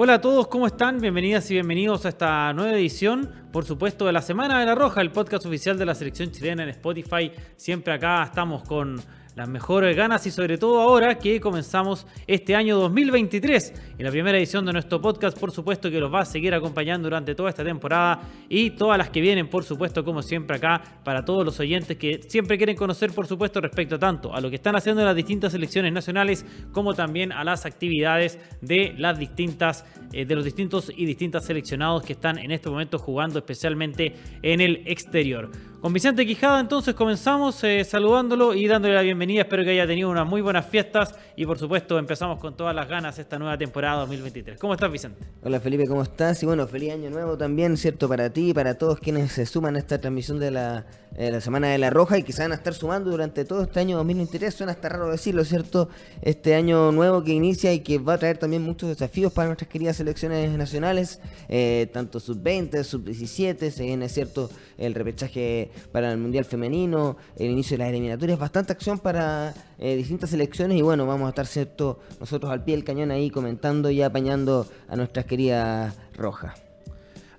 Hola 0.00 0.14
a 0.14 0.20
todos, 0.20 0.46
¿cómo 0.46 0.68
están? 0.68 1.00
Bienvenidas 1.00 1.50
y 1.50 1.54
bienvenidos 1.54 2.06
a 2.06 2.10
esta 2.10 2.52
nueva 2.52 2.78
edición, 2.78 3.28
por 3.50 3.64
supuesto, 3.64 4.06
de 4.06 4.12
la 4.12 4.22
Semana 4.22 4.60
de 4.60 4.64
la 4.64 4.76
Roja, 4.76 5.00
el 5.00 5.10
podcast 5.10 5.44
oficial 5.44 5.76
de 5.76 5.84
la 5.84 5.96
selección 5.96 6.30
chilena 6.30 6.62
en 6.62 6.68
Spotify. 6.68 7.32
Siempre 7.56 7.92
acá 7.92 8.22
estamos 8.22 8.62
con 8.62 9.00
las 9.38 9.48
mejores 9.48 9.96
ganas 9.96 10.26
y 10.26 10.32
sobre 10.32 10.58
todo 10.58 10.80
ahora 10.80 11.16
que 11.16 11.40
comenzamos 11.40 12.08
este 12.26 12.56
año 12.56 12.76
2023 12.76 13.72
y 13.96 14.02
la 14.02 14.10
primera 14.10 14.36
edición 14.36 14.66
de 14.66 14.72
nuestro 14.72 15.00
podcast 15.00 15.38
por 15.38 15.52
supuesto 15.52 15.92
que 15.92 16.00
los 16.00 16.12
va 16.12 16.22
a 16.22 16.24
seguir 16.24 16.52
acompañando 16.54 17.06
durante 17.06 17.36
toda 17.36 17.48
esta 17.48 17.62
temporada 17.62 18.20
y 18.48 18.70
todas 18.70 18.98
las 18.98 19.10
que 19.10 19.20
vienen 19.20 19.48
por 19.48 19.62
supuesto 19.62 20.04
como 20.04 20.22
siempre 20.22 20.56
acá 20.56 20.82
para 21.04 21.24
todos 21.24 21.44
los 21.44 21.60
oyentes 21.60 21.96
que 21.96 22.20
siempre 22.26 22.58
quieren 22.58 22.74
conocer 22.74 23.12
por 23.12 23.28
supuesto 23.28 23.60
respecto 23.60 23.96
tanto 23.96 24.34
a 24.34 24.40
lo 24.40 24.50
que 24.50 24.56
están 24.56 24.74
haciendo 24.74 25.04
las 25.04 25.14
distintas 25.14 25.52
selecciones 25.52 25.92
nacionales 25.92 26.44
como 26.72 26.94
también 26.94 27.30
a 27.30 27.44
las 27.44 27.64
actividades 27.64 28.40
de 28.60 28.92
las 28.98 29.20
distintas 29.20 29.84
eh, 30.12 30.24
de 30.24 30.34
los 30.34 30.44
distintos 30.44 30.90
y 30.96 31.06
distintas 31.06 31.44
seleccionados 31.44 32.02
que 32.02 32.14
están 32.14 32.38
en 32.38 32.50
este 32.50 32.70
momento 32.70 32.98
jugando 32.98 33.38
especialmente 33.38 34.16
en 34.42 34.60
el 34.60 34.82
exterior. 34.86 35.50
Con 35.80 35.92
Vicente 35.92 36.26
Quijada 36.26 36.58
entonces 36.58 36.92
comenzamos 36.96 37.62
eh, 37.62 37.84
saludándolo 37.84 38.52
y 38.52 38.66
dándole 38.66 38.94
la 38.94 39.02
bienvenida. 39.02 39.42
Espero 39.42 39.62
que 39.62 39.70
haya 39.70 39.86
tenido 39.86 40.10
unas 40.10 40.26
muy 40.26 40.40
buenas 40.40 40.66
fiestas 40.66 41.14
y 41.36 41.46
por 41.46 41.56
supuesto 41.56 42.00
empezamos 42.00 42.40
con 42.40 42.56
todas 42.56 42.74
las 42.74 42.88
ganas 42.88 43.16
esta 43.20 43.38
nueva 43.38 43.56
temporada 43.56 44.00
2023. 44.00 44.58
¿Cómo 44.58 44.74
estás 44.74 44.90
Vicente? 44.90 45.22
Hola 45.40 45.60
Felipe, 45.60 45.86
¿cómo 45.86 46.02
estás? 46.02 46.42
Y 46.42 46.46
bueno, 46.46 46.66
feliz 46.66 46.94
año 46.94 47.10
nuevo 47.10 47.38
también, 47.38 47.76
¿cierto? 47.76 48.08
Para 48.08 48.28
ti 48.30 48.50
y 48.50 48.54
para 48.54 48.74
todos 48.74 48.98
quienes 48.98 49.30
se 49.30 49.46
suman 49.46 49.76
a 49.76 49.78
esta 49.78 50.00
transmisión 50.00 50.40
de 50.40 50.50
la, 50.50 50.84
eh, 51.16 51.40
Semana 51.40 51.68
de 51.68 51.78
la 51.78 51.90
Roja 51.90 52.18
y 52.18 52.24
que 52.24 52.32
se 52.32 52.42
van 52.42 52.50
a 52.50 52.56
estar 52.56 52.74
sumando 52.74 53.12
durante 53.12 53.44
todo 53.44 53.62
este 53.62 53.78
año 53.78 53.98
2023. 53.98 54.52
Suena 54.52 54.72
hasta 54.72 54.88
raro 54.88 55.08
decirlo, 55.12 55.44
¿cierto? 55.44 55.90
Este 56.22 56.56
año 56.56 56.90
nuevo 56.90 57.22
que 57.22 57.30
inicia 57.30 57.72
y 57.72 57.80
que 57.80 57.98
va 57.98 58.14
a 58.14 58.18
traer 58.18 58.38
también 58.38 58.62
muchos 58.62 58.88
desafíos 58.88 59.32
para 59.32 59.46
nuestras 59.46 59.70
queridas 59.70 59.96
selecciones 59.96 60.50
nacionales, 60.58 61.20
eh, 61.48 61.88
tanto 61.92 62.18
sub-20, 62.18 62.82
sub-17, 62.82 63.70
se 63.70 63.84
viene, 63.84 64.08
¿cierto? 64.08 64.50
El 64.78 64.94
repechaje 64.94 65.70
para 65.92 66.12
el 66.12 66.18
Mundial 66.18 66.44
Femenino, 66.44 67.16
el 67.36 67.50
inicio 67.50 67.76
de 67.76 67.84
las 67.84 67.90
eliminatorias, 67.90 68.38
bastante 68.38 68.72
acción 68.72 68.98
para 68.98 69.52
eh, 69.78 69.96
distintas 69.96 70.30
selecciones 70.30 70.78
y 70.78 70.82
bueno, 70.82 71.06
vamos 71.06 71.26
a 71.26 71.30
estar 71.30 71.46
cierto 71.46 71.98
nosotros 72.20 72.50
al 72.52 72.64
pie 72.64 72.76
del 72.76 72.84
cañón 72.84 73.10
ahí 73.10 73.28
comentando 73.28 73.90
y 73.90 74.02
apañando 74.02 74.66
a 74.88 74.96
nuestras 74.96 75.24
queridas 75.24 75.98
rojas. 76.16 76.62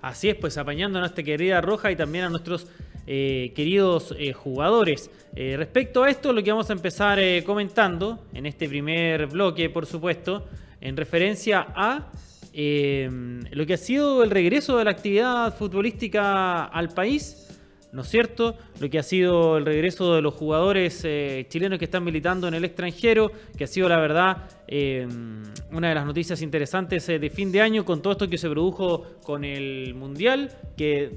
Así 0.02 0.28
es, 0.28 0.36
pues 0.36 0.56
apañando 0.58 0.98
a 0.98 1.00
nuestra 1.00 1.24
querida 1.24 1.60
Roja 1.60 1.90
y 1.90 1.96
también 1.96 2.24
a 2.24 2.28
nuestros 2.28 2.66
eh, 3.06 3.52
queridos 3.54 4.14
eh, 4.18 4.32
jugadores. 4.32 5.10
respecto 5.34 6.04
a 6.04 6.10
esto, 6.10 6.32
lo 6.32 6.42
que 6.42 6.50
vamos 6.50 6.70
a 6.70 6.74
empezar 6.74 7.18
comentando 7.44 8.24
en 8.32 8.46
este 8.46 8.68
primer 8.68 9.26
bloque, 9.26 9.68
por 9.68 9.86
supuesto, 9.86 10.46
en 10.80 10.96
referencia 10.96 11.66
a 11.74 12.10
lo 12.52 13.66
que 13.66 13.74
ha 13.74 13.78
sido 13.78 14.22
el 14.22 14.30
regreso 14.30 14.76
de 14.78 14.84
la 14.84 14.90
actividad 14.90 15.56
futbolística 15.56 16.64
al 16.64 16.88
país 16.88 17.50
¿no 17.92 18.02
es 18.02 18.08
cierto? 18.08 18.56
Lo 18.78 18.88
que 18.88 18.98
ha 18.98 19.02
sido 19.02 19.56
el 19.56 19.66
regreso 19.66 20.14
de 20.14 20.22
los 20.22 20.34
jugadores 20.34 21.02
eh, 21.04 21.46
chilenos 21.48 21.78
que 21.78 21.86
están 21.86 22.04
militando 22.04 22.46
en 22.46 22.54
el 22.54 22.64
extranjero, 22.64 23.32
que 23.56 23.64
ha 23.64 23.66
sido 23.66 23.88
la 23.88 23.98
verdad 23.98 24.48
eh, 24.68 25.06
una 25.72 25.88
de 25.88 25.94
las 25.94 26.06
noticias 26.06 26.40
interesantes 26.42 27.08
eh, 27.08 27.18
de 27.18 27.30
fin 27.30 27.50
de 27.50 27.60
año 27.60 27.84
con 27.84 28.00
todo 28.00 28.12
esto 28.12 28.28
que 28.28 28.38
se 28.38 28.48
produjo 28.48 29.04
con 29.24 29.44
el 29.44 29.94
Mundial, 29.94 30.52
que 30.76 31.10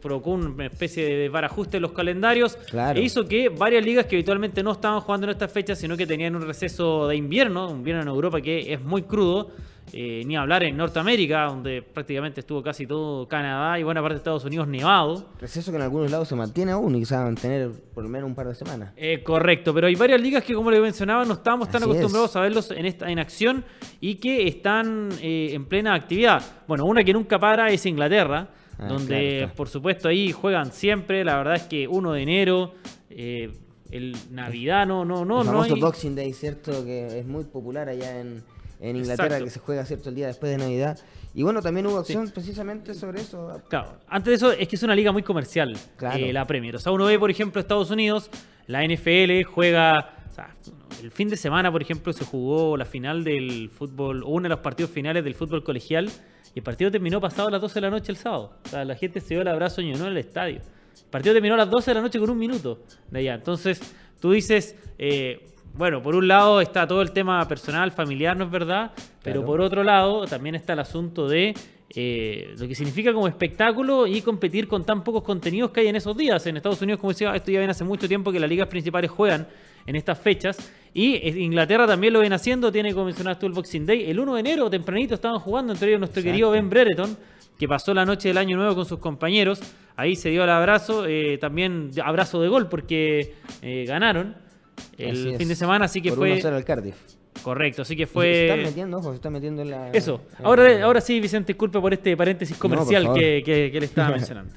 provocó 0.00 0.30
una 0.30 0.66
especie 0.66 1.04
de 1.04 1.28
barajuste 1.28 1.76
en 1.76 1.82
los 1.82 1.92
calendarios 1.92 2.58
e 2.94 3.00
hizo 3.00 3.26
que 3.26 3.50
varias 3.50 3.84
ligas 3.84 4.06
que 4.06 4.16
habitualmente 4.16 4.62
no 4.62 4.72
estaban 4.72 5.00
jugando 5.00 5.26
en 5.26 5.32
estas 5.32 5.52
fechas, 5.52 5.78
sino 5.78 5.96
que 5.96 6.06
tenían 6.06 6.34
un 6.36 6.42
receso 6.42 7.06
de 7.08 7.16
invierno, 7.16 7.68
un 7.70 7.78
invierno 7.78 8.02
en 8.02 8.08
Europa 8.08 8.40
que 8.40 8.72
es 8.72 8.80
muy 8.80 9.02
crudo, 9.02 9.50
eh, 9.92 10.22
ni 10.26 10.36
hablar 10.36 10.64
en 10.64 10.76
Norteamérica, 10.76 11.44
donde 11.44 11.82
prácticamente 11.82 12.40
estuvo 12.40 12.62
casi 12.62 12.86
todo 12.86 13.28
Canadá 13.28 13.78
y 13.78 13.82
buena 13.82 14.00
parte 14.00 14.14
de 14.14 14.18
Estados 14.18 14.44
Unidos 14.44 14.66
nevado. 14.66 15.28
Receso 15.38 15.70
que 15.70 15.76
en 15.76 15.82
algunos 15.82 16.10
lados 16.10 16.26
se 16.26 16.34
mantiene 16.34 16.72
aún 16.72 16.96
y 16.96 17.00
quizás 17.00 17.22
mantener 17.22 17.70
por 17.94 18.02
lo 18.02 18.10
menos 18.10 18.28
un 18.28 18.34
par 18.34 18.48
de 18.48 18.54
semanas. 18.54 18.92
Eh, 18.96 19.22
correcto, 19.22 19.72
pero 19.72 19.86
hay 19.86 19.94
varias 19.94 20.20
ligas 20.20 20.42
que, 20.42 20.54
como 20.54 20.70
le 20.70 20.80
mencionaba, 20.80 21.24
no 21.24 21.34
estamos 21.34 21.68
tan 21.68 21.82
acostumbrados 21.84 22.34
a 22.34 22.40
verlos 22.40 22.70
en, 22.72 22.86
esta, 22.86 23.08
en 23.08 23.18
acción 23.18 23.64
y 24.00 24.16
que 24.16 24.48
están 24.48 25.10
eh, 25.22 25.50
en 25.52 25.66
plena 25.66 25.94
actividad. 25.94 26.42
Bueno, 26.66 26.86
una 26.86 27.04
que 27.04 27.12
nunca 27.12 27.38
para 27.38 27.68
es 27.68 27.86
Inglaterra, 27.86 28.48
ah, 28.78 28.88
donde 28.88 29.48
por 29.54 29.68
supuesto 29.68 30.08
ahí 30.08 30.32
juegan 30.32 30.72
siempre. 30.72 31.24
La 31.24 31.36
verdad 31.36 31.54
es 31.54 31.64
que 31.64 31.86
1 31.86 32.12
de 32.12 32.22
enero. 32.22 32.74
el 33.10 34.16
Navidad, 34.32 34.86
no, 34.86 35.04
no, 35.04 35.24
no. 35.24 35.42
El 35.42 35.46
famoso 35.46 35.76
Boxing 35.76 36.16
Day, 36.16 36.32
¿cierto? 36.32 36.84
Que 36.84 37.20
es 37.20 37.26
muy 37.26 37.44
popular 37.44 37.88
allá 37.88 38.18
en, 38.18 38.42
en 38.84 38.96
Inglaterra 38.96 39.38
que 39.38 39.50
se 39.50 39.60
juega 39.60 39.84
cierto 39.84 40.10
el 40.10 40.14
día 40.14 40.26
después 40.26 40.52
de 40.52 40.58
Navidad. 40.58 40.98
Y 41.32 41.42
bueno, 41.42 41.62
también 41.62 41.86
hubo 41.86 41.98
acción 41.98 42.30
precisamente 42.30 42.94
sobre 42.94 43.22
eso. 43.22 43.60
Claro, 43.68 43.96
antes 44.06 44.30
de 44.30 44.34
eso 44.34 44.52
es 44.52 44.68
que 44.68 44.76
es 44.76 44.82
una 44.82 44.94
liga 44.94 45.10
muy 45.10 45.22
comercial, 45.22 45.76
eh, 46.16 46.32
la 46.32 46.46
Premier. 46.46 46.76
O 46.76 46.78
sea, 46.78 46.92
uno 46.92 47.06
ve, 47.06 47.18
por 47.18 47.30
ejemplo, 47.30 47.60
Estados 47.60 47.90
Unidos, 47.90 48.30
la 48.66 48.84
NFL 48.86 49.42
juega, 49.44 50.16
o 50.30 50.34
sea, 50.34 50.54
el 51.02 51.10
fin 51.10 51.28
de 51.28 51.36
semana, 51.36 51.72
por 51.72 51.82
ejemplo, 51.82 52.12
se 52.12 52.24
jugó 52.24 52.76
la 52.76 52.84
final 52.84 53.24
del 53.24 53.70
fútbol, 53.70 54.22
o 54.22 54.28
uno 54.28 54.44
de 54.44 54.48
los 54.50 54.60
partidos 54.60 54.90
finales 54.90 55.24
del 55.24 55.34
fútbol 55.34 55.64
colegial, 55.64 56.10
y 56.54 56.58
el 56.58 56.62
partido 56.62 56.90
terminó 56.90 57.20
pasado 57.20 57.48
a 57.48 57.50
las 57.50 57.60
12 57.62 57.74
de 57.74 57.80
la 57.80 57.90
noche 57.90 58.12
el 58.12 58.16
sábado. 58.16 58.58
O 58.64 58.68
sea, 58.68 58.84
la 58.84 58.94
gente 58.94 59.20
se 59.20 59.28
dio 59.34 59.40
el 59.40 59.48
abrazo 59.48 59.80
y 59.80 59.90
no 59.92 60.04
en 60.04 60.12
el 60.12 60.18
estadio. 60.18 60.56
El 60.58 61.10
partido 61.10 61.32
terminó 61.32 61.54
a 61.54 61.58
las 61.58 61.70
12 61.70 61.90
de 61.90 61.94
la 61.94 62.00
noche 62.02 62.20
con 62.20 62.30
un 62.30 62.38
minuto 62.38 62.80
de 63.10 63.18
allá. 63.18 63.34
Entonces, 63.34 63.80
tú 64.20 64.30
dices, 64.30 64.76
eh, 64.98 65.53
bueno, 65.76 66.02
por 66.02 66.14
un 66.14 66.28
lado 66.28 66.60
está 66.60 66.86
todo 66.86 67.02
el 67.02 67.10
tema 67.10 67.46
personal, 67.48 67.90
familiar, 67.90 68.36
¿no 68.36 68.44
es 68.44 68.50
verdad? 68.50 68.92
Pero 69.22 69.44
por 69.44 69.60
otro 69.60 69.82
lado 69.82 70.24
también 70.26 70.54
está 70.54 70.74
el 70.74 70.78
asunto 70.78 71.26
de 71.26 71.54
eh, 71.96 72.54
lo 72.58 72.68
que 72.68 72.74
significa 72.74 73.12
como 73.12 73.26
espectáculo 73.26 74.06
y 74.06 74.20
competir 74.20 74.68
con 74.68 74.84
tan 74.84 75.02
pocos 75.02 75.22
contenidos 75.22 75.70
que 75.70 75.80
hay 75.80 75.88
en 75.88 75.96
esos 75.96 76.16
días. 76.16 76.46
En 76.46 76.56
Estados 76.56 76.80
Unidos, 76.82 77.00
como 77.00 77.12
decía, 77.12 77.34
esto 77.34 77.50
ya 77.50 77.58
viene 77.58 77.72
hace 77.72 77.84
mucho 77.84 78.06
tiempo 78.06 78.30
que 78.30 78.38
las 78.38 78.48
ligas 78.48 78.68
principales 78.68 79.10
juegan 79.10 79.48
en 79.86 79.96
estas 79.96 80.18
fechas. 80.18 80.56
Y 80.92 81.28
Inglaterra 81.42 81.86
también 81.86 82.12
lo 82.12 82.20
ven 82.20 82.32
haciendo, 82.32 82.70
tiene 82.70 82.92
como 82.92 83.06
mencionaste 83.06 83.40
tú 83.40 83.46
el 83.46 83.52
Boxing 83.52 83.84
Day. 83.84 84.08
El 84.08 84.20
1 84.20 84.34
de 84.34 84.40
enero, 84.40 84.70
tempranito, 84.70 85.14
estaban 85.14 85.40
jugando, 85.40 85.72
entre 85.72 85.88
ellos 85.88 85.98
nuestro 85.98 86.22
querido 86.22 86.52
Ben 86.52 86.70
Brereton, 86.70 87.16
que 87.58 87.66
pasó 87.66 87.92
la 87.94 88.04
noche 88.04 88.28
del 88.28 88.38
Año 88.38 88.56
Nuevo 88.56 88.76
con 88.76 88.86
sus 88.86 89.00
compañeros. 89.00 89.60
Ahí 89.96 90.14
se 90.14 90.30
dio 90.30 90.44
el 90.44 90.50
abrazo, 90.50 91.06
eh, 91.06 91.38
también 91.38 91.90
abrazo 92.02 92.40
de 92.40 92.48
gol 92.48 92.68
porque 92.68 93.34
eh, 93.62 93.84
ganaron 93.86 94.43
el 94.98 95.36
fin 95.36 95.48
de 95.48 95.54
semana, 95.54 95.86
así 95.86 96.00
que 96.00 96.10
Por 96.10 96.18
fue. 96.18 96.40
al 96.40 96.64
Cardiff. 96.64 96.96
Correcto, 97.42 97.82
así 97.82 97.96
que 97.96 98.06
fue. 98.06 98.32
Se 98.32 98.48
está 98.48 98.68
metiendo, 98.68 98.98
ojo, 98.98 99.10
se 99.10 99.16
está 99.16 99.30
metiendo 99.30 99.62
en 99.62 99.70
la. 99.70 99.90
Eso. 99.90 100.20
Ahora, 100.42 100.84
ahora 100.84 101.00
sí, 101.00 101.20
Vicente, 101.20 101.52
disculpe 101.52 101.80
por 101.80 101.92
este 101.92 102.16
paréntesis 102.16 102.56
comercial 102.56 103.12
que, 103.12 103.42
que, 103.44 103.78
le 103.78 103.86
estaba 103.86 104.10
mencionando. 104.16 104.54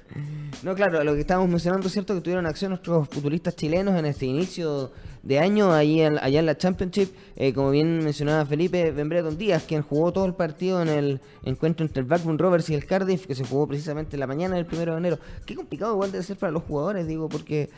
no, 0.63 0.75
claro, 0.75 1.03
lo 1.03 1.13
que 1.13 1.21
estábamos 1.21 1.49
mencionando 1.49 1.87
es 1.87 1.93
cierto 1.93 2.13
que 2.15 2.21
tuvieron 2.21 2.45
acción 2.45 2.69
nuestros 2.69 3.09
futbolistas 3.09 3.55
chilenos 3.55 3.97
en 3.97 4.05
este 4.05 4.25
inicio 4.25 4.91
de 5.27 5.39
año 5.39 5.73
allí 5.73 6.01
allá 6.01 6.39
en 6.39 6.45
la 6.45 6.57
Championship. 6.57 7.09
Eh, 7.35 7.53
como 7.53 7.71
bien 7.71 8.03
mencionaba 8.03 8.45
Felipe, 8.45 8.91
Bembreton 8.91 9.37
Díaz, 9.37 9.65
quien 9.67 9.81
jugó 9.81 10.13
todo 10.13 10.25
el 10.25 10.33
partido 10.33 10.81
en 10.81 10.87
el 10.87 11.19
encuentro 11.43 11.85
entre 11.85 11.99
el 11.99 12.07
Blackburn 12.07 12.39
Rovers 12.39 12.69
y 12.69 12.75
el 12.75 12.85
Cardiff, 12.85 13.27
que 13.27 13.35
se 13.35 13.43
jugó 13.43 13.67
precisamente 13.67 14.15
la 14.15 14.25
mañana 14.25 14.55
del 14.55 14.65
primero 14.65 14.93
de 14.93 14.99
enero. 14.99 15.19
Qué 15.45 15.53
complicado 15.53 15.93
igual 15.93 16.13
debe 16.13 16.23
ser 16.23 16.37
para 16.37 16.51
los 16.51 16.63
jugadores, 16.63 17.07
digo, 17.07 17.27
porque 17.27 17.69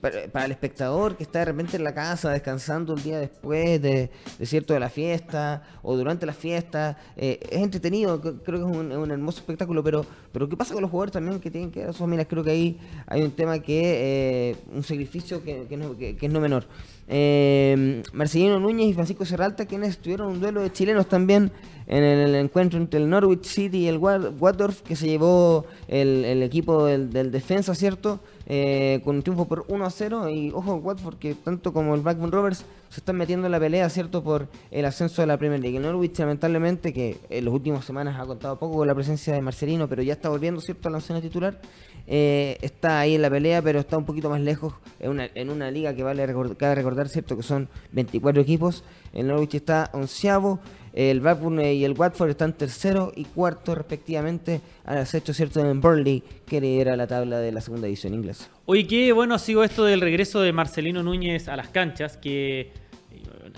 para, 0.00 0.44
el 0.44 0.50
espectador 0.50 1.16
que 1.16 1.22
está 1.22 1.38
de 1.38 1.44
repente 1.46 1.76
en 1.76 1.84
la 1.84 1.94
casa 1.94 2.30
descansando 2.30 2.94
el 2.94 3.02
día 3.04 3.20
después 3.20 3.80
de, 3.80 4.10
cierto 4.42 4.74
de 4.74 4.80
la 4.80 4.90
fiesta 4.90 5.62
o 5.82 5.96
durante 5.96 6.26
la 6.26 6.32
fiesta, 6.32 6.98
eh, 7.16 7.38
es 7.48 7.62
entretenido, 7.62 8.20
creo 8.20 8.42
que 8.42 8.70
es 8.70 8.76
un, 8.76 9.10
hermoso 9.12 9.38
espectáculo, 9.38 9.84
pero, 9.84 10.04
pero 10.32 10.48
¿qué 10.48 10.56
pasa 10.56 10.74
con 10.74 10.82
los 10.82 10.90
jugadores 10.90 11.12
también 11.12 11.38
que 11.38 11.52
tienen 11.52 11.70
que 11.70 11.84
dar 11.84 11.94
sus 11.94 12.06
Creo 12.28 12.42
que 12.42 12.50
ahí 12.50 12.78
hay 13.06 13.22
un 13.22 13.30
tema 13.30 13.60
que, 13.60 14.50
eh, 14.50 14.56
un 14.74 14.82
sacrificio 14.82 15.42
que, 15.44 15.66
que 15.68 16.26
es 16.26 16.32
no 16.32 16.40
menor. 16.40 16.66
Eh, 17.08 18.02
Marcelino 18.12 18.58
Núñez 18.58 18.88
y 18.88 18.94
Francisco 18.94 19.24
Serralta, 19.24 19.66
quienes 19.66 19.98
tuvieron 19.98 20.28
un 20.32 20.40
duelo 20.40 20.62
de 20.62 20.72
chilenos 20.72 21.08
también 21.08 21.52
en 21.86 22.02
el, 22.02 22.34
encuentro 22.34 22.78
entre 22.78 23.00
el 23.00 23.08
Norwich 23.08 23.44
City 23.44 23.78
y 23.78 23.88
el 23.88 23.98
Watford, 23.98 24.74
que 24.76 24.96
se 24.96 25.06
llevó 25.06 25.66
el, 25.86 26.42
equipo 26.42 26.86
del, 26.86 27.30
defensa, 27.30 27.74
¿cierto? 27.74 28.20
Eh, 28.48 29.00
con 29.04 29.16
un 29.16 29.22
triunfo 29.22 29.46
por 29.46 29.64
1 29.68 29.84
a 29.84 29.90
0. 29.90 30.28
Y 30.28 30.50
ojo, 30.52 30.74
Watford, 30.76 31.16
que 31.16 31.34
tanto 31.34 31.72
como 31.72 31.94
el 31.94 32.00
Blackburn 32.00 32.32
Rovers 32.32 32.64
se 32.88 33.00
están 33.00 33.16
metiendo 33.16 33.46
en 33.46 33.52
la 33.52 33.60
pelea, 33.60 33.88
¿cierto? 33.88 34.22
Por 34.22 34.48
el 34.70 34.84
ascenso 34.84 35.22
de 35.22 35.26
la 35.26 35.36
Premier 35.36 35.60
League. 35.60 35.76
El 35.76 35.82
Norwich, 35.82 36.18
lamentablemente, 36.18 36.92
que 36.92 37.18
en 37.30 37.44
las 37.44 37.54
últimas 37.54 37.84
semanas 37.84 38.18
ha 38.18 38.26
contado 38.26 38.58
poco 38.58 38.78
con 38.78 38.86
la 38.86 38.94
presencia 38.94 39.34
de 39.34 39.40
Marcelino, 39.40 39.88
pero 39.88 40.02
ya 40.02 40.14
está 40.14 40.28
volviendo, 40.28 40.60
¿cierto?, 40.60 40.88
a 40.88 40.92
la 40.92 41.00
zona 41.00 41.20
titular. 41.20 41.60
Eh, 42.08 42.58
está 42.62 43.00
ahí 43.00 43.16
en 43.16 43.22
la 43.22 43.30
pelea, 43.30 43.62
pero 43.62 43.80
está 43.80 43.96
un 43.98 44.04
poquito 44.04 44.30
más 44.30 44.40
lejos 44.40 44.74
en 45.00 45.10
una, 45.10 45.28
en 45.34 45.50
una 45.50 45.70
liga 45.72 45.94
que 45.94 46.04
vale 46.04 46.24
recordar, 46.24 46.76
recordar, 46.76 47.08
¿cierto? 47.08 47.36
Que 47.36 47.42
son 47.42 47.68
24 47.92 48.42
equipos. 48.42 48.84
El 49.12 49.28
Norwich 49.28 49.54
está 49.54 49.90
onceavo. 49.92 50.60
El 50.96 51.20
Blackburn 51.20 51.60
y 51.60 51.84
el 51.84 51.92
Watford 51.92 52.30
están 52.30 52.54
tercero 52.54 53.12
y 53.14 53.26
cuarto 53.26 53.74
respectivamente 53.74 54.62
al 54.86 54.96
acecho 54.96 55.34
cierto 55.34 55.62
de 55.62 55.74
Burnley 55.74 56.22
que 56.46 56.58
lidera 56.58 56.96
la 56.96 57.06
tabla 57.06 57.38
de 57.38 57.52
la 57.52 57.60
segunda 57.60 57.86
edición 57.86 58.14
inglesa. 58.14 58.48
Oye, 58.64 58.86
qué 58.86 59.12
bueno 59.12 59.34
ha 59.34 59.38
sido 59.38 59.62
esto 59.62 59.84
del 59.84 60.00
regreso 60.00 60.40
de 60.40 60.54
Marcelino 60.54 61.02
Núñez 61.02 61.48
a 61.48 61.56
las 61.56 61.68
canchas, 61.68 62.16
que 62.16 62.72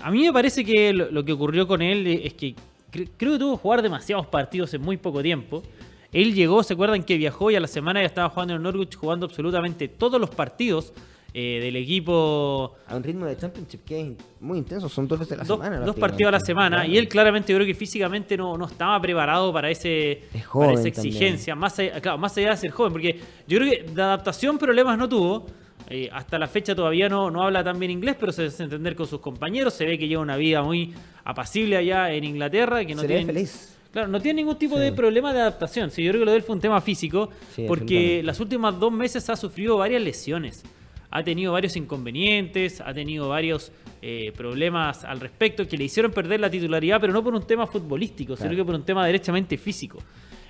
a 0.01 0.11
mí 0.11 0.23
me 0.23 0.33
parece 0.33 0.65
que 0.65 0.91
lo, 0.91 1.23
que 1.23 1.31
ocurrió 1.31 1.65
con 1.65 1.81
él 1.81 2.07
es 2.07 2.33
que 2.33 2.55
creo 2.91 3.07
que 3.07 3.39
tuvo 3.39 3.55
que 3.55 3.61
jugar 3.61 3.81
demasiados 3.83 4.27
partidos 4.27 4.73
en 4.73 4.81
muy 4.81 4.97
poco 4.97 5.23
tiempo. 5.23 5.63
Él 6.11 6.33
llegó, 6.33 6.61
¿se 6.61 6.73
acuerdan 6.73 7.03
que 7.03 7.15
viajó 7.15 7.51
y 7.51 7.55
a 7.55 7.61
la 7.61 7.67
semana 7.67 8.01
ya 8.01 8.07
estaba 8.07 8.29
jugando 8.29 8.55
en 8.55 8.63
Norwich, 8.63 8.97
jugando 8.97 9.25
absolutamente 9.25 9.87
todos 9.87 10.19
los 10.19 10.29
partidos 10.29 10.91
eh, 11.33 11.59
del 11.61 11.75
equipo. 11.75 12.75
A 12.87 12.95
un 12.95 13.03
ritmo 13.03 13.25
de 13.25 13.37
Championship 13.37 13.83
que 13.85 14.01
es 14.01 14.07
muy 14.39 14.57
intenso, 14.57 14.89
son 14.89 15.07
dos 15.07 15.19
veces 15.19 15.33
a 15.33 15.37
la 15.37 15.45
semana. 15.45 15.79
Dos 15.81 15.95
partidos 15.95 16.29
a 16.29 16.31
la 16.31 16.39
semana, 16.39 16.87
y 16.87 16.97
él 16.97 17.07
claramente 17.07 17.53
creo 17.53 17.65
que 17.65 17.75
físicamente 17.75 18.35
no, 18.35 18.57
no 18.57 18.65
estaba 18.65 18.99
preparado 18.99 19.53
para, 19.53 19.69
ese, 19.69 20.23
esa 20.33 20.87
exigencia, 20.87 21.55
más 21.55 21.77
allá, 21.77 22.17
más 22.17 22.35
allá 22.37 22.51
de 22.51 22.57
ser 22.57 22.71
joven, 22.71 22.91
porque 22.91 23.19
yo 23.47 23.59
creo 23.59 23.71
que 23.71 23.91
de 23.91 24.01
adaptación 24.01 24.57
problemas 24.57 24.97
no 24.97 25.07
tuvo. 25.07 25.45
Eh, 25.91 26.07
hasta 26.11 26.37
la 26.37 26.47
fecha 26.47 26.75
todavía 26.75 27.09
no, 27.09 27.31
no 27.31 27.41
habla 27.43 27.63
tan 27.63 27.79
bien 27.79 27.91
inglés, 27.91 28.15
pero 28.19 28.31
se 28.31 28.45
hace 28.45 28.63
entender 28.63 28.95
con 28.95 29.07
sus 29.07 29.19
compañeros. 29.21 29.73
Se 29.73 29.85
ve 29.85 29.97
que 29.97 30.07
lleva 30.07 30.21
una 30.21 30.37
vida 30.37 30.61
muy 30.61 30.93
apacible 31.23 31.77
allá 31.77 32.11
en 32.11 32.25
Inglaterra. 32.25 32.85
Que 32.85 32.93
no 32.93 33.03
tiene, 33.03 33.25
feliz. 33.25 33.75
Claro, 33.91 34.07
no 34.07 34.21
tiene 34.21 34.41
ningún 34.41 34.57
tipo 34.57 34.77
de 34.77 34.91
problema 34.91 35.33
de 35.33 35.41
adaptación. 35.41 35.89
Sí, 35.89 36.03
yo 36.03 36.11
creo 36.11 36.21
que 36.21 36.25
lo 36.25 36.31
de 36.31 36.37
él 36.37 36.43
fue 36.43 36.53
un 36.53 36.61
tema 36.61 36.79
físico, 36.79 37.29
porque 37.67 38.21
las 38.23 38.39
últimas 38.39 38.79
dos 38.79 38.91
meses 38.91 39.27
ha 39.31 39.35
sufrido 39.35 39.77
varias 39.77 40.03
lesiones 40.03 40.63
ha 41.11 41.23
tenido 41.23 41.53
varios 41.53 41.75
inconvenientes, 41.75 42.81
ha 42.81 42.93
tenido 42.93 43.29
varios 43.29 43.71
eh, 44.01 44.31
problemas 44.35 45.03
al 45.03 45.19
respecto 45.19 45.67
que 45.67 45.77
le 45.77 45.85
hicieron 45.85 46.11
perder 46.11 46.39
la 46.39 46.49
titularidad, 46.49 47.01
pero 47.01 47.13
no 47.13 47.23
por 47.23 47.33
un 47.33 47.45
tema 47.45 47.65
futbolístico, 47.67 48.35
sino 48.35 48.55
que 48.55 48.63
por 48.63 48.75
un 48.75 48.83
tema 48.83 49.05
derechamente 49.05 49.57
físico. 49.57 49.99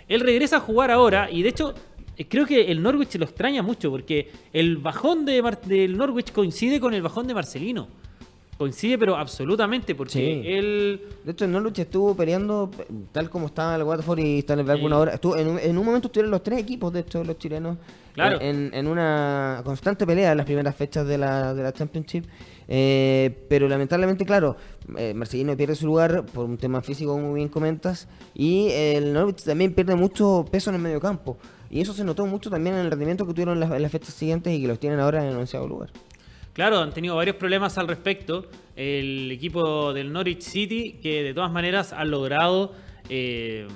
Él 0.07 0.21
regresa 0.21 0.57
a 0.57 0.59
jugar 0.59 0.91
ahora 0.91 1.29
y 1.31 1.41
de 1.44 1.50
hecho 1.50 1.73
eh, 2.17 2.25
creo 2.27 2.45
que 2.45 2.71
el 2.71 2.81
Norwich 2.81 3.15
lo 3.15 3.25
extraña 3.25 3.63
mucho 3.63 3.89
porque 3.89 4.29
el 4.51 4.77
bajón 4.77 5.25
de 5.25 5.41
del 5.65 5.97
Norwich 5.97 6.31
coincide 6.31 6.79
con 6.79 6.94
el 6.94 7.01
bajón 7.01 7.27
de 7.27 7.33
Marcelino. 7.33 7.88
Coincide, 8.59 8.97
pero 8.97 9.15
absolutamente, 9.15 9.95
porque 9.95 10.59
él. 10.59 11.01
De 11.23 11.31
hecho, 11.31 11.45
el 11.45 11.51
Norwich 11.51 11.79
estuvo 11.79 12.13
peleando 12.13 12.69
tal 13.13 13.29
como 13.29 13.47
estaba 13.47 13.75
el 13.75 13.83
Watford 13.83 14.19
y 14.19 14.39
está 14.39 14.51
en 14.51 14.59
el 14.59 14.65
Blackburn 14.65 14.91
ahora. 14.94 15.13
Estuvo, 15.13 15.38
en, 15.38 15.47
un, 15.47 15.59
en, 15.59 15.77
un, 15.77 15.85
momento 15.85 16.09
estuvieron 16.09 16.29
los 16.29 16.44
tres 16.44 16.59
equipos, 16.59 16.91
de 16.91 17.00
hecho, 17.00 17.23
los 17.23 17.38
chilenos. 17.38 17.77
Claro. 18.13 18.38
En, 18.41 18.69
en 18.73 18.88
una 18.88 19.61
constante 19.63 20.06
pelea 20.06 20.31
en 20.31 20.38
las 20.38 20.45
primeras 20.45 20.75
fechas 20.75 21.07
de 21.07 21.17
la, 21.17 21.53
de 21.53 21.63
la 21.63 21.71
Championship. 21.71 22.25
Eh, 22.67 23.45
pero 23.47 23.67
lamentablemente, 23.69 24.25
claro, 24.25 24.56
eh, 24.97 25.13
Marcelino 25.13 25.57
pierde 25.57 25.73
su 25.75 25.85
lugar 25.85 26.25
por 26.25 26.44
un 26.45 26.57
tema 26.57 26.81
físico, 26.81 27.13
como 27.13 27.33
bien 27.33 27.47
comentas. 27.47 28.09
Y 28.35 28.67
el 28.71 29.13
Norwich 29.13 29.44
también 29.44 29.73
pierde 29.73 29.95
mucho 29.95 30.45
peso 30.51 30.69
en 30.69 30.75
el 30.75 30.81
medio 30.81 31.00
campo. 31.00 31.38
Y 31.69 31.81
eso 31.81 31.94
se 31.94 32.03
notó 32.03 32.25
mucho 32.25 32.50
también 32.50 32.75
en 32.75 32.81
el 32.81 32.91
rendimiento 32.91 33.25
que 33.25 33.33
tuvieron 33.33 33.61
en 33.61 33.81
las, 33.81 33.91
fechas 33.91 34.13
siguientes 34.13 34.53
y 34.53 34.61
que 34.61 34.67
los 34.67 34.79
tienen 34.79 35.00
ahora 35.00 35.23
en 35.23 35.29
el 35.29 35.38
onceavo 35.38 35.67
lugar. 35.67 35.91
Claro, 36.53 36.79
han 36.79 36.91
tenido 36.91 37.15
varios 37.15 37.35
problemas 37.35 37.77
al 37.77 37.87
respecto. 37.87 38.47
El 38.75 39.31
equipo 39.31 39.93
del 39.93 40.11
Norwich 40.11 40.41
City, 40.41 40.99
que 41.01 41.23
de 41.23 41.33
todas 41.33 41.51
maneras 41.51 41.93
ha 41.93 42.03
logrado 42.05 42.73
eh, 43.09 43.67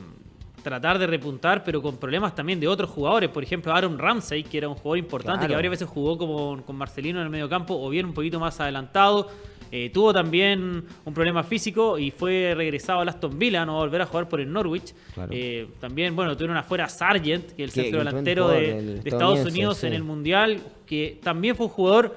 tratar 0.64 0.98
de 0.98 1.06
repuntar, 1.06 1.64
pero 1.64 1.82
con 1.82 1.98
problemas 1.98 2.34
también 2.34 2.60
de 2.60 2.68
otros 2.68 2.90
jugadores. 2.90 3.30
Por 3.30 3.44
ejemplo, 3.44 3.74
Aaron 3.74 4.00
Ramsey, 4.00 4.44
que 4.44 4.58
era 4.58 4.70
un 4.70 4.76
jugador 4.76 4.98
importante, 4.98 5.48
que 5.48 5.54
varias 5.54 5.72
veces 5.72 5.88
jugó 5.88 6.18
como, 6.18 6.64
con 6.66 6.76
Marcelino 6.76 7.20
en 7.20 7.26
el 7.26 7.30
medio 7.30 7.50
campo, 7.50 7.76
o 7.76 7.90
bien 7.90 8.06
un 8.06 8.14
poquito 8.14 8.40
más 8.40 8.60
adelantado. 8.60 9.30
Eh, 9.76 9.90
tuvo 9.90 10.14
también 10.14 10.86
un 11.04 11.14
problema 11.16 11.44
físico 11.44 11.98
y 11.98 12.12
fue 12.12 12.54
regresado 12.56 13.00
al 13.00 13.10
Aston 13.10 13.40
Villa, 13.40 13.66
no 13.66 13.78
volver 13.78 14.04
a 14.04 14.06
jugar 14.06 14.30
por 14.30 14.40
el 14.40 14.52
Norwich. 14.52 14.94
Eh, 15.32 15.68
también, 15.80 16.16
bueno, 16.16 16.38
tuvieron 16.38 16.58
afuera 16.58 16.88
Sargent, 16.88 17.54
que 17.54 17.64
es 17.64 17.76
el 17.76 17.84
centro 17.84 18.00
delantero 18.00 18.50
de, 18.50 19.02
Estados 19.04 19.40
Unidos 19.40 19.84
en 19.84 19.94
el 19.94 20.04
Mundial, 20.04 20.62
que 20.86 21.20
también 21.24 21.56
fue 21.56 21.66
un 21.66 21.72
jugador 21.72 22.16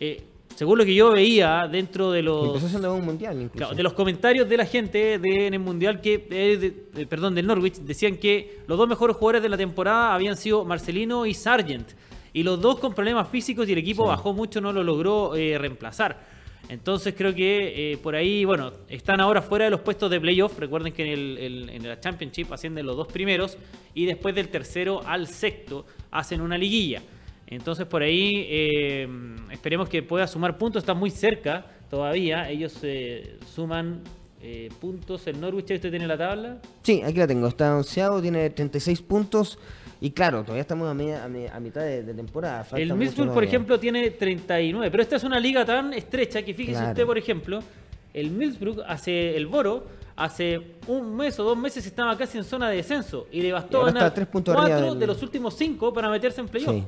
eh, 0.00 0.22
según 0.54 0.78
lo 0.78 0.84
que 0.84 0.94
yo 0.94 1.12
veía 1.12 1.68
dentro 1.70 2.10
de 2.10 2.22
los. 2.22 2.60
mundial, 3.04 3.50
de 3.76 3.82
los 3.82 3.92
comentarios 3.92 4.48
de 4.48 4.56
la 4.56 4.66
gente 4.66 5.14
en 5.14 5.54
el 5.54 5.60
mundial 5.60 6.00
que. 6.00 6.26
Eh, 6.30 7.06
perdón, 7.06 7.34
del 7.34 7.46
Norwich, 7.46 7.76
decían 7.76 8.16
que 8.16 8.60
los 8.66 8.76
dos 8.76 8.88
mejores 8.88 9.16
jugadores 9.16 9.42
de 9.42 9.48
la 9.48 9.56
temporada 9.56 10.14
habían 10.14 10.36
sido 10.36 10.64
Marcelino 10.64 11.26
y 11.26 11.34
Sargent. 11.34 11.90
Y 12.32 12.42
los 12.42 12.60
dos 12.60 12.78
con 12.78 12.92
problemas 12.92 13.28
físicos 13.28 13.68
y 13.68 13.72
el 13.72 13.78
equipo 13.78 14.06
bajó 14.06 14.32
mucho, 14.32 14.60
no 14.60 14.72
lo 14.72 14.82
logró 14.82 15.34
eh, 15.36 15.56
reemplazar. 15.58 16.38
Entonces 16.68 17.14
creo 17.16 17.34
que 17.34 17.98
por 18.02 18.14
ahí, 18.14 18.44
bueno, 18.44 18.72
están 18.88 19.20
ahora 19.20 19.40
fuera 19.40 19.64
de 19.64 19.70
los 19.70 19.80
puestos 19.80 20.10
de 20.10 20.20
playoff. 20.20 20.58
Recuerden 20.58 20.92
que 20.92 21.04
en, 21.04 21.08
el, 21.08 21.70
en 21.70 21.88
la 21.88 21.98
Championship 21.98 22.52
ascienden 22.52 22.84
los 22.84 22.96
dos 22.96 23.06
primeros 23.06 23.56
y 23.94 24.04
después 24.04 24.34
del 24.34 24.48
tercero 24.48 25.00
al 25.06 25.28
sexto 25.28 25.86
hacen 26.10 26.40
una 26.40 26.58
liguilla. 26.58 27.00
Entonces 27.50 27.86
por 27.86 28.02
ahí 28.02 28.46
eh, 28.48 29.08
esperemos 29.50 29.88
que 29.88 30.02
pueda 30.02 30.26
sumar 30.26 30.58
puntos, 30.58 30.82
está 30.82 30.94
muy 30.94 31.10
cerca 31.10 31.64
todavía, 31.88 32.48
ellos 32.50 32.78
eh, 32.82 33.38
suman 33.54 34.02
eh, 34.42 34.68
puntos, 34.80 35.26
el 35.26 35.40
Norwich, 35.40 35.70
¿usted 35.72 35.90
tiene 35.90 36.06
la 36.06 36.18
tabla? 36.18 36.58
Sí, 36.82 37.02
aquí 37.02 37.18
la 37.18 37.26
tengo, 37.26 37.48
está 37.48 37.74
onceado, 37.74 38.20
tiene 38.20 38.50
36 38.50 39.02
puntos. 39.02 39.58
Y 40.00 40.12
claro, 40.12 40.42
todavía 40.42 40.60
estamos 40.60 40.88
a, 40.88 40.94
mitad 40.94 41.80
de, 41.80 42.14
temporada. 42.14 42.64
el 42.76 42.94
Middlesbrough, 42.94 43.34
por 43.34 43.42
ejemplo, 43.42 43.80
tiene 43.80 44.08
39, 44.10 44.92
pero 44.92 45.02
esta 45.02 45.16
es 45.16 45.24
una 45.24 45.40
liga 45.40 45.64
tan 45.64 45.92
estrecha 45.92 46.42
que 46.42 46.54
fíjese 46.54 46.84
usted, 46.84 47.04
por 47.04 47.18
ejemplo, 47.18 47.60
el 48.14 48.30
Middlesbrough 48.30 48.82
hace 48.86 49.36
el 49.36 49.46
Boro 49.48 49.98
hace 50.14 50.60
un 50.88 51.16
mes 51.16 51.38
o 51.38 51.44
dos 51.44 51.56
meses 51.56 51.86
estaba 51.86 52.16
casi 52.18 52.38
en 52.38 52.44
zona 52.44 52.68
de 52.68 52.76
descenso 52.76 53.28
y 53.30 53.40
le 53.40 53.52
bastó 53.52 53.84
ganar 53.84 54.12
cuatro 54.30 54.94
de 54.96 55.06
los 55.06 55.22
últimos 55.22 55.54
cinco 55.54 55.92
para 55.92 56.10
meterse 56.10 56.40
en 56.40 56.48
playoff. 56.48 56.84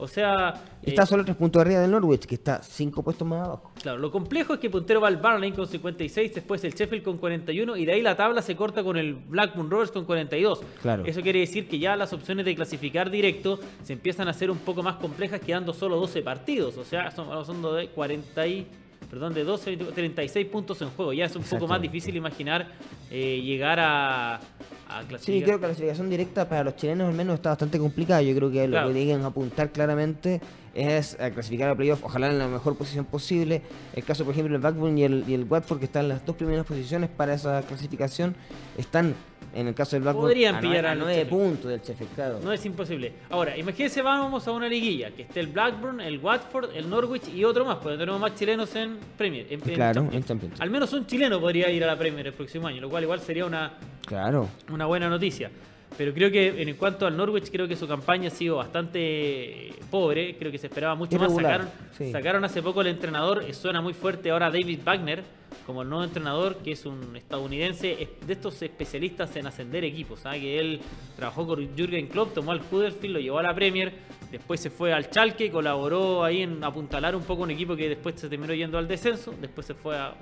O 0.00 0.08
sea. 0.08 0.54
Está 0.82 1.02
eh, 1.02 1.06
solo 1.06 1.24
tres 1.24 1.36
puntos 1.36 1.60
arriba 1.60 1.80
del 1.80 1.90
Norwich, 1.90 2.26
que 2.26 2.34
está 2.34 2.62
cinco 2.62 3.02
puestos 3.02 3.26
más 3.26 3.46
abajo. 3.46 3.72
Claro, 3.82 3.98
lo 3.98 4.10
complejo 4.10 4.54
es 4.54 4.60
que 4.60 4.70
puntero 4.70 5.00
va 5.00 5.08
el 5.08 5.18
Barney 5.18 5.52
con 5.52 5.66
56, 5.66 6.34
después 6.34 6.64
el 6.64 6.72
Sheffield 6.74 7.04
con 7.04 7.18
41, 7.18 7.76
y 7.76 7.84
de 7.84 7.92
ahí 7.92 8.02
la 8.02 8.16
tabla 8.16 8.42
se 8.42 8.56
corta 8.56 8.82
con 8.82 8.96
el 8.96 9.14
Blackburn 9.14 9.70
Rovers 9.70 9.90
con 9.90 10.04
42. 10.04 10.62
Claro. 10.80 11.04
Eso 11.04 11.20
quiere 11.20 11.40
decir 11.40 11.68
que 11.68 11.78
ya 11.78 11.96
las 11.96 12.12
opciones 12.12 12.44
de 12.46 12.54
clasificar 12.54 13.10
directo 13.10 13.60
se 13.82 13.92
empiezan 13.92 14.28
a 14.28 14.30
hacer 14.30 14.50
un 14.50 14.58
poco 14.58 14.82
más 14.82 14.96
complejas, 14.96 15.40
quedando 15.40 15.74
solo 15.74 15.96
12 15.96 16.22
partidos. 16.22 16.76
O 16.78 16.84
sea, 16.84 17.10
son, 17.10 17.44
son 17.44 17.62
de 17.76 17.88
40 17.88 18.46
y 18.46 18.66
perdón, 19.10 19.34
de 19.34 19.44
12 19.44 19.76
36 19.76 20.46
puntos 20.46 20.80
en 20.82 20.90
juego. 20.90 21.12
Ya 21.12 21.24
es 21.24 21.34
un 21.36 21.42
poco 21.42 21.66
más 21.66 21.82
difícil 21.82 22.16
imaginar 22.16 22.68
eh, 23.10 23.40
llegar 23.42 23.80
a, 23.80 24.36
a 24.36 25.02
clasificar. 25.08 25.20
Sí, 25.20 25.42
creo 25.42 25.56
que 25.56 25.62
la 25.62 25.68
clasificación 25.68 26.08
directa 26.08 26.48
para 26.48 26.64
los 26.64 26.76
chilenos 26.76 27.08
al 27.08 27.14
menos 27.14 27.34
está 27.34 27.50
bastante 27.50 27.78
complicada. 27.78 28.22
Yo 28.22 28.34
creo 28.36 28.50
que 28.50 28.68
lo 28.68 28.86
que 28.86 28.94
tienen 28.94 29.24
apuntar 29.24 29.72
claramente 29.72 30.40
es 30.74 31.18
a 31.20 31.30
clasificar 31.30 31.68
a 31.68 31.74
playoff, 31.74 32.04
ojalá 32.04 32.28
en 32.28 32.38
la 32.38 32.46
mejor 32.46 32.76
posición 32.76 33.04
posible. 33.04 33.62
El 33.94 34.04
caso, 34.04 34.24
por 34.24 34.32
ejemplo, 34.32 34.54
el 34.54 34.62
Backbone 34.62 35.00
y 35.00 35.02
el, 35.02 35.24
y 35.26 35.34
el 35.34 35.44
Watford, 35.44 35.80
que 35.80 35.86
están 35.86 36.04
en 36.04 36.10
las 36.10 36.24
dos 36.24 36.36
primeras 36.36 36.64
posiciones 36.64 37.10
para 37.10 37.34
esa 37.34 37.62
clasificación, 37.62 38.36
están 38.78 39.14
en 39.52 39.66
el 39.66 39.74
caso 39.74 39.96
del 39.96 40.02
Blackburn, 40.02 40.26
podrían 40.26 40.60
pillar 40.60 40.86
a 40.86 40.94
9 40.94 41.26
puntos 41.26 41.70
del 41.70 41.80
Sheffield, 41.80 42.42
No 42.42 42.52
es 42.52 42.64
imposible. 42.64 43.12
Ahora, 43.30 43.56
imagínense, 43.56 44.02
vamos 44.02 44.46
a 44.46 44.52
una 44.52 44.68
liguilla, 44.68 45.10
que 45.10 45.22
esté 45.22 45.40
el 45.40 45.48
Blackburn, 45.48 46.00
el 46.00 46.18
Watford, 46.18 46.70
el 46.74 46.88
Norwich 46.88 47.28
y 47.34 47.44
otro 47.44 47.64
más, 47.64 47.76
porque 47.76 47.98
tenemos 47.98 48.20
más 48.20 48.34
chilenos 48.34 48.74
en 48.76 48.98
Premier. 49.16 49.46
claro, 49.74 50.08
en 50.12 50.24
Champions. 50.24 50.60
Al 50.60 50.70
menos 50.70 50.92
un 50.92 51.06
chileno 51.06 51.40
podría 51.40 51.70
ir 51.70 51.82
a 51.84 51.86
la 51.86 51.96
Premier 51.96 52.26
el 52.26 52.32
próximo 52.32 52.68
año, 52.68 52.80
lo 52.80 52.88
cual 52.88 53.02
igual 53.02 53.20
sería 53.20 53.44
una, 53.44 53.72
claro. 54.06 54.48
una 54.70 54.86
buena 54.86 55.08
noticia. 55.08 55.50
Pero 55.96 56.14
creo 56.14 56.30
que 56.30 56.62
en 56.62 56.76
cuanto 56.76 57.06
al 57.06 57.16
Norwich, 57.16 57.50
creo 57.50 57.66
que 57.66 57.76
su 57.76 57.88
campaña 57.88 58.28
ha 58.28 58.30
sido 58.30 58.56
bastante 58.56 59.72
pobre. 59.90 60.36
Creo 60.38 60.52
que 60.52 60.58
se 60.58 60.68
esperaba 60.68 60.94
mucho 60.94 61.18
más. 61.18 61.34
Sacaron, 61.34 61.68
sacaron 62.12 62.44
hace 62.44 62.62
poco 62.62 62.80
el 62.80 62.86
entrenador, 62.86 63.44
suena 63.52 63.80
muy 63.80 63.92
fuerte 63.92 64.30
ahora 64.30 64.50
David 64.50 64.80
Wagner 64.84 65.39
como 65.66 65.82
el 65.82 65.88
nuevo 65.88 66.04
entrenador, 66.04 66.56
que 66.58 66.72
es 66.72 66.86
un 66.86 67.16
estadounidense 67.16 68.08
de 68.26 68.32
estos 68.32 68.60
especialistas 68.62 69.34
en 69.36 69.46
ascender 69.46 69.84
equipos. 69.84 70.20
¿sabes? 70.20 70.40
Que 70.40 70.58
él 70.58 70.80
trabajó 71.16 71.46
con 71.46 71.76
Jürgen 71.76 72.08
Klopp, 72.08 72.34
tomó 72.34 72.52
al 72.52 72.60
Huddersfield, 72.70 73.14
lo 73.14 73.20
llevó 73.20 73.38
a 73.38 73.42
la 73.42 73.54
Premier, 73.54 73.92
después 74.30 74.60
se 74.60 74.70
fue 74.70 74.92
al 74.92 75.04
Schalke, 75.04 75.50
colaboró 75.50 76.24
ahí 76.24 76.42
en 76.42 76.62
apuntalar 76.62 77.14
un 77.14 77.22
poco 77.22 77.42
un 77.42 77.50
equipo 77.50 77.76
que 77.76 77.88
después 77.88 78.20
se 78.20 78.28
terminó 78.28 78.54
yendo 78.54 78.78
al 78.78 78.88
descenso, 78.88 79.34
después 79.40 79.66
se 79.66 79.74
fue 79.74 79.96
a, 79.96 80.14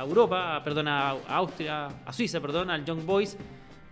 Europa, 0.00 0.60
perdón, 0.64 0.88
a 0.88 1.10
Austria, 1.28 1.88
a 2.04 2.12
Suiza, 2.12 2.40
perdón, 2.40 2.70
al 2.70 2.84
Young 2.84 3.04
Boys 3.04 3.36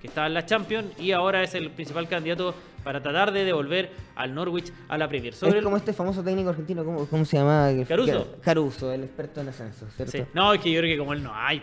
que 0.00 0.09
estaba 0.09 0.26
en 0.26 0.35
la 0.35 0.45
Champions 0.45 0.99
y 1.00 1.12
ahora 1.12 1.43
es 1.43 1.55
el 1.55 1.71
principal 1.71 2.09
candidato 2.09 2.55
para 2.87 3.02
tratar 3.02 3.33
de 3.33 3.45
devolver 3.45 3.90
al 4.14 4.33
Norwich 4.33 4.73
a 4.87 4.97
la 4.97 5.09
Premier. 5.09 5.35
es 5.35 5.64
como 5.64 5.76
este 5.76 5.93
famoso 5.93 6.23
técnico 6.23 6.50
argentino, 6.50 6.85
¿cómo, 6.85 7.25
se 7.25 7.37
llama? 7.37 7.69
Caruso. 7.88 8.37
Caruso, 8.40 8.93
el 8.93 9.02
experto 9.02 9.40
en 9.40 9.49
ascenso, 9.49 9.88
¿cierto? 9.97 10.31
No, 10.33 10.52
es 10.52 10.61
que 10.61 10.71
yo 10.71 10.78
creo 10.78 10.95
que 10.95 10.99
como 10.99 11.12
él 11.12 11.21
no 11.21 11.33
hay. 11.35 11.61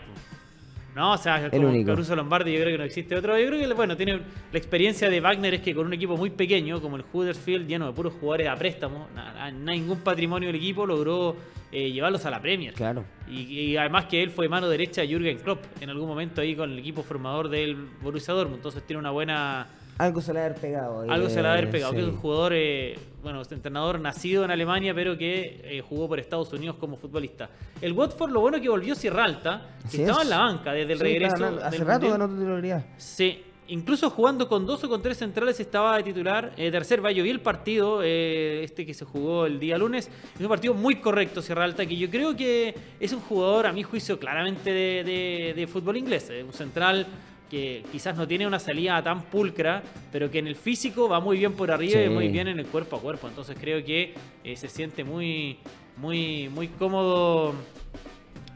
No, 0.94 1.12
o 1.12 1.16
sea, 1.16 1.50
como 1.50 1.72
Caruso 1.86 2.14
Lombardi 2.14 2.52
yo 2.52 2.60
creo 2.60 2.72
que 2.72 2.78
no 2.78 2.84
existe 2.84 3.16
otro. 3.16 3.38
Yo 3.38 3.46
creo 3.46 3.58
que, 3.58 3.72
bueno, 3.72 3.96
tiene 3.96 4.20
la 4.52 4.58
experiencia 4.58 5.08
de 5.08 5.18
Wagner 5.18 5.54
es 5.54 5.62
que 5.62 5.74
con 5.74 5.86
un 5.86 5.94
equipo 5.94 6.14
muy 6.18 6.28
pequeño, 6.28 6.82
como 6.82 6.96
el 6.96 7.04
Huddersfield, 7.10 7.66
lleno 7.66 7.86
de 7.86 7.94
puros 7.94 8.12
jugadores 8.20 8.48
a 8.48 8.56
préstamo, 8.56 9.08
nada, 9.14 9.50
ningún 9.50 10.00
patrimonio 10.00 10.48
del 10.48 10.56
equipo 10.56 10.84
logró 10.84 11.36
eh, 11.72 11.90
llevarlos 11.90 12.26
a 12.26 12.30
la 12.30 12.42
Premier. 12.42 12.74
Claro. 12.74 13.02
Y, 13.30 13.78
además 13.78 14.04
que 14.04 14.22
él 14.22 14.28
fue 14.28 14.46
mano 14.50 14.68
derecha 14.68 15.00
de 15.00 15.08
Jürgen 15.08 15.38
Klopp 15.38 15.64
en 15.80 15.88
algún 15.88 16.06
momento 16.06 16.42
ahí 16.42 16.54
con 16.54 16.70
el 16.70 16.78
equipo 16.78 17.02
formador 17.02 17.48
del 17.48 17.76
Borussia 18.02 18.34
Dortmund. 18.34 18.58
Entonces 18.58 18.82
tiene 18.86 19.00
una 19.00 19.10
buena 19.10 19.68
Algo 19.98 20.20
se 20.20 20.32
le 20.32 20.40
ha 20.40 20.44
haber 20.46 20.60
pegado. 20.60 21.02
Algo 21.08 21.28
se 21.28 21.40
le 21.40 21.48
ha 21.48 21.52
haber 21.52 21.70
pegado, 21.70 21.92
que 21.92 22.00
es 22.00 22.06
un 22.06 22.16
jugador, 22.16 22.52
eh, 22.54 22.98
bueno, 23.22 23.40
este 23.40 23.54
entrenador 23.54 24.00
nacido 24.00 24.44
en 24.44 24.50
Alemania, 24.50 24.92
pero 24.94 25.16
que 25.16 25.60
eh, 25.64 25.82
jugó 25.88 26.08
por 26.08 26.18
Estados 26.18 26.52
Unidos 26.52 26.76
como 26.76 26.96
futbolista. 26.96 27.48
El 27.80 27.92
Watford, 27.92 28.30
lo 28.30 28.40
bueno 28.40 28.60
que 28.60 28.68
volvió 28.68 28.94
Sierra 28.94 29.24
Alta, 29.24 29.76
que 29.90 30.02
estaba 30.02 30.22
en 30.22 30.30
la 30.30 30.38
banca 30.38 30.72
desde 30.72 30.94
el 30.94 31.00
regreso. 31.00 31.60
hace 31.62 31.84
rato 31.84 32.10
ganó 32.10 32.28
titularidad. 32.28 32.84
Sí, 32.96 33.40
incluso 33.68 34.10
jugando 34.10 34.48
con 34.48 34.66
dos 34.66 34.82
o 34.84 34.88
con 34.88 35.00
tres 35.00 35.18
centrales 35.18 35.58
estaba 35.60 35.96
de 35.96 36.02
titular. 36.02 36.52
Eh, 36.56 36.70
tercer 36.70 37.00
Bayo 37.00 37.22
vi 37.22 37.30
el 37.30 37.40
partido, 37.40 38.02
eh, 38.02 38.62
este 38.64 38.84
que 38.84 38.94
se 38.94 39.04
jugó 39.04 39.46
el 39.46 39.60
día 39.60 39.78
lunes. 39.78 40.10
Es 40.34 40.40
un 40.40 40.48
partido 40.48 40.74
muy 40.74 40.96
correcto, 40.96 41.40
Sierra 41.40 41.64
Alta, 41.64 41.86
que 41.86 41.96
yo 41.96 42.10
creo 42.10 42.36
que 42.36 42.74
es 43.00 43.12
un 43.12 43.20
jugador, 43.20 43.66
a 43.66 43.72
mi 43.72 43.82
juicio, 43.82 44.18
claramente 44.18 44.70
de, 44.72 45.68
fútbol 45.72 45.96
inglés. 45.96 46.30
un 46.44 46.52
central 46.52 47.06
que 47.54 47.84
quizás 47.92 48.16
no 48.16 48.26
tiene 48.26 48.48
una 48.48 48.58
salida 48.58 49.00
tan 49.00 49.22
pulcra, 49.22 49.80
pero 50.10 50.28
que 50.28 50.40
en 50.40 50.48
el 50.48 50.56
físico 50.56 51.08
va 51.08 51.20
muy 51.20 51.38
bien 51.38 51.52
por 51.52 51.70
arriba 51.70 52.02
y 52.02 52.08
muy 52.08 52.26
bien 52.26 52.48
en 52.48 52.58
el 52.58 52.66
cuerpo 52.66 52.96
a 52.96 53.00
cuerpo. 53.00 53.28
Entonces 53.28 53.56
creo 53.60 53.84
que 53.84 54.12
eh, 54.42 54.56
se 54.56 54.68
siente 54.68 55.04
muy, 55.04 55.58
muy, 55.96 56.48
muy 56.48 56.66
cómodo 56.66 57.54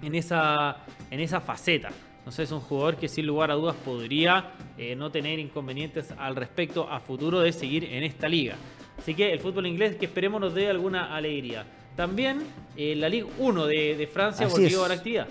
en 0.02 0.16
esa, 0.16 0.78
en 1.12 1.20
esa 1.20 1.40
faceta. 1.40 1.90
Entonces 2.18 2.48
es 2.48 2.52
un 2.52 2.58
jugador 2.58 2.96
que 2.96 3.06
sin 3.06 3.24
lugar 3.24 3.52
a 3.52 3.54
dudas 3.54 3.76
podría 3.84 4.50
eh, 4.76 4.96
no 4.96 5.12
tener 5.12 5.38
inconvenientes 5.38 6.12
al 6.18 6.34
respecto 6.34 6.90
a 6.90 6.98
futuro 6.98 7.38
de 7.38 7.52
seguir 7.52 7.84
en 7.84 8.02
esta 8.02 8.28
liga. 8.28 8.56
Así 8.98 9.14
que 9.14 9.32
el 9.32 9.38
fútbol 9.38 9.68
inglés 9.68 9.94
que 9.94 10.06
esperemos 10.06 10.40
nos 10.40 10.54
dé 10.54 10.68
alguna 10.68 11.14
alegría. 11.14 11.64
También 11.98 12.44
eh, 12.76 12.94
la 12.94 13.08
Liga 13.08 13.26
1 13.40 13.66
de, 13.66 14.08
Francia 14.12 14.46
volvió 14.46 14.84
a 14.84 14.88
la 14.88 14.94
actividad. 14.94 15.26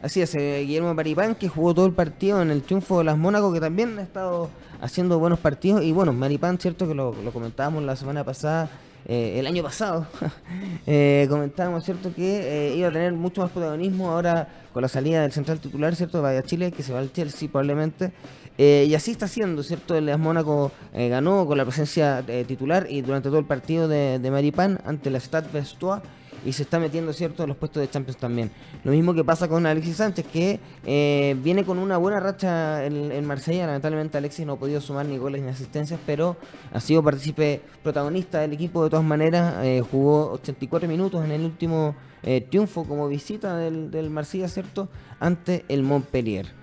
Así 0.00 0.22
es, 0.22 0.32
eh, 0.36 0.62
Guillermo 0.64 0.94
Maripán 0.94 1.34
que 1.34 1.48
jugó 1.48 1.74
todo 1.74 1.84
el 1.84 1.94
partido 1.94 2.40
en 2.40 2.52
el 2.52 2.62
triunfo 2.62 2.98
de 2.98 3.04
las 3.06 3.18
Mónaco, 3.18 3.52
que 3.52 3.58
también 3.58 3.98
ha 3.98 4.02
estado 4.02 4.48
haciendo 4.80 5.18
buenos 5.18 5.40
partidos. 5.40 5.82
Y 5.82 5.90
bueno, 5.90 6.12
Maripán, 6.12 6.60
cierto 6.60 6.86
que 6.86 6.94
lo, 6.94 7.12
comentábamos 7.32 7.82
la 7.82 7.96
semana 7.96 8.22
pasada, 8.22 8.70
eh, 9.04 9.40
el 9.40 9.48
año 9.48 9.64
pasado, 9.64 10.06
eh, 10.86 11.26
comentábamos, 11.28 11.84
cierto, 11.84 12.14
que 12.14 12.72
iba 12.76 12.86
a 12.86 12.92
tener 12.92 13.12
mucho 13.14 13.40
más 13.40 13.50
protagonismo 13.50 14.12
ahora 14.12 14.46
con 14.72 14.80
la 14.80 14.88
salida 14.88 15.22
del 15.22 15.32
central 15.32 15.58
titular, 15.58 15.96
cierto, 15.96 16.18
de 16.18 16.22
Vaya 16.22 16.44
Chile, 16.44 16.70
que 16.70 16.84
se 16.84 16.92
va 16.92 17.00
al 17.00 17.12
Chelsea 17.12 17.48
probablemente. 17.48 18.12
Y 18.58 18.94
así 18.94 19.10
está 19.10 19.26
haciendo, 19.26 19.62
¿cierto? 19.62 19.94
El 19.96 20.16
Mónaco 20.18 20.72
ganó 20.92 21.46
con 21.46 21.58
la 21.58 21.64
presencia 21.64 22.24
titular 22.46 22.86
y 22.88 23.02
durante 23.02 23.28
todo 23.28 23.38
el 23.38 23.46
partido 23.46 23.88
de, 23.88 24.18
de 24.18 24.30
Maripán 24.30 24.80
ante 24.84 25.10
la 25.10 25.18
Stade 25.18 25.48
Vestois 25.52 26.02
y 26.44 26.52
se 26.52 26.62
está 26.64 26.78
metiendo, 26.78 27.12
¿cierto?, 27.12 27.42
en 27.44 27.48
los 27.48 27.56
puestos 27.56 27.80
de 27.80 27.88
Champions 27.88 28.18
también. 28.18 28.50
Lo 28.84 28.92
mismo 28.92 29.14
que 29.14 29.24
pasa 29.24 29.48
con 29.48 29.64
Alexis 29.66 29.96
Sánchez, 29.96 30.26
que 30.26 30.60
eh, 30.84 31.36
viene 31.42 31.64
con 31.64 31.78
una 31.78 31.96
buena 31.96 32.20
racha 32.20 32.84
en, 32.84 33.24
Marsella. 33.24 33.66
Lamentablemente 33.66 34.18
Alexis 34.18 34.46
no 34.46 34.54
ha 34.54 34.58
podido 34.58 34.80
sumar 34.80 35.06
ni 35.06 35.18
goles 35.18 35.42
ni 35.42 35.48
asistencias, 35.48 36.00
pero 36.04 36.36
ha 36.72 36.80
sido 36.80 37.02
partícipe 37.02 37.60
protagonista 37.82 38.40
del 38.40 38.52
equipo 38.52 38.82
de 38.84 38.90
todas 38.90 39.04
maneras. 39.04 39.64
Eh, 39.64 39.82
jugó 39.88 40.32
84 40.32 40.88
minutos 40.88 41.24
en 41.24 41.32
el 41.32 41.42
último 41.42 41.94
eh, 42.22 42.40
triunfo 42.40 42.84
como 42.84 43.08
visita 43.08 43.56
del, 43.56 43.90
del 43.90 44.10
Marsella, 44.10 44.48
¿cierto?, 44.48 44.88
ante 45.20 45.64
el 45.68 45.82
Montpellier. 45.82 46.61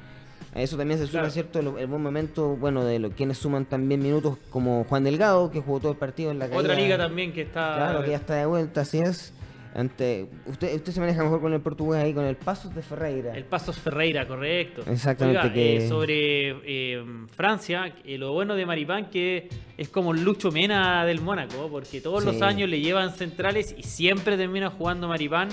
A 0.54 0.62
eso 0.62 0.78
también 0.78 1.00
se 1.00 1.08
suma, 1.08 1.30
¿cierto? 1.30 1.60
El, 1.60 1.88
buen 1.88 2.02
momento, 2.02 2.56
bueno, 2.56 2.84
de 2.84 3.00
lo, 3.00 3.12
quienes 3.12 3.38
suman 3.38 3.66
también 3.66 4.02
minutos 4.02 4.38
como 4.50 4.84
Juan 4.86 5.04
Delgado, 5.04 5.52
que 5.52 5.60
jugó 5.60 5.80
todo 5.80 5.92
el 5.92 5.98
partido 5.98 6.32
en 6.32 6.40
la 6.40 6.46
Otra 6.46 6.74
liga 6.74 6.98
también 6.98 7.32
que 7.32 7.42
está... 7.42 7.76
Claro, 7.76 8.04
que 8.04 8.12
ya 8.12 8.18
está 8.18 8.36
de 8.36 8.46
vuelta, 8.46 8.82
así 8.82 9.00
es. 9.00 9.34
Ante, 9.76 10.28
usted, 10.48 10.76
usted 10.76 10.92
se 10.94 11.00
maneja 11.00 11.24
mejor 11.24 11.42
con 11.42 11.54
el 11.54 11.62
portugués 11.62 12.04
ahí, 12.04 12.14
con 12.14 12.26
el 12.26 12.36
Pasos 12.36 12.74
de 12.74 12.82
Ferreira. 12.82 13.36
El 13.36 13.46
Pasos 13.46 13.78
Ferreira, 13.78 14.28
correcto. 14.28 14.82
Exactamente. 14.90 15.78
Eh, 15.78 15.88
sobre 15.88 16.50
eh, 16.66 17.04
Francia, 17.36 17.94
eh, 18.04 18.18
lo 18.18 18.34
bueno 18.34 18.56
de 18.56 18.66
Maripán 18.66 19.12
que 19.12 19.48
es 19.78 19.90
como 19.90 20.14
el 20.14 20.24
Lucho 20.24 20.52
Mena 20.52 21.06
del 21.06 21.22
Mónaco, 21.22 21.70
porque 21.70 22.02
todos 22.02 22.26
los 22.26 22.42
años 22.42 22.68
le 22.68 22.82
llevan 22.82 23.14
centrales 23.14 23.76
y 23.78 23.84
siempre 23.84 24.38
termina 24.38 24.72
jugando 24.72 25.08
Maripán. 25.08 25.50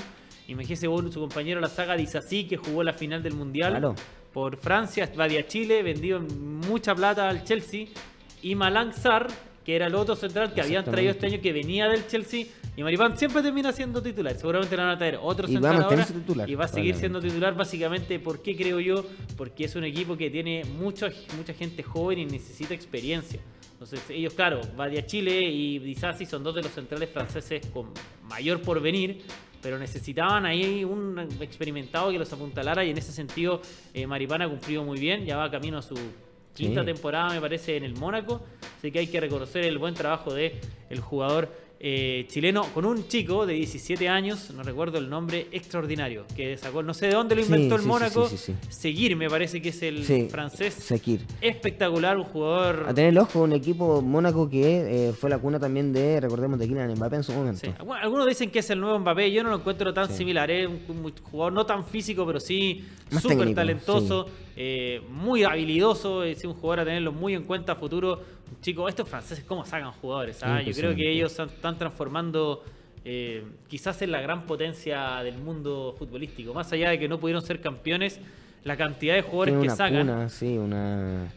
Imagínese 0.49 0.87
vos, 0.87 1.05
su 1.13 1.21
compañero 1.21 1.61
la 1.61 1.69
saga 1.69 1.95
Disasí, 1.95 2.45
que 2.45 2.57
jugó 2.57 2.83
la 2.83 2.95
final 2.95 3.23
del 3.23 3.35
Mundial 3.35 3.95
por 4.37 4.59
Francia, 4.59 5.11
va 5.19 5.25
a 5.25 5.47
Chile, 5.47 5.83
vendió 5.83 6.21
mucha 6.21 6.95
plata 6.95 7.27
al 7.27 7.43
Chelsea. 7.43 7.87
Y 8.43 8.55
Malang 8.55 8.93
Sar, 8.93 9.29
que 9.65 9.75
era 9.75 9.87
el 9.87 9.95
otro 9.95 10.15
central 10.15 10.53
que 10.53 10.61
habían 10.61 10.85
traído 10.85 11.13
este 11.13 11.25
año, 11.25 11.41
que 11.41 11.55
venía 11.55 11.89
del 11.89 12.07
Chelsea, 12.07 12.45
y 12.77 12.83
Maripán 12.83 13.17
siempre 13.17 13.41
termina 13.41 13.73
siendo 13.73 14.03
titular. 14.03 14.35
Seguramente 14.35 14.77
le 14.77 14.83
van 14.83 14.93
a 14.93 14.99
traer 14.99 15.19
otro 15.23 15.49
central 15.49 15.83
ahora 15.83 16.07
y 16.47 16.55
va 16.55 16.67
a 16.67 16.69
seguir 16.69 16.95
siendo 16.97 17.19
titular 17.19 17.55
básicamente. 17.55 18.19
¿Por 18.19 18.43
qué 18.43 18.55
creo 18.55 18.79
yo? 18.79 19.07
Porque 19.39 19.65
es 19.65 19.75
un 19.75 19.85
equipo 19.85 20.19
que 20.19 20.29
tiene 20.29 20.65
mucha, 20.79 21.11
mucha 21.39 21.55
gente 21.55 21.83
joven 21.83 22.19
y 22.19 22.27
necesita 22.27 22.75
experiencia. 22.75 23.41
Entonces 23.77 24.01
ellos, 24.09 24.33
claro, 24.33 24.63
Badia 24.75 25.05
Chile 25.05 25.39
y 25.43 25.79
Disasi 25.79 26.25
son 26.25 26.43
dos 26.43 26.55
de 26.55 26.63
los 26.63 26.73
centrales 26.73 27.11
franceses 27.11 27.67
con 27.67 27.91
mayor 28.23 28.63
porvenir, 28.63 29.23
pero 29.61 29.79
necesitaban 29.79 30.47
ahí 30.47 30.83
un 30.83 31.19
experimentado 31.43 32.11
que 32.11 32.19
los 32.19 32.33
apuntalara 32.33 32.83
y 32.87 32.91
en 32.91 32.97
ese 32.97 33.13
sentido 33.13 33.61
eh, 33.93 34.07
Maripán 34.07 34.41
ha 34.41 34.49
cumplido 34.49 34.83
muy 34.83 34.99
bien, 34.99 35.27
ya 35.27 35.37
va 35.37 35.51
camino 35.51 35.77
a 35.77 35.83
su 35.83 35.95
quinta 36.55 36.83
temporada 36.87 37.35
me 37.35 37.41
parece 37.41 37.77
en 37.77 37.85
el 37.85 37.95
Mónaco, 37.97 38.41
así 38.79 38.91
que 38.91 39.01
hay 39.01 39.09
que 39.09 39.21
reconocer 39.21 39.65
el 39.67 39.77
buen 39.77 39.93
trabajo 39.93 40.33
de 40.33 40.59
el 40.89 41.01
jugador 41.01 41.51
eh, 41.79 42.25
chileno 42.29 42.65
con 42.73 42.87
un 42.87 43.07
chico 43.07 43.45
de 43.45 43.55
17 43.55 44.09
años, 44.09 44.51
no 44.51 44.63
recuerdo 44.63 44.99
el 44.99 45.11
nombre, 45.11 45.47
extraordinario, 45.53 46.25
que 46.35 46.57
sacó, 46.57 46.83
no 46.83 46.95
sé 46.95 47.09
de 47.09 47.13
dónde 47.13 47.35
lo 47.35 47.43
inventó 47.43 47.77
el 47.77 47.83
Mónaco, 47.83 48.31
Seguir 48.69 49.15
me 49.17 49.29
parece 49.29 49.61
que 49.61 49.69
es 49.69 49.83
el 49.83 50.29
francés. 50.31 50.75
Seguir. 50.75 51.21
Espectacular, 51.41 52.17
un 52.17 52.25
jugador... 52.25 52.87
A 52.89 52.95
tener 52.95 53.11
el 53.11 53.19
ojo, 53.19 53.43
un 53.43 53.53
equipo 53.53 54.01
Mónaco 54.01 54.49
que 54.49 55.09
eh, 55.09 55.13
fue 55.13 55.29
la 55.29 55.39
cuna 55.39 55.61
también 55.61 55.93
de, 55.93 56.19
recordemos, 56.21 56.59
de 56.59 56.67
Kylian 56.67 56.95
Mbappé 56.95 57.17
en 57.17 57.25
su 57.25 57.33
momento. 57.33 57.69
algunos 58.03 58.27
dicen 58.27 58.51
que 58.51 58.61
es 58.61 58.71
el 58.71 58.81
nuevo 58.81 58.99
Mbappé, 58.99 59.31
yo 59.31 59.43
no 59.43 59.51
lo 59.51 59.57
encuentro 59.57 59.93
tan 59.93 60.11
similar, 60.11 60.51
es 60.51 60.67
un, 60.69 61.13
jugador 61.31 61.53
no 61.53 61.67
tan 61.67 61.85
físico, 61.85 62.27
pero 62.27 62.41
sí 62.41 62.85
súper 63.21 63.55
talentoso, 63.55 64.29
eh, 64.57 65.03
muy 65.11 65.45
habilidoso, 65.45 66.25
es 66.25 66.45
un 66.45 66.55
jugador 66.55 66.81
a 66.81 66.85
tenerlo 66.85 67.13
muy 67.13 67.35
en 67.35 67.45
cuenta 67.45 67.73
a 67.73 67.77
futuro 67.77 68.23
Chicos, 68.63 68.89
estos 68.89 69.09
franceses, 69.09 69.45
¿cómo 69.45 69.65
sacan 69.65 69.93
jugadores? 69.93 70.43
Ah? 70.43 70.61
Yo 70.63 70.73
creo 70.73 70.95
que 70.95 71.11
ellos 71.11 71.39
están 71.39 71.79
transformando 71.79 72.65
eh, 73.05 73.45
quizás 73.69 74.01
en 74.03 74.13
la 74.13 74.21
gran 74.21 74.47
potencia 74.47 75.23
del 75.23 75.39
mundo 75.39 75.95
futbolístico. 75.99 76.55
Más 76.55 76.73
allá 76.73 76.91
de 76.91 76.99
que 76.99 77.09
no 77.09 77.19
pudieron 77.19 77.43
ser 77.43 77.61
campeones, 77.61 78.19
la 78.65 78.77
cantidad 78.77 79.15
de 79.15 79.23
jugadores 79.23 79.63
que 79.63 79.71
sacan. 79.71 80.07
Cuna, 80.07 80.29
sí, 80.29 80.59
una. 80.59 81.31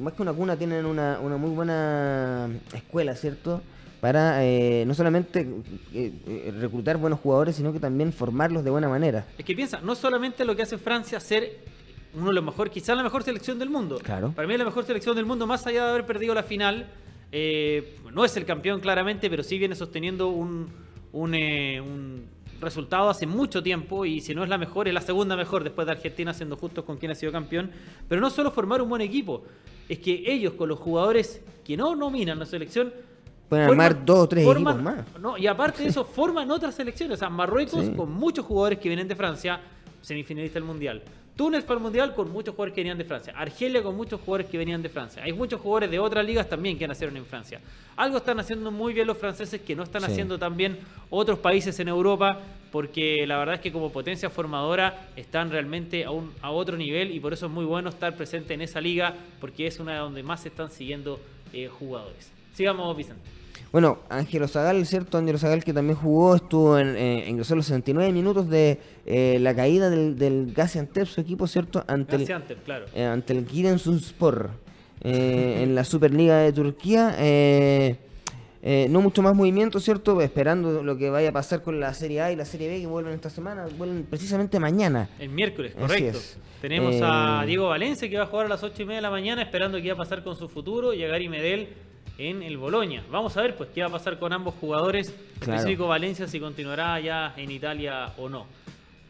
más 0.00 0.12
que 0.12 0.22
una 0.22 0.32
cuna, 0.32 0.56
tienen 0.56 0.86
una, 0.86 1.18
muy 1.20 1.50
buena 1.50 2.48
escuela, 2.74 3.14
¿cierto? 3.14 3.62
Para 4.00 4.44
eh, 4.44 4.84
no 4.86 4.94
solamente 4.94 5.48
eh, 5.94 6.52
reclutar 6.60 6.98
buenos 6.98 7.18
jugadores, 7.20 7.56
sino 7.56 7.72
que 7.72 7.80
también 7.80 8.12
formarlos 8.12 8.62
de 8.62 8.70
buena 8.70 8.88
manera. 8.88 9.24
Es 9.38 9.44
que 9.44 9.54
piensa, 9.54 9.80
no 9.80 9.94
solamente 9.94 10.44
lo 10.44 10.54
que 10.54 10.62
hace 10.62 10.78
Francia 10.78 11.18
ser 11.18 11.58
uno 12.16 12.28
de 12.28 12.32
los 12.32 12.44
mejores, 12.44 12.72
quizás 12.72 12.96
la 12.96 13.02
mejor 13.02 13.22
selección 13.22 13.58
del 13.58 13.70
mundo. 13.70 13.98
Claro. 14.02 14.32
Para 14.32 14.48
mí 14.48 14.54
es 14.54 14.58
la 14.58 14.64
mejor 14.64 14.84
selección 14.84 15.14
del 15.14 15.26
mundo, 15.26 15.46
más 15.46 15.66
allá 15.66 15.84
de 15.84 15.90
haber 15.90 16.06
perdido 16.06 16.34
la 16.34 16.42
final. 16.42 16.86
Eh, 17.30 17.98
no 18.12 18.24
es 18.24 18.36
el 18.36 18.46
campeón 18.46 18.80
claramente, 18.80 19.28
pero 19.28 19.42
sí 19.42 19.58
viene 19.58 19.74
sosteniendo 19.74 20.28
un, 20.28 20.68
eh, 21.34 21.80
un, 21.80 22.24
resultado 22.58 23.10
hace 23.10 23.26
mucho 23.26 23.62
tiempo 23.62 24.06
y 24.06 24.22
si 24.22 24.34
no 24.34 24.42
es 24.42 24.48
la 24.48 24.56
mejor, 24.56 24.88
es 24.88 24.94
la 24.94 25.02
segunda 25.02 25.36
mejor 25.36 25.62
después 25.62 25.84
de 25.84 25.92
Argentina, 25.92 26.32
siendo 26.32 26.56
justos 26.56 26.84
con 26.84 26.96
quien 26.96 27.12
ha 27.12 27.14
sido 27.14 27.30
campeón. 27.30 27.70
Pero 28.08 28.20
no 28.20 28.30
solo 28.30 28.50
formar 28.50 28.80
un 28.80 28.88
buen 28.88 29.02
equipo, 29.02 29.44
es 29.88 29.98
que 29.98 30.24
ellos 30.26 30.54
con 30.54 30.70
los 30.70 30.78
jugadores 30.78 31.42
que 31.64 31.76
no 31.76 31.94
nominan 31.94 32.38
la 32.38 32.46
selección 32.46 32.92
Pueden 33.48 33.70
armar 33.70 34.04
dos 34.04 34.18
o 34.20 34.28
tres 34.28 34.44
equipos 34.44 34.82
más. 34.82 35.04
No, 35.20 35.38
y 35.38 35.46
aparte 35.46 35.82
de 35.82 35.90
eso, 35.90 36.04
forman 36.04 36.50
otras 36.50 36.74
selecciones. 36.74 37.16
O 37.16 37.18
sea, 37.18 37.28
Marruecos, 37.28 37.90
con 37.90 38.10
muchos 38.10 38.44
jugadores 38.44 38.78
que 38.80 38.88
vienen 38.88 39.06
de 39.06 39.14
Francia, 39.14 39.60
semifinalista 40.00 40.58
del 40.58 40.64
Mundial. 40.64 41.02
Túnez 41.36 41.64
para 41.64 41.76
el 41.76 41.82
Mundial 41.82 42.14
con 42.14 42.32
muchos 42.32 42.54
jugadores 42.54 42.74
que 42.74 42.80
venían 42.80 42.96
de 42.96 43.04
Francia. 43.04 43.34
Argelia 43.36 43.82
con 43.82 43.94
muchos 43.94 44.18
jugadores 44.20 44.46
que 44.46 44.56
venían 44.56 44.80
de 44.80 44.88
Francia. 44.88 45.22
Hay 45.22 45.34
muchos 45.34 45.60
jugadores 45.60 45.90
de 45.90 45.98
otras 45.98 46.24
ligas 46.24 46.48
también 46.48 46.78
que 46.78 46.88
nacieron 46.88 47.14
en 47.18 47.26
Francia. 47.26 47.60
Algo 47.94 48.16
están 48.16 48.40
haciendo 48.40 48.70
muy 48.70 48.94
bien 48.94 49.06
los 49.06 49.18
franceses 49.18 49.60
que 49.60 49.76
no 49.76 49.82
están 49.82 50.04
haciendo 50.04 50.38
tan 50.38 50.56
bien 50.56 50.78
otros 51.10 51.38
países 51.38 51.78
en 51.78 51.88
Europa, 51.88 52.40
porque 52.72 53.26
la 53.26 53.36
verdad 53.36 53.56
es 53.56 53.60
que 53.60 53.70
como 53.70 53.92
potencia 53.92 54.30
formadora 54.30 55.08
están 55.14 55.50
realmente 55.50 56.06
a, 56.06 56.10
un, 56.10 56.32
a 56.40 56.50
otro 56.50 56.78
nivel 56.78 57.10
y 57.10 57.20
por 57.20 57.34
eso 57.34 57.46
es 57.46 57.52
muy 57.52 57.66
bueno 57.66 57.90
estar 57.90 58.16
presente 58.16 58.54
en 58.54 58.62
esa 58.62 58.80
liga, 58.80 59.14
porque 59.38 59.66
es 59.66 59.78
una 59.78 59.92
de 59.92 59.98
donde 59.98 60.22
más 60.22 60.40
se 60.40 60.48
están 60.48 60.70
siguiendo 60.70 61.20
eh, 61.52 61.68
jugadores. 61.68 62.32
Sigamos, 62.54 62.96
Vicente. 62.96 63.35
Bueno, 63.72 63.98
Ángelo 64.08 64.48
Zagal, 64.48 64.86
¿cierto? 64.86 65.18
Ángelo 65.18 65.38
Zagal 65.38 65.64
que 65.64 65.72
también 65.72 65.96
jugó, 65.96 66.36
estuvo 66.36 66.78
en, 66.78 66.96
eh, 66.96 67.24
ingresó 67.28 67.54
los 67.56 67.66
69 67.66 68.12
minutos 68.12 68.48
de 68.48 68.78
eh, 69.04 69.38
la 69.40 69.54
caída 69.54 69.90
del, 69.90 70.18
del 70.18 70.52
Gaziantep, 70.54 71.06
su 71.06 71.20
equipo, 71.20 71.46
¿cierto? 71.46 71.84
Ante 71.86 72.16
el, 72.16 72.26
claro. 72.64 72.86
Eh, 72.94 73.04
ante 73.04 73.32
el 73.32 73.46
Giresunspor 73.46 74.50
eh, 75.02 75.60
en 75.62 75.74
la 75.74 75.84
Superliga 75.84 76.38
de 76.38 76.52
Turquía. 76.52 77.14
Eh, 78.68 78.88
no 78.90 79.00
mucho 79.00 79.22
más 79.22 79.32
movimiento, 79.32 79.78
¿cierto? 79.78 80.20
Esperando 80.20 80.82
lo 80.82 80.96
que 80.98 81.08
vaya 81.08 81.28
a 81.28 81.32
pasar 81.32 81.62
con 81.62 81.78
la 81.78 81.94
Serie 81.94 82.20
A 82.20 82.32
y 82.32 82.36
la 82.36 82.44
Serie 82.44 82.68
B 82.68 82.80
que 82.80 82.86
vuelven 82.88 83.14
esta 83.14 83.30
semana, 83.30 83.64
vuelven 83.78 84.04
precisamente 84.10 84.58
mañana. 84.58 85.08
El 85.20 85.28
miércoles, 85.28 85.72
correcto. 85.78 86.18
Tenemos 86.60 86.96
a 87.00 87.44
Diego 87.46 87.68
Valencia 87.68 88.10
que 88.10 88.16
va 88.16 88.24
a 88.24 88.26
jugar 88.26 88.46
a 88.46 88.48
las 88.48 88.64
8 88.64 88.82
y 88.82 88.84
media 88.86 88.96
de 88.96 89.02
la 89.02 89.10
mañana 89.10 89.40
esperando 89.40 89.80
qué 89.80 89.86
va 89.88 89.94
a 89.94 89.98
pasar 89.98 90.24
con 90.24 90.34
su 90.34 90.48
futuro 90.48 90.92
y 90.94 91.04
a 91.04 91.06
Gary 91.06 91.28
Medel 91.28 91.68
en 92.18 92.42
el 92.42 92.56
Boloña. 92.56 93.04
Vamos 93.10 93.36
a 93.36 93.42
ver 93.42 93.56
pues 93.56 93.70
qué 93.74 93.82
va 93.82 93.88
a 93.88 93.92
pasar 93.92 94.18
con 94.18 94.32
ambos 94.32 94.54
jugadores, 94.60 95.12
específico 95.40 95.86
Valencia, 95.86 96.26
si 96.26 96.40
continuará 96.40 96.98
ya 97.00 97.34
en 97.36 97.50
Italia 97.50 98.12
o 98.18 98.28
no. 98.28 98.46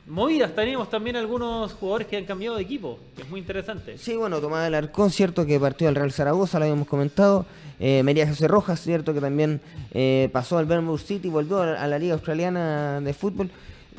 Movidas, 0.09 0.55
tenemos 0.55 0.89
también 0.89 1.17
algunos 1.17 1.73
jugadores 1.73 2.07
que 2.07 2.17
han 2.17 2.25
cambiado 2.25 2.57
de 2.57 2.63
equipo, 2.63 3.01
que 3.17 3.23
es 3.23 3.29
muy 3.29 3.41
interesante. 3.41 3.99
Sí, 3.99 4.15
bueno, 4.15 4.41
Tomás 4.41 4.65
Alarcón, 4.67 5.11
cierto 5.11 5.45
que 5.45 5.59
partió 5.59 5.89
al 5.89 5.97
Real 5.97 6.13
Zaragoza, 6.13 6.61
lo 6.61 6.67
habíamos 6.67 6.87
comentado. 6.87 7.45
Eh, 7.81 8.03
María 8.05 8.27
José 8.29 8.47
Rojas, 8.47 8.81
cierto 8.81 9.13
que 9.13 9.21
también 9.21 9.61
eh, 9.93 10.31
pasó 10.33 10.59
al 10.59 10.67
Bernburg 10.67 11.01
City, 11.01 11.29
volvió 11.29 11.61
a 11.61 11.87
la 11.89 11.99
Liga 11.99 12.15
Australiana 12.15 13.01
de 13.01 13.13
Fútbol. 13.15 13.51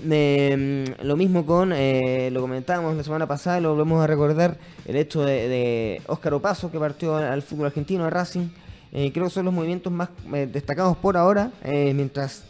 Mm, 0.03 1.03
lo 1.03 1.17
mismo 1.17 1.45
con, 1.45 1.73
eh, 1.73 2.29
lo 2.31 2.41
comentábamos 2.41 2.95
la 2.95 3.03
semana 3.03 3.27
pasada, 3.27 3.59
lo 3.59 3.71
volvemos 3.71 4.01
a 4.01 4.07
recordar, 4.07 4.57
el 4.85 4.95
hecho 4.95 5.23
de, 5.23 5.49
de 5.49 6.01
Óscar 6.07 6.35
Opaso, 6.35 6.71
que 6.71 6.79
partió 6.79 7.17
al, 7.17 7.41
fútbol 7.41 7.67
argentino, 7.67 8.05
a 8.05 8.09
Racing. 8.09 8.47
Creo 8.91 9.25
que 9.25 9.29
son 9.29 9.45
los 9.45 9.53
movimientos 9.53 9.91
más 9.91 10.09
destacados 10.51 10.97
por 10.97 11.17
ahora, 11.17 11.51
mientras 11.63 12.45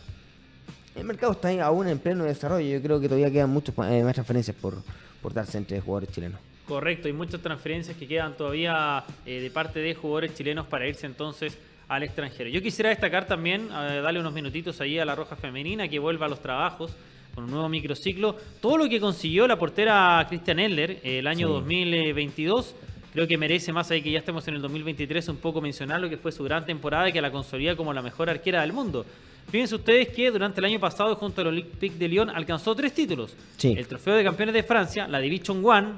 el 0.97 1.03
mercado 1.03 1.33
está 1.33 1.49
aún 1.63 1.87
en 1.87 1.99
pleno 1.99 2.23
desarrollo. 2.23 2.67
Yo 2.67 2.81
creo 2.81 2.99
que 2.99 3.07
todavía 3.07 3.31
quedan 3.31 3.51
muchas 3.51 3.75
eh, 3.77 4.03
más 4.03 4.13
transferencias 4.13 4.57
por, 4.57 4.81
por 5.21 5.31
darse 5.31 5.57
entre 5.57 5.79
jugadores 5.79 6.09
chilenos. 6.11 6.39
Correcto, 6.67 7.07
hay 7.07 7.13
muchas 7.13 7.39
transferencias 7.39 7.95
que 7.95 8.07
quedan 8.07 8.35
todavía 8.35 9.03
eh, 9.25 9.39
de 9.39 9.51
parte 9.51 9.79
de 9.79 9.93
jugadores 9.93 10.33
chilenos 10.33 10.65
para 10.65 10.87
irse 10.87 11.05
entonces 11.05 11.57
al 11.87 12.03
extranjero. 12.03 12.49
Yo 12.49 12.61
quisiera 12.61 12.89
destacar 12.89 13.27
también, 13.27 13.69
darle 13.69 14.19
unos 14.19 14.33
minutitos 14.33 14.81
ahí 14.81 14.99
a 14.99 15.05
la 15.05 15.15
Roja 15.15 15.37
Femenina, 15.37 15.87
que 15.87 15.99
vuelva 15.99 16.25
a 16.25 16.29
los 16.29 16.41
trabajos 16.41 16.91
con 17.33 17.45
un 17.45 17.51
nuevo 17.51 17.69
microciclo. 17.69 18.35
Todo 18.59 18.77
lo 18.77 18.89
que 18.89 18.99
consiguió 18.99 19.47
la 19.47 19.57
portera 19.57 20.25
Christian 20.27 20.59
Eller 20.59 20.99
el 21.03 21.27
año 21.27 21.47
2022 21.47 22.75
creo 23.17 23.27
que 23.27 23.35
merece 23.35 23.73
más 23.73 23.89
ahí 23.89 24.03
que 24.03 24.11
ya 24.11 24.19
estemos 24.19 24.47
en 24.47 24.53
el 24.53 24.61
2023 24.61 25.29
un 25.29 25.37
poco 25.37 25.59
mencionar 25.59 25.99
lo 25.99 26.07
que 26.07 26.17
fue 26.17 26.31
su 26.31 26.43
gran 26.43 26.67
temporada 26.67 27.09
y 27.09 27.11
que 27.11 27.19
la 27.19 27.31
consolida 27.31 27.75
como 27.75 27.91
la 27.91 28.03
mejor 28.03 28.29
arquera 28.29 28.61
del 28.61 28.73
mundo. 28.73 29.07
Fíjense 29.49 29.73
ustedes 29.73 30.09
que 30.09 30.29
durante 30.29 30.59
el 30.59 30.65
año 30.65 30.79
pasado, 30.79 31.15
junto 31.15 31.41
al 31.41 31.47
Olympique 31.47 31.97
de 31.97 32.07
Lyon, 32.09 32.29
alcanzó 32.29 32.75
tres 32.75 32.93
títulos. 32.93 33.35
El 33.63 33.87
trofeo 33.87 34.13
de 34.13 34.23
campeones 34.23 34.53
de 34.53 34.61
Francia, 34.61 35.07
la 35.07 35.17
Division 35.17 35.65
One, 35.65 35.93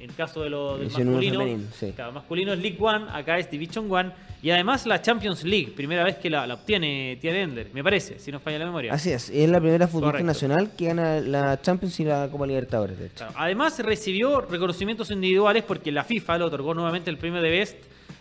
en 0.00 0.10
el 0.10 0.16
caso 0.16 0.42
de 0.42 0.50
lo, 0.50 0.78
del 0.78 0.90
masculino, 0.90 1.46
cada 1.96 2.10
masculino 2.10 2.52
es 2.52 2.58
League 2.58 2.78
One, 2.80 3.06
acá 3.12 3.38
es 3.38 3.48
Division 3.48 3.86
One, 3.88 4.10
y 4.42 4.50
además 4.50 4.86
la 4.86 5.02
Champions 5.02 5.44
League, 5.44 5.72
primera 5.74 6.04
vez 6.04 6.16
que 6.16 6.30
la, 6.30 6.52
obtiene 6.52 7.18
Tiene 7.20 7.42
Ender, 7.42 7.70
me 7.72 7.82
parece, 7.82 8.18
si 8.18 8.30
no 8.30 8.40
falla 8.40 8.58
la 8.58 8.66
memoria. 8.66 8.92
Así 8.92 9.10
es, 9.10 9.30
es 9.30 9.48
la 9.48 9.60
primera 9.60 9.88
futbolista 9.88 10.22
nacional 10.22 10.70
que 10.76 10.86
gana 10.86 11.20
la 11.20 11.60
Champions 11.60 11.98
y 12.00 12.04
la 12.04 12.28
Copa 12.30 12.46
Libertadores. 12.46 12.96
Además 13.34 13.78
recibió 13.80 14.40
reconocimientos 14.40 15.10
individuales 15.10 15.64
porque 15.64 15.90
la 15.92 16.04
FIFA 16.04 16.38
le 16.38 16.44
otorgó 16.44 16.74
nuevamente 16.74 17.10
el 17.10 17.18
premio 17.18 17.42
de 17.42 17.50
Best 17.50 17.76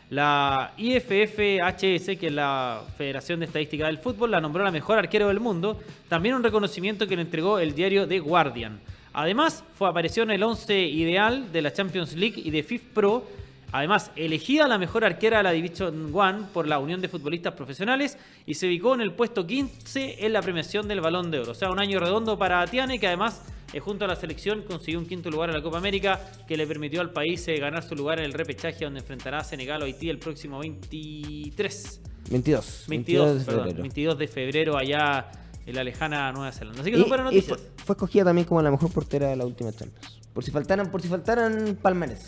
la 0.10 0.72
IFFHS, 0.78 2.18
que 2.18 2.28
es 2.28 2.32
la 2.32 2.82
Federación 2.98 3.42
de 3.42 3.46
Estadística 3.46 3.88
del 3.88 3.98
Fútbol, 3.98 4.32
la 4.32 4.40
nombró 4.40 4.64
la 4.64 4.72
mejor 4.72 4.98
arquero 4.98 5.28
del 5.28 5.42
mundo. 5.42 5.82
También 6.08 6.36
un 6.36 6.44
reconocimiento 6.44 7.08
que 7.08 7.18
le 7.18 7.24
entregó 7.24 7.60
el 7.60 7.76
diario 7.76 8.08
The 8.08 8.20
Guardian. 8.20 8.80
Además, 9.12 9.66
fue, 9.74 9.90
apareció 9.90 10.24
en 10.24 10.32
el 10.32 10.44
11 10.44 10.80
ideal 10.80 11.52
de 11.52 11.62
la 11.62 11.74
Champions 11.74 12.16
League 12.16 12.42
y 12.42 12.52
de 12.52 12.64
FIF 12.64 12.84
Pro. 12.94 13.26
Además, 13.72 14.12
elegida 14.16 14.68
la 14.68 14.78
mejor 14.78 15.04
arquera 15.04 15.38
de 15.38 15.44
la 15.44 15.52
Division 15.52 16.12
One 16.14 16.46
por 16.54 16.68
la 16.68 16.80
Unión 16.80 17.02
de 17.02 17.10
Futbolistas 17.10 17.54
Profesionales 17.54 18.18
y 18.46 18.54
se 18.54 18.68
ubicó 18.68 18.94
en 18.96 19.02
el 19.02 19.14
puesto 19.14 19.46
15 19.46 20.26
en 20.26 20.34
la 20.34 20.42
premiación 20.42 20.88
del 20.88 21.02
Balón 21.02 21.32
de 21.32 21.40
Oro. 21.40 21.52
O 21.52 21.56
sea, 21.56 21.70
un 21.70 21.80
año 21.80 22.00
redondo 22.00 22.38
para 22.38 22.66
Tiane, 22.68 22.98
que 22.98 23.08
además 23.08 23.42
eh, 23.74 23.82
junto 23.82 24.06
a 24.06 24.08
la 24.08 24.16
selección 24.16 24.64
consiguió 24.64 25.00
un 25.00 25.06
quinto 25.06 25.30
lugar 25.30 25.50
en 25.50 25.56
la 25.56 25.62
Copa 25.62 25.78
América 25.78 26.32
que 26.48 26.56
le 26.56 26.66
permitió 26.66 27.02
al 27.02 27.12
país 27.12 27.46
eh, 27.50 27.58
ganar 27.58 27.84
su 27.84 27.94
lugar 27.96 28.20
en 28.20 28.26
el 28.26 28.34
repechaje 28.34 28.86
donde 28.86 29.02
enfrentará 29.02 29.40
a 29.40 29.44
Senegal 29.44 29.82
o 29.82 29.86
Haití 29.86 30.10
el 30.10 30.20
próximo 30.20 30.60
23. 30.60 32.02
22. 32.30 32.86
22, 32.88 33.44
perdón, 33.44 33.76
22 33.82 34.18
de 34.18 34.28
febrero 34.28 34.78
allá 34.78 35.30
en 35.66 35.76
la 35.76 35.84
lejana 35.84 36.32
Nueva 36.32 36.54
Zelanda. 36.54 36.82
Así 36.82 36.92
que 36.92 36.98
son 36.98 37.24
noticias. 37.24 37.60
Fue, 37.84 37.94
escogida 37.94 38.24
también 38.24 38.48
como 38.48 38.62
la 38.62 38.72
mejor 38.72 38.92
portera 38.92 39.28
de 39.28 39.36
la 39.36 39.46
última 39.46 39.74
Champions. 39.74 40.20
Por 40.34 40.44
si 40.46 40.52
faltaran, 40.52 40.90
por 40.90 41.02
si 41.02 41.10
faltaran 41.10 41.78
palmares 41.82 42.26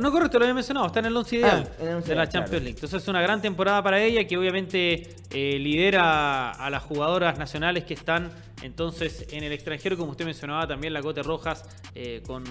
no, 0.00 0.12
correcto, 0.12 0.38
lo 0.38 0.44
había 0.44 0.54
mencionado, 0.54 0.86
está 0.86 1.00
en 1.00 1.06
el 1.06 1.16
11 1.16 1.36
ideal 1.36 1.70
ah, 1.80 1.84
de 1.84 2.14
la 2.14 2.28
Champions 2.28 2.62
League. 2.62 2.76
Entonces 2.76 3.02
es 3.02 3.08
una 3.08 3.22
gran 3.22 3.40
temporada 3.40 3.82
para 3.82 4.02
ella 4.02 4.26
que 4.26 4.36
obviamente 4.36 5.16
eh, 5.30 5.58
lidera 5.58 6.50
a 6.50 6.70
las 6.70 6.82
jugadoras 6.82 7.38
nacionales 7.38 7.84
que 7.84 7.94
están 7.94 8.30
entonces 8.62 9.26
en 9.30 9.44
el 9.44 9.52
extranjero, 9.52 9.96
como 9.96 10.10
usted 10.10 10.24
mencionaba 10.24 10.66
también 10.66 10.92
la 10.92 11.00
Cote 11.00 11.22
Rojas 11.22 11.64
eh, 11.94 12.22
con, 12.26 12.44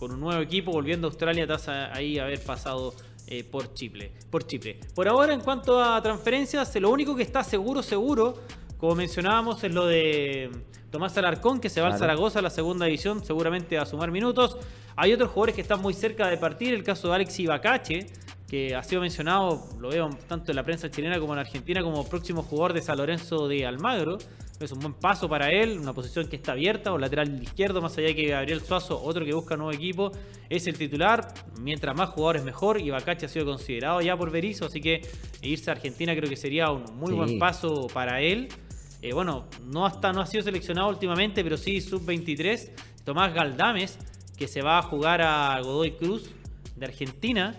un 0.00 0.20
nuevo 0.20 0.42
equipo, 0.42 0.70
volviendo 0.70 1.06
a 1.06 1.10
Australia 1.10 1.46
tras 1.46 1.66
ahí 1.68 2.18
haber 2.18 2.42
pasado 2.42 2.94
eh, 3.26 3.42
por 3.42 3.72
Chipre, 3.72 4.12
por 4.30 4.46
Chipre. 4.46 4.78
Por 4.94 5.08
ahora, 5.08 5.32
en 5.32 5.40
cuanto 5.40 5.82
a 5.82 6.02
transferencias, 6.02 6.74
lo 6.76 6.90
único 6.90 7.16
que 7.16 7.22
está 7.22 7.42
seguro, 7.42 7.82
seguro, 7.82 8.38
como 8.78 8.94
mencionábamos, 8.94 9.64
es 9.64 9.72
lo 9.72 9.86
de 9.86 10.50
Tomás 10.90 11.16
Alarcón, 11.18 11.60
que 11.60 11.70
se 11.70 11.80
va 11.80 11.88
al 11.88 11.98
Zaragoza 11.98 12.38
a 12.38 12.42
la 12.42 12.50
segunda 12.50 12.86
división, 12.86 13.24
seguramente 13.24 13.78
a 13.78 13.86
sumar 13.86 14.10
minutos. 14.10 14.58
Hay 14.96 15.12
otros 15.12 15.30
jugadores 15.30 15.54
que 15.54 15.60
están 15.60 15.80
muy 15.80 15.94
cerca 15.94 16.28
de 16.28 16.36
partir, 16.36 16.72
el 16.72 16.84
caso 16.84 17.08
de 17.08 17.14
Alex 17.14 17.40
Ibacache, 17.40 18.06
que 18.48 18.76
ha 18.76 18.82
sido 18.84 19.00
mencionado, 19.00 19.66
lo 19.80 19.88
veo 19.88 20.08
tanto 20.28 20.52
en 20.52 20.56
la 20.56 20.62
prensa 20.62 20.90
chilena 20.90 21.18
como 21.18 21.32
en 21.32 21.40
Argentina, 21.40 21.82
como 21.82 22.08
próximo 22.08 22.42
jugador 22.42 22.74
de 22.74 22.82
San 22.82 22.98
Lorenzo 22.98 23.48
de 23.48 23.66
Almagro. 23.66 24.18
Es 24.60 24.70
un 24.70 24.78
buen 24.78 24.94
paso 24.94 25.28
para 25.28 25.50
él, 25.50 25.78
una 25.80 25.92
posición 25.92 26.28
que 26.28 26.36
está 26.36 26.52
abierta, 26.52 26.92
o 26.92 26.98
lateral 26.98 27.42
izquierdo, 27.42 27.82
más 27.82 27.98
allá 27.98 28.08
de 28.08 28.14
que 28.14 28.28
Gabriel 28.28 28.60
Suazo, 28.60 29.02
otro 29.02 29.24
que 29.24 29.34
busca 29.34 29.56
nuevo 29.56 29.72
equipo, 29.72 30.12
es 30.48 30.68
el 30.68 30.78
titular. 30.78 31.34
Mientras 31.60 31.96
más 31.96 32.10
jugadores 32.10 32.44
mejor, 32.44 32.80
Ibacache 32.80 33.26
ha 33.26 33.28
sido 33.28 33.46
considerado 33.46 34.00
ya 34.00 34.16
por 34.16 34.30
Berizzo, 34.30 34.66
así 34.66 34.80
que 34.80 35.02
irse 35.42 35.70
a 35.70 35.72
Argentina 35.72 36.14
creo 36.14 36.30
que 36.30 36.36
sería 36.36 36.70
un 36.70 36.84
muy 36.96 37.12
buen 37.12 37.38
paso 37.40 37.88
para 37.92 38.20
él. 38.20 38.48
Eh, 39.04 39.12
bueno, 39.12 39.44
no, 39.66 39.84
hasta, 39.84 40.14
no 40.14 40.22
ha 40.22 40.26
sido 40.26 40.42
seleccionado 40.42 40.88
últimamente, 40.88 41.44
pero 41.44 41.58
sí 41.58 41.78
sub-23. 41.82 42.70
Tomás 43.04 43.34
Galdames, 43.34 43.98
que 44.34 44.48
se 44.48 44.62
va 44.62 44.78
a 44.78 44.82
jugar 44.82 45.20
a 45.20 45.60
Godoy 45.60 45.92
Cruz 45.92 46.30
de 46.74 46.86
Argentina. 46.86 47.54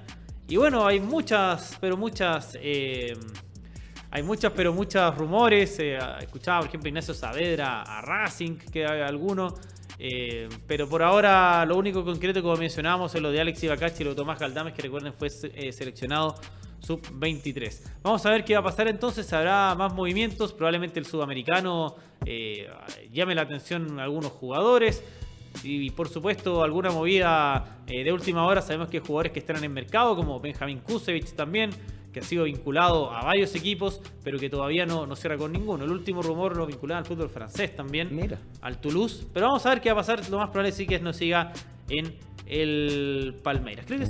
Y 0.47 0.55
bueno, 0.55 0.87
hay 0.87 0.99
muchas, 0.99 1.77
pero 1.79 1.97
muchas, 1.97 2.57
eh, 2.59 3.13
hay 4.09 4.23
muchas, 4.23 4.53
pero 4.53 4.73
muchos 4.73 5.15
rumores. 5.15 5.77
Eh, 5.77 5.99
escuchaba, 6.19 6.61
por 6.61 6.69
ejemplo, 6.69 6.89
Ignacio 6.89 7.13
Saavedra 7.13 7.83
a 7.83 8.01
Racing, 8.01 8.57
que 8.57 8.87
hay 8.87 9.01
alguno. 9.01 9.53
Eh, 9.99 10.49
pero 10.65 10.89
por 10.89 11.03
ahora, 11.03 11.63
lo 11.67 11.77
único 11.77 12.03
concreto, 12.03 12.41
como 12.41 12.55
mencionábamos, 12.55 13.13
es 13.13 13.21
lo 13.21 13.29
de 13.29 13.41
Alex 13.41 13.61
Ibacachi 13.61 14.01
y 14.01 14.05
lo 14.05 14.09
de 14.09 14.15
Tomás 14.15 14.39
Galdames, 14.39 14.73
que 14.73 14.81
recuerden 14.81 15.13
fue 15.13 15.29
seleccionado 15.29 16.37
sub-23. 16.85 17.81
Vamos 18.03 18.25
a 18.25 18.29
ver 18.29 18.45
qué 18.45 18.53
va 18.53 18.59
a 18.59 18.63
pasar 18.63 18.87
entonces. 18.87 19.31
Habrá 19.33 19.75
más 19.75 19.93
movimientos. 19.93 20.53
Probablemente 20.53 20.99
el 20.99 21.05
sudamericano 21.05 21.95
llame 23.11 23.35
la 23.35 23.43
atención 23.43 23.99
a 23.99 24.03
algunos 24.03 24.31
jugadores. 24.31 25.03
Y, 25.63 25.89
por 25.91 26.09
supuesto 26.09 26.63
alguna 26.63 26.91
movida 26.91 27.79
eh, 27.87 28.03
de 28.03 28.11
última 28.11 28.45
hora. 28.45 28.61
Sabemos 28.61 28.89
que 28.89 28.97
hay 28.97 29.03
jugadores 29.05 29.31
que 29.31 29.39
están 29.39 29.57
en 29.57 29.65
el 29.65 29.69
mercado, 29.69 30.15
como 30.15 30.39
Benjamín 30.39 30.79
Kusevich 30.79 31.33
también, 31.33 31.71
que 32.11 32.19
ha 32.19 32.23
sido 32.23 32.45
vinculado 32.45 33.11
a 33.11 33.23
varios 33.23 33.55
equipos, 33.55 34.01
pero 34.23 34.39
que 34.39 34.49
todavía 34.49 34.85
no, 34.85 35.05
no 35.05 35.15
cierra 35.15 35.37
con 35.37 35.51
ninguno. 35.51 35.85
El 35.85 35.91
último 35.91 36.21
rumor 36.21 36.55
lo 36.55 36.65
vinculaba 36.65 36.99
al 36.99 37.05
fútbol 37.05 37.29
francés 37.29 37.75
también, 37.75 38.15
Mira. 38.15 38.39
al 38.61 38.79
Toulouse. 38.79 39.25
Pero 39.33 39.47
vamos 39.47 39.65
a 39.65 39.69
ver 39.69 39.81
qué 39.81 39.89
va 39.89 39.93
a 39.93 40.03
pasar. 40.03 40.29
Lo 40.29 40.37
más 40.37 40.49
probable 40.49 40.71
sí 40.71 40.85
que 40.85 40.99
no 40.99 41.13
siga 41.13 41.51
en 41.89 42.15
el 42.45 43.35
Palmeiras. 43.43 43.85
Creo 43.85 43.99
que 43.99 44.05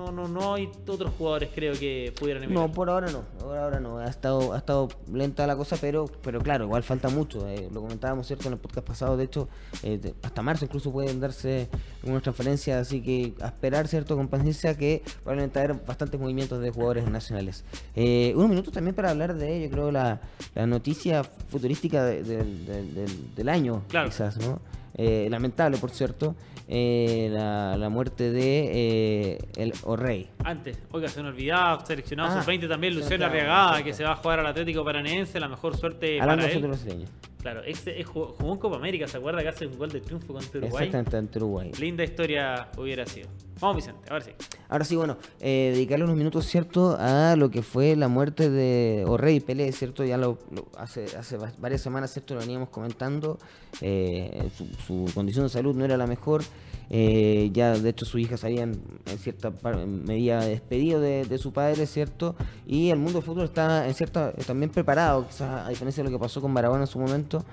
no, 0.00 0.12
no, 0.12 0.28
no 0.28 0.54
hay 0.54 0.70
otros 0.86 1.12
jugadores 1.18 1.50
creo 1.54 1.74
que 1.74 2.12
pudieran 2.18 2.52
No, 2.52 2.72
por 2.72 2.88
ahora 2.88 3.10
no, 3.10 3.22
por 3.38 3.56
ahora 3.56 3.80
no. 3.80 3.98
Ha 3.98 4.06
estado, 4.06 4.54
ha 4.54 4.58
estado 4.58 4.88
lenta 5.12 5.46
la 5.46 5.56
cosa, 5.56 5.76
pero, 5.80 6.06
pero 6.22 6.40
claro, 6.40 6.64
igual 6.64 6.82
falta 6.82 7.08
mucho. 7.08 7.46
Eh, 7.46 7.68
lo 7.72 7.82
comentábamos 7.82 8.26
cierto 8.26 8.48
en 8.48 8.54
el 8.54 8.58
podcast 8.58 8.86
pasado, 8.86 9.16
de 9.16 9.24
hecho, 9.24 9.48
eh, 9.82 10.14
hasta 10.22 10.42
marzo 10.42 10.64
incluso 10.64 10.90
pueden 10.90 11.20
darse 11.20 11.68
unas 12.02 12.22
transferencias, 12.22 12.86
así 12.86 13.02
que 13.02 13.34
a 13.42 13.48
esperar 13.48 13.88
cierto 13.88 14.16
con 14.16 14.28
paciencia 14.28 14.76
que 14.76 15.02
probablemente 15.22 15.58
haber 15.58 15.74
bastantes 15.86 16.18
movimientos 16.18 16.60
de 16.60 16.70
jugadores 16.70 17.06
nacionales. 17.08 17.64
Eh, 17.94 18.32
unos 18.36 18.48
minutos 18.48 18.72
también 18.72 18.94
para 18.94 19.10
hablar 19.10 19.34
de, 19.34 19.58
ello 19.58 19.70
creo, 19.70 19.90
la, 19.90 20.20
la 20.54 20.66
noticia 20.66 21.24
futurística 21.24 22.04
del 22.04 23.48
año, 23.48 23.82
quizás, 23.88 24.38
¿no? 24.38 24.60
Lamentable, 24.96 25.78
por 25.78 25.90
cierto, 25.90 26.34
eh, 26.72 27.28
la, 27.32 27.88
muerte 27.88 28.30
de 28.30 28.70
eh, 28.72 29.38
el 29.56 29.72
O'Rey. 29.82 30.28
Antes, 30.44 30.78
oiga, 30.90 31.08
se 31.08 31.22
me 31.22 31.28
olvidaba, 31.28 31.84
seleccionado 31.84 32.38
ah, 32.38 32.42
sub-20 32.42 32.68
también 32.68 32.94
Luciano 32.94 33.26
Arriagada, 33.26 33.82
que 33.82 33.92
se 33.92 34.04
va 34.04 34.12
a 34.12 34.16
jugar 34.16 34.40
al 34.40 34.46
Atlético 34.46 34.84
Paranaense, 34.84 35.38
la 35.38 35.48
mejor 35.48 35.76
suerte 35.76 36.18
para 36.18 36.46
él. 36.46 37.06
Claro, 37.40 37.62
este, 37.64 38.02
jugó 38.04 38.52
en 38.52 38.58
Copa 38.58 38.76
América, 38.76 39.06
¿se 39.06 39.16
acuerda 39.16 39.40
que 39.40 39.48
hace 39.48 39.66
un 39.66 39.78
gol 39.78 39.90
de 39.90 40.00
triunfo 40.00 40.34
contra 40.34 40.58
Uruguay? 40.58 40.86
Exactamente, 40.86 41.16
ante 41.16 41.38
Uruguay. 41.38 41.72
Linda 41.80 42.04
historia 42.04 42.68
hubiera 42.76 43.06
sido. 43.06 43.28
Vamos, 43.60 43.76
Vicente, 43.76 44.00
ahora 44.10 44.24
sí. 44.24 44.32
Ahora 44.68 44.84
sí, 44.84 44.96
bueno, 44.96 45.16
eh, 45.40 45.70
dedicarle 45.74 46.04
unos 46.04 46.16
minutos, 46.16 46.44
¿cierto?, 46.46 46.96
a 46.98 47.36
lo 47.36 47.50
que 47.50 47.62
fue 47.62 47.96
la 47.96 48.08
muerte 48.08 48.50
de 48.50 49.04
Orrey 49.06 49.40
Pelé, 49.40 49.72
¿cierto? 49.72 50.04
Ya 50.04 50.18
lo, 50.18 50.38
hace, 50.76 51.04
hace 51.16 51.38
varias 51.58 51.80
semanas, 51.80 52.12
¿cierto?, 52.12 52.34
lo 52.34 52.40
veníamos 52.40 52.68
comentando. 52.68 53.38
Eh, 53.80 54.50
su, 54.86 55.10
condición 55.14 55.46
de 55.46 55.50
salud 55.50 55.74
no 55.74 55.84
era 55.84 55.96
la 55.96 56.06
mejor. 56.06 56.42
Eh, 56.90 57.50
ya, 57.52 57.72
de 57.78 57.88
hecho, 57.88 58.04
su 58.04 58.18
hija 58.18 58.36
se 58.36 58.46
habían 58.46 58.76
en 59.06 59.18
cierta 59.18 59.52
medida 59.86 60.44
despedido 60.44 61.00
de, 61.00 61.38
su 61.38 61.52
padre, 61.52 61.86
¿cierto? 61.86 62.34
Y 62.66 62.90
el 62.90 62.98
mundo 62.98 63.20
del 63.20 63.22
fútbol 63.22 63.44
está 63.44 63.86
en 63.86 63.94
cierta 63.94 64.32
también 64.46 64.70
preparado, 64.70 65.26
quizás 65.26 65.66
a 65.66 65.68
diferencia 65.68 66.02
de 66.02 66.10
lo 66.10 66.18
que 66.18 66.20
pasó 66.20 66.40
con 66.40 66.52
Barabona 66.52 66.82
en 66.82 66.88
su 66.88 66.98
momento. 66.98 67.44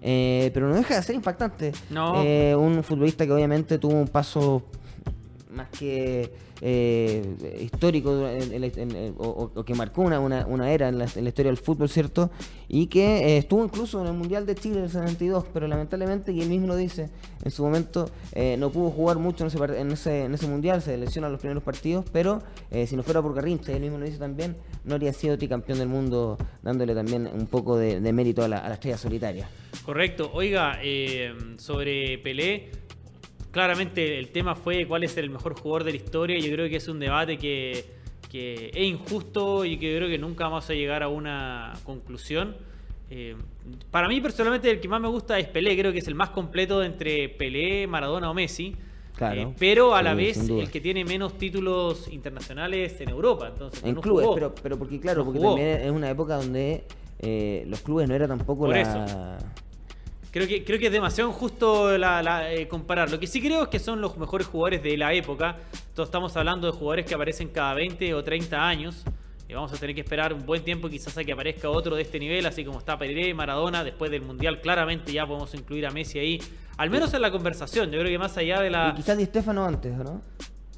pero 0.00 0.68
no 0.68 0.74
deja 0.74 0.96
de 0.96 1.02
ser 1.02 1.14
impactante. 1.14 1.72
No. 1.88 2.22
un 2.58 2.82
futbolista 2.82 3.24
que 3.24 3.32
obviamente 3.32 3.78
tuvo 3.78 3.94
un 3.94 4.08
paso 4.08 4.64
más 5.52 5.68
que 5.70 6.30
eh, 6.62 7.58
histórico 7.60 8.10
o, 9.18 9.64
que 9.64 9.74
marcó 9.74 10.02
una, 10.02 10.20
una, 10.20 10.70
era 10.70 10.88
en 10.88 10.98
la, 10.98 11.04
historia 11.04 11.44
del 11.44 11.56
fútbol, 11.56 11.88
¿cierto? 11.88 12.30
Y 12.68 12.86
que 12.86 13.36
eh, 13.36 13.38
estuvo 13.38 13.64
incluso 13.64 14.00
en 14.00 14.08
el 14.08 14.12
Mundial 14.12 14.46
de 14.46 14.54
Chile 14.54 14.80
del 14.80 14.90
72, 14.90 15.46
pero 15.52 15.66
lamentablemente, 15.66 16.32
y 16.32 16.40
él 16.40 16.48
mismo 16.48 16.66
lo 16.66 16.76
dice, 16.76 17.10
en 17.44 17.50
su 17.50 17.62
momento 17.62 18.10
eh, 18.32 18.56
no 18.58 18.70
pudo 18.70 18.90
jugar 18.90 19.18
mucho 19.18 19.44
en 19.44 19.48
ese, 19.92 20.24
en 20.24 20.34
ese, 20.34 20.46
Mundial, 20.46 20.82
se 20.82 20.96
lesiona 20.96 21.28
los 21.28 21.40
primeros 21.40 21.62
partidos, 21.62 22.04
pero 22.12 22.42
si 22.86 22.96
no 22.96 23.02
fuera 23.02 23.22
por 23.22 23.34
Garrincha, 23.34 23.72
él 23.72 23.80
mismo 23.80 23.98
lo 23.98 24.04
dice 24.04 24.18
también, 24.18 24.56
no 24.84 24.94
habría 24.94 25.12
sido 25.12 25.38
tricampeón 25.38 25.78
del 25.78 25.88
mundo, 25.88 26.36
dándole 26.62 26.94
también 26.94 27.28
un 27.32 27.46
poco 27.46 27.76
de, 27.76 28.00
mérito 28.12 28.42
a 28.42 28.48
la, 28.48 28.58
a 28.58 28.68
la 28.68 28.74
estrella 28.74 28.98
solitaria. 28.98 29.48
Correcto. 29.84 30.30
Oiga, 30.34 30.78
sobre 31.56 32.18
Pelé, 32.18 32.70
claramente 33.50 34.18
el 34.18 34.28
tema 34.30 34.54
fue 34.54 34.86
cuál 34.86 35.04
es 35.04 35.16
el 35.16 35.30
mejor 35.30 35.58
jugador 35.58 35.84
de 35.84 35.92
la 35.92 35.96
historia. 35.96 36.38
Yo 36.38 36.52
creo 36.52 36.68
que 36.68 36.76
es 36.76 36.88
un 36.88 36.98
debate 36.98 37.38
que, 37.38 37.84
es 38.32 38.76
injusto 38.76 39.64
y 39.64 39.76
que 39.76 39.96
creo 39.96 40.08
que 40.08 40.18
nunca 40.18 40.44
vamos 40.44 40.68
a 40.70 40.74
llegar 40.74 41.02
a 41.02 41.08
una 41.08 41.72
conclusión. 41.84 42.56
Eh, 43.10 43.36
para 43.90 44.06
mí 44.06 44.20
personalmente 44.20 44.70
el 44.70 44.80
que 44.80 44.86
más 44.86 45.00
me 45.00 45.08
gusta 45.08 45.36
es 45.38 45.48
Pelé, 45.48 45.76
creo 45.76 45.92
que 45.92 45.98
es 45.98 46.06
el 46.06 46.14
más 46.14 46.30
completo 46.30 46.82
entre 46.84 47.28
Pelé, 47.28 47.86
Maradona 47.86 48.30
o 48.30 48.34
Messi. 48.34 48.76
Claro, 49.16 49.40
eh, 49.40 49.54
pero 49.58 49.94
a 49.94 50.02
la 50.02 50.14
vez 50.14 50.48
el 50.48 50.70
que 50.70 50.80
tiene 50.80 51.04
menos 51.04 51.36
títulos 51.36 52.08
internacionales 52.08 53.00
en 53.00 53.08
Europa. 53.08 53.48
Entonces, 53.48 53.82
en 53.84 53.96
clubes, 53.96 54.28
pero, 54.32 54.54
pero 54.54 54.78
porque 54.78 55.00
claro, 55.00 55.24
porque 55.24 55.40
también 55.40 55.80
es 55.82 55.90
una 55.90 56.08
época 56.08 56.36
donde 56.36 56.84
eh, 57.18 57.64
los 57.66 57.80
clubes 57.80 58.08
no 58.08 58.14
era 58.14 58.26
tampoco 58.26 58.68
la... 58.68 59.38
Creo 60.30 60.46
que, 60.46 60.64
creo 60.64 60.78
que 60.78 60.86
es 60.86 60.92
demasiado 60.92 61.28
injusto 61.28 61.98
la, 61.98 62.52
eh, 62.52 62.68
comparar. 62.68 63.10
Lo 63.10 63.18
que 63.18 63.26
sí 63.26 63.40
creo 63.40 63.64
es 63.64 63.68
que 63.68 63.80
son 63.80 64.00
los 64.00 64.16
mejores 64.16 64.46
jugadores 64.46 64.82
de 64.82 64.96
la 64.96 65.12
época. 65.12 65.58
Todos 65.92 66.08
estamos 66.08 66.36
hablando 66.36 66.70
de 66.70 66.72
jugadores 66.72 67.04
que 67.04 67.14
aparecen 67.14 67.48
cada 67.48 67.74
20 67.74 68.14
o 68.14 68.22
30 68.22 68.68
años. 68.68 69.04
Y 69.48 69.54
vamos 69.54 69.72
a 69.72 69.76
tener 69.76 69.92
que 69.92 70.02
esperar 70.02 70.32
un 70.32 70.46
buen 70.46 70.62
tiempo 70.62 70.88
quizás 70.88 71.18
a 71.18 71.24
que 71.24 71.32
aparezca 71.32 71.68
otro 71.68 71.96
de 71.96 72.02
este 72.02 72.20
nivel, 72.20 72.46
así 72.46 72.64
como 72.64 72.78
está 72.78 72.96
Pelé, 72.96 73.34
Maradona. 73.34 73.82
Después 73.82 74.08
del 74.12 74.22
Mundial, 74.22 74.60
claramente 74.60 75.12
ya 75.12 75.26
podemos 75.26 75.52
incluir 75.54 75.84
a 75.86 75.90
Messi 75.90 76.20
ahí. 76.20 76.40
Al 76.76 76.90
menos 76.90 77.12
en 77.12 77.22
la 77.22 77.32
conversación. 77.32 77.90
Yo 77.90 77.98
creo 77.98 78.12
que 78.12 78.18
más 78.18 78.36
allá 78.36 78.60
de 78.60 78.70
la... 78.70 78.90
Y 78.94 78.98
quizás 78.98 79.18
Di 79.18 79.24
Stefano 79.24 79.64
antes, 79.66 79.96
¿no? 79.96 80.22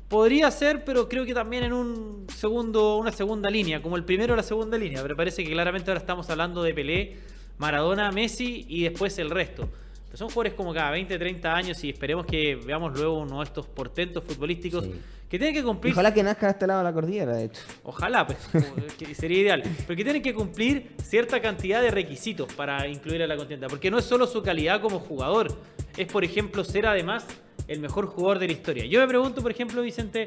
Podría 0.09 0.51
ser, 0.51 0.83
pero 0.85 1.07
creo 1.11 1.27
que 1.27 1.35
también 1.35 1.65
en 1.65 1.75
un 1.75 2.27
segundo, 2.35 2.97
una 2.97 3.13
segunda 3.13 3.51
línea, 3.51 3.83
como 3.83 3.97
el 3.97 4.05
primero 4.05 4.33
o 4.33 4.37
la 4.37 4.43
segunda 4.43 4.79
línea. 4.79 5.03
Pero 5.03 5.15
parece 5.15 5.45
que 5.45 5.51
claramente 5.51 5.91
ahora 5.91 6.01
estamos 6.01 6.31
hablando 6.31 6.63
de 6.63 6.73
Pelé 6.73 7.19
Maradona, 7.59 8.11
Messi 8.11 8.67
y 8.69 8.85
después 8.85 9.19
el 9.19 9.31
resto. 9.31 9.69
son 10.15 10.29
jugadores 10.29 10.55
como 10.55 10.75
cada 10.75 10.91
20, 10.91 11.19
30 11.19 11.55
años 11.55 11.85
y 11.85 11.91
esperemos 11.91 12.27
que 12.27 12.57
veamos 12.57 12.93
luego 12.99 13.21
uno 13.21 13.39
de 13.39 13.45
estos 13.45 13.67
portentos 13.67 14.25
futbolísticos 14.25 14.87
que 15.33 15.39
tienen 15.39 15.55
que 15.55 15.63
cumplir. 15.63 15.95
Ojalá 15.95 16.13
que 16.13 16.23
nazca 16.23 16.49
a 16.49 16.51
este 16.51 16.67
lado 16.67 16.81
de 16.81 16.85
la 16.85 16.93
cordillera, 16.93 17.35
de 17.35 17.45
hecho. 17.45 17.63
Ojalá, 17.85 18.27
pues, 18.27 18.39
sería 19.17 19.39
ideal. 19.39 19.63
Pero 19.63 19.97
que 19.97 20.05
tienen 20.05 20.21
que 20.21 20.35
cumplir 20.35 20.95
cierta 21.03 21.41
cantidad 21.41 21.81
de 21.81 21.91
requisitos 21.91 22.53
para 22.53 22.87
incluir 22.87 23.23
a 23.23 23.27
la 23.27 23.39
contienda. 23.39 23.67
Porque 23.69 23.91
no 23.91 23.97
es 23.97 24.05
solo 24.05 24.27
su 24.27 24.43
calidad 24.43 24.83
como 24.83 24.99
jugador, 24.99 25.49
es, 25.97 26.07
por 26.07 26.23
ejemplo, 26.23 26.65
ser 26.65 26.87
además 26.87 27.25
el 27.73 27.81
mejor 27.81 28.07
jugador 28.07 28.39
de 28.39 28.47
la 28.47 28.53
historia. 28.53 28.85
Yo 28.87 29.01
me 29.01 29.09
pregunto, 29.09 29.43
por 29.43 29.51
ejemplo, 29.51 29.83
Vicente, 29.83 30.27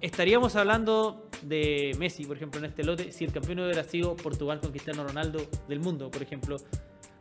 estaríamos 0.00 0.56
hablando 0.56 1.28
de 1.42 1.94
Messi, 1.98 2.24
por 2.24 2.36
ejemplo, 2.36 2.58
en 2.58 2.66
este 2.66 2.84
lote, 2.84 3.12
si 3.12 3.24
el 3.24 3.32
campeón 3.32 3.60
hubiera 3.60 3.84
sido 3.84 4.16
Portugal 4.16 4.60
con 4.60 4.70
Cristiano 4.70 5.04
Ronaldo 5.06 5.40
del 5.68 5.80
mundo, 5.80 6.10
por 6.10 6.22
ejemplo. 6.22 6.56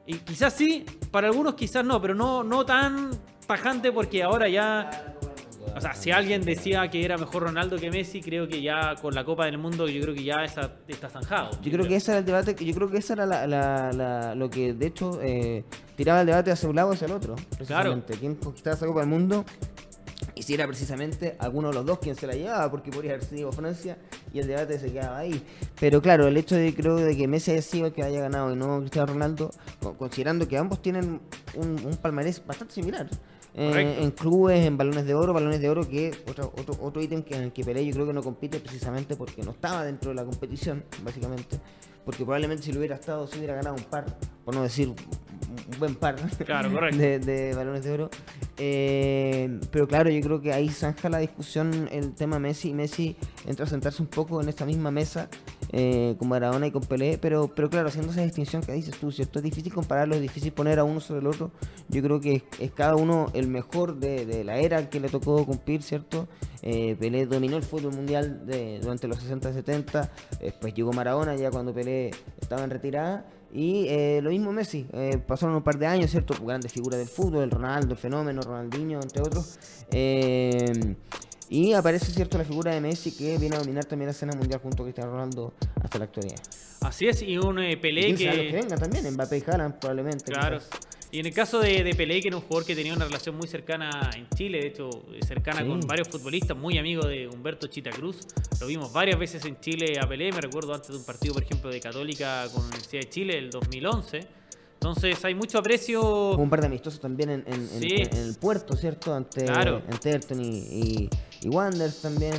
Y 0.07 0.15
quizás 0.19 0.53
sí, 0.53 0.85
para 1.11 1.27
algunos 1.27 1.55
quizás 1.55 1.83
no, 1.83 2.01
pero 2.01 2.13
no, 2.13 2.43
no 2.43 2.65
tan 2.65 3.11
tajante 3.45 3.91
porque 3.91 4.23
ahora 4.23 4.47
ya... 4.47 5.15
O 5.75 5.81
sea, 5.81 5.93
si 5.93 6.11
alguien 6.11 6.41
decía 6.41 6.87
que 6.89 7.03
era 7.03 7.17
mejor 7.17 7.43
Ronaldo 7.43 7.77
que 7.77 7.91
Messi, 7.91 8.21
creo 8.21 8.47
que 8.47 8.61
ya 8.61 8.95
con 9.01 9.13
la 9.13 9.25
Copa 9.25 9.45
del 9.45 9.57
Mundo 9.57 9.87
yo 9.89 10.01
creo 10.01 10.15
que 10.15 10.23
ya 10.23 10.43
está, 10.45 10.71
está 10.87 11.09
zanjado. 11.09 11.51
Yo 11.61 11.71
creo 11.71 11.85
que 11.87 11.97
ese 11.97 12.11
era 12.11 12.19
el 12.19 12.25
debate, 12.25 12.55
yo 12.63 12.73
creo 12.73 12.89
que 12.89 12.97
esa 12.97 13.13
era 13.13 13.25
la, 13.25 14.35
lo 14.35 14.49
que 14.49 14.73
de 14.73 14.85
hecho 14.87 15.19
eh, 15.21 15.65
tiraba 15.97 16.21
el 16.21 16.27
debate 16.27 16.51
hacia 16.51 16.69
un 16.69 16.75
lado 16.77 16.89
o 16.89 16.93
hacia 16.93 17.07
el 17.07 17.11
otro. 17.11 17.35
Claro. 17.67 18.01
¿Quién 18.19 18.35
conquistaba 18.35 18.75
esa 18.75 18.85
Copa 18.85 19.01
del 19.01 19.09
Mundo? 19.09 19.45
y 20.35 20.43
si 20.43 20.53
era 20.53 20.67
precisamente 20.67 21.35
alguno 21.39 21.69
de 21.69 21.75
los 21.75 21.85
dos 21.85 21.99
quien 21.99 22.15
se 22.15 22.27
la 22.27 22.33
llevaba, 22.33 22.69
porque 22.69 22.91
podría 22.91 23.13
haber 23.13 23.23
sido 23.23 23.51
Francia 23.51 23.97
y 24.33 24.39
el 24.39 24.47
debate 24.47 24.77
se 24.77 24.91
quedaba 24.91 25.17
ahí. 25.17 25.41
Pero 25.79 26.01
claro, 26.01 26.27
el 26.27 26.35
hecho 26.35 26.55
de 26.55 26.73
creo 26.73 26.97
de 26.97 27.15
que 27.15 27.27
Messi 27.27 27.51
haya 27.51 27.61
sido 27.61 27.87
el 27.87 27.93
que 27.93 28.03
haya 28.03 28.19
ganado 28.19 28.51
y 28.51 28.55
no 28.55 28.79
Cristiano 28.79 29.13
Ronaldo, 29.13 29.51
considerando 29.97 30.47
que 30.47 30.57
ambos 30.57 30.81
tienen 30.81 31.21
un, 31.55 31.97
palmarés 32.01 32.45
bastante 32.45 32.73
similar. 32.73 33.09
Eh, 33.57 33.99
en 34.01 34.11
clubes, 34.11 34.65
en 34.65 34.77
balones 34.77 35.05
de 35.05 35.13
oro, 35.13 35.33
balones 35.33 35.61
de 35.61 35.69
oro 35.69 35.87
que 35.87 36.11
otro, 36.27 36.53
otro, 36.57 36.77
otro 36.81 37.01
ítem 37.01 37.23
que 37.23 37.35
en 37.35 37.43
el 37.43 37.53
que 37.53 37.63
Pelé 37.63 37.85
yo 37.85 37.93
creo 37.93 38.05
que 38.05 38.13
no 38.13 38.21
compite 38.21 38.59
precisamente 38.59 39.15
porque 39.15 39.43
no 39.43 39.51
estaba 39.51 39.85
dentro 39.85 40.09
de 40.09 40.15
la 40.15 40.25
competición, 40.25 40.83
básicamente 41.03 41.57
porque 42.05 42.23
probablemente 42.23 42.63
si 42.63 42.71
lo 42.71 42.77
hubiera 42.77 42.95
estado, 42.95 43.25
se 43.25 43.37
hubiera 43.39 43.55
ganado 43.55 43.75
un 43.75 43.83
par, 43.83 44.05
por 44.45 44.55
no 44.55 44.61
decir 44.61 44.89
un 44.89 45.79
buen 45.79 45.95
par 45.95 46.15
de, 46.37 47.53
balones 47.55 47.83
de 47.83 47.91
oro. 47.91 48.09
Eh, 48.57 49.59
pero 49.71 49.87
claro, 49.87 50.09
yo 50.11 50.21
creo 50.21 50.39
que 50.39 50.53
ahí 50.53 50.69
zanja 50.69 51.09
la 51.09 51.17
discusión 51.17 51.89
el 51.91 52.13
tema 52.13 52.37
Messi. 52.37 52.73
Messi 52.73 53.17
entra 53.47 53.65
a 53.65 53.67
sentarse 53.67 54.01
un 54.03 54.07
poco 54.07 54.41
en 54.41 54.49
esta 54.49 54.65
misma 54.65 54.91
mesa 54.91 55.27
eh, 55.71 56.15
con 56.17 56.29
Maradona 56.29 56.67
y 56.67 56.71
con 56.71 56.83
Pelé, 56.83 57.17
pero, 57.17 57.53
pero 57.53 57.69
claro, 57.69 57.89
haciendo 57.89 58.11
esa 58.11 58.21
distinción 58.21 58.61
que 58.61 58.71
dices 58.73 58.97
tú, 58.99 59.11
¿cierto? 59.11 59.39
Es 59.39 59.43
difícil 59.43 59.73
compararlo, 59.73 60.15
es 60.15 60.21
difícil 60.21 60.51
poner 60.51 60.79
a 60.79 60.83
uno 60.83 60.99
sobre 60.99 61.21
el 61.21 61.27
otro. 61.27 61.51
Yo 61.89 62.01
creo 62.01 62.19
que 62.19 62.43
es, 62.59 62.71
cada 62.71 62.95
uno 62.95 63.27
el 63.33 63.47
mejor 63.47 63.97
de, 63.97 64.43
la 64.43 64.57
era 64.57 64.89
que 64.89 64.99
le 64.99 65.09
tocó 65.09 65.45
cumplir, 65.45 65.81
¿cierto? 65.81 66.27
Eh, 66.61 66.95
Pelé 66.99 67.25
dominó 67.25 67.57
el 67.57 67.63
fútbol 67.63 67.93
mundial 67.93 68.43
durante 68.81 69.07
los 69.07 69.23
60-70, 69.23 70.09
después 70.39 70.73
llegó 70.73 70.93
Maradona 70.93 71.35
ya 71.35 71.51
cuando 71.51 71.73
Pelé 71.73 72.11
estaba 72.39 72.63
en 72.63 72.69
retirada. 72.69 73.25
Y 73.55 73.87
eh, 73.87 74.19
lo 74.21 74.31
mismo 74.31 74.51
Messi, 74.51 74.85
eh, 74.91 75.17
pasaron 75.17 75.55
un 75.55 75.63
par 75.63 75.77
de 75.77 75.87
años, 75.87 76.11
¿cierto? 76.11 76.35
Grandes 76.43 76.73
figuras 76.73 76.99
del 76.99 77.07
fútbol, 77.07 77.43
el 77.43 77.51
Ronaldo, 77.51 77.93
el 77.93 77.97
fenómeno, 77.97 78.41
Ronaldinho, 78.41 78.99
entre 79.01 79.21
otros. 79.21 79.57
Y 81.49 81.73
aparece, 81.73 82.11
¿cierto?, 82.11 82.37
la 82.37 82.45
figura 82.45 82.73
de 82.73 82.81
Messi 82.81 83.11
que 83.11 83.37
viene 83.37 83.55
a 83.55 83.59
dominar 83.59 83.85
también 83.85 84.07
la 84.07 84.11
escena 84.11 84.33
mundial 84.33 84.59
junto 84.61 84.83
a 84.83 84.85
Cristiano 84.85 85.11
Ronaldo 85.11 85.53
hasta 85.81 85.99
la 85.99 86.05
actualidad. 86.05 86.39
Así 86.81 87.07
es, 87.07 87.21
y 87.21 87.37
un 87.37 87.55
Pelé 87.81 88.15
que... 88.15 88.29
que 88.29 88.51
venga 88.51 88.75
también, 88.77 89.11
Mbappé 89.13 89.37
y 89.37 89.43
Haaland 89.47 89.79
probablemente. 89.79 90.31
Claro. 90.31 90.59
Y 91.11 91.19
en 91.19 91.27
el 91.27 91.33
caso 91.33 91.59
de, 91.59 91.83
de, 91.83 91.93
Pelé, 91.93 92.19
que 92.19 92.27
era 92.27 92.37
un 92.37 92.43
jugador 92.43 92.65
que 92.65 92.75
tenía 92.75 92.93
una 92.93 93.05
relación 93.05 93.37
muy 93.37 93.47
cercana 93.47 94.09
en 94.17 94.27
Chile, 94.35 94.59
de 94.59 94.67
hecho, 94.67 94.89
cercana 95.25 95.65
con 95.65 95.79
varios 95.81 96.09
futbolistas, 96.09 96.57
muy 96.57 96.77
amigo 96.77 97.07
de 97.07 97.27
Humberto 97.27 97.67
Chita 97.67 97.89
Cruz. 97.91 98.19
Lo 98.59 98.67
vimos 98.67 98.91
varias 98.91 99.17
veces 99.17 99.45
en 99.45 99.59
Chile 99.59 99.97
a 100.01 100.07
Pelé, 100.07 100.31
me 100.31 100.41
recuerdo 100.41 100.73
antes 100.73 100.89
de 100.89 100.97
un 100.97 101.05
partido, 101.05 101.33
por 101.35 101.43
ejemplo, 101.43 101.69
de 101.69 101.79
Católica 101.79 102.45
con 102.51 102.63
la 102.63 102.67
Universidad 102.67 103.03
de 103.03 103.09
Chile, 103.09 103.37
el 103.37 103.49
2011. 103.49 104.27
Entonces 104.73 105.25
hay 105.25 105.33
mucho 105.33 105.57
aprecio. 105.57 106.31
un 106.37 106.49
par 106.49 106.59
de 106.59 106.67
amistosos 106.67 106.99
también 106.99 107.29
en, 107.29 107.69
el 107.81 108.35
puerto, 108.35 108.75
¿cierto? 108.75 109.15
Ante, 109.15 109.45
claro. 109.45 109.81
Ayrton 110.03 110.39
y, 110.43 110.57
y, 110.57 111.09
y 111.45 111.49
Wanders 111.49 112.01
también 112.01 112.35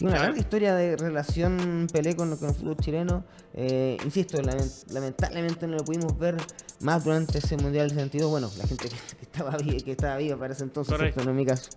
una 0.00 0.18
larga 0.18 0.38
historia 0.38 0.74
de 0.74 0.96
relación 0.96 1.86
Pelé 1.92 2.16
con, 2.16 2.36
con 2.36 2.48
el 2.48 2.54
fútbol 2.54 2.76
chileno. 2.78 3.24
Eh, 3.54 3.98
insisto, 4.04 4.40
lamentablemente 4.88 5.66
no 5.66 5.76
lo 5.76 5.84
pudimos 5.84 6.18
ver 6.18 6.36
más 6.80 7.04
durante 7.04 7.38
ese 7.38 7.56
Mundial 7.56 7.88
del 7.88 7.98
62. 7.98 8.30
Bueno, 8.30 8.50
la 8.58 8.66
gente 8.66 8.88
que, 8.88 9.22
estaba, 9.22 9.56
viva, 9.58 9.78
que 9.84 9.92
estaba 9.92 10.16
viva 10.16 10.36
para 10.36 10.54
ese 10.54 10.64
entonces, 10.64 10.98
no 11.16 11.30
en 11.30 11.36
mi 11.36 11.44
caso. 11.46 11.70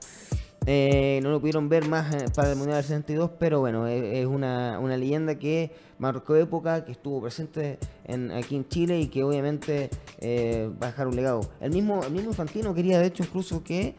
Eh, 0.66 1.20
no 1.22 1.30
lo 1.30 1.40
pudieron 1.40 1.70
ver 1.70 1.88
más 1.88 2.16
eh, 2.16 2.26
para 2.34 2.52
el 2.52 2.56
Mundial 2.56 2.78
del 2.78 2.86
62, 2.86 3.32
pero 3.38 3.60
bueno, 3.60 3.86
es, 3.86 4.26
una, 4.26 4.80
una, 4.80 4.98
leyenda 4.98 5.38
que 5.38 5.72
marcó 6.00 6.36
época, 6.36 6.86
que 6.86 6.94
estuvo 6.94 7.22
presente 7.22 7.78
en, 8.06 8.32
aquí 8.32 8.56
en 8.56 8.68
Chile 8.68 9.00
y 9.00 9.08
que 9.08 9.24
obviamente 9.24 9.92
va 10.24 10.88
a 10.88 10.90
dejar 10.90 11.08
un 11.08 11.16
legado. 11.16 11.42
El 11.60 11.72
mismo, 11.72 12.04
el 12.04 12.12
mismo 12.12 12.30
Infantino 12.30 12.74
quería 12.74 12.98
de 12.98 13.08
hecho 13.08 13.24
incluso 13.24 13.64
que 13.64 13.94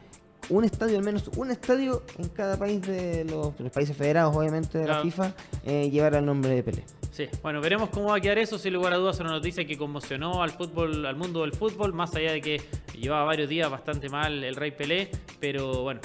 un 0.49 0.65
estadio, 0.65 0.99
al 0.99 1.05
menos 1.05 1.31
un 1.37 1.51
estadio 1.51 2.03
en 2.19 2.29
cada 2.29 2.59
país 2.59 2.83
de 2.83 3.25
los, 3.25 3.55
países 3.73 3.97
federados, 3.97 4.35
obviamente, 4.37 4.79
de 4.79 4.87
la 4.87 5.01
FIFA, 5.03 5.35
eh, 5.65 5.91
llevar 5.91 6.15
el 6.15 6.25
nombre 6.25 6.51
de 6.51 6.63
Pelé. 6.63 6.85
Sí, 7.11 7.29
bueno, 7.43 7.61
veremos 7.61 7.89
cómo 7.89 8.11
va 8.11 8.17
a 8.17 8.21
quedar 8.21 8.39
eso. 8.39 8.59
Sin 8.59 8.75
lugar 8.75 8.93
a 8.93 8.97
dudas, 8.97 9.19
una 9.21 9.31
noticia 9.31 9.67
que 9.67 9.79
conmocionó 9.79 10.43
al 10.43 10.51
fútbol, 10.51 11.07
al 11.07 11.17
mundo 11.17 11.43
del 11.43 11.53
fútbol, 11.53 11.95
más 11.95 12.15
allá 12.15 12.33
de 12.33 12.41
que 12.41 12.63
llevaba 12.99 13.25
varios 13.25 13.49
días 13.49 13.71
bastante 13.71 14.09
mal 14.09 14.45
el 14.45 14.55
Rey 14.55 14.73
Pelé, 14.73 15.11
pero 15.41 15.83
bueno, 15.83 16.01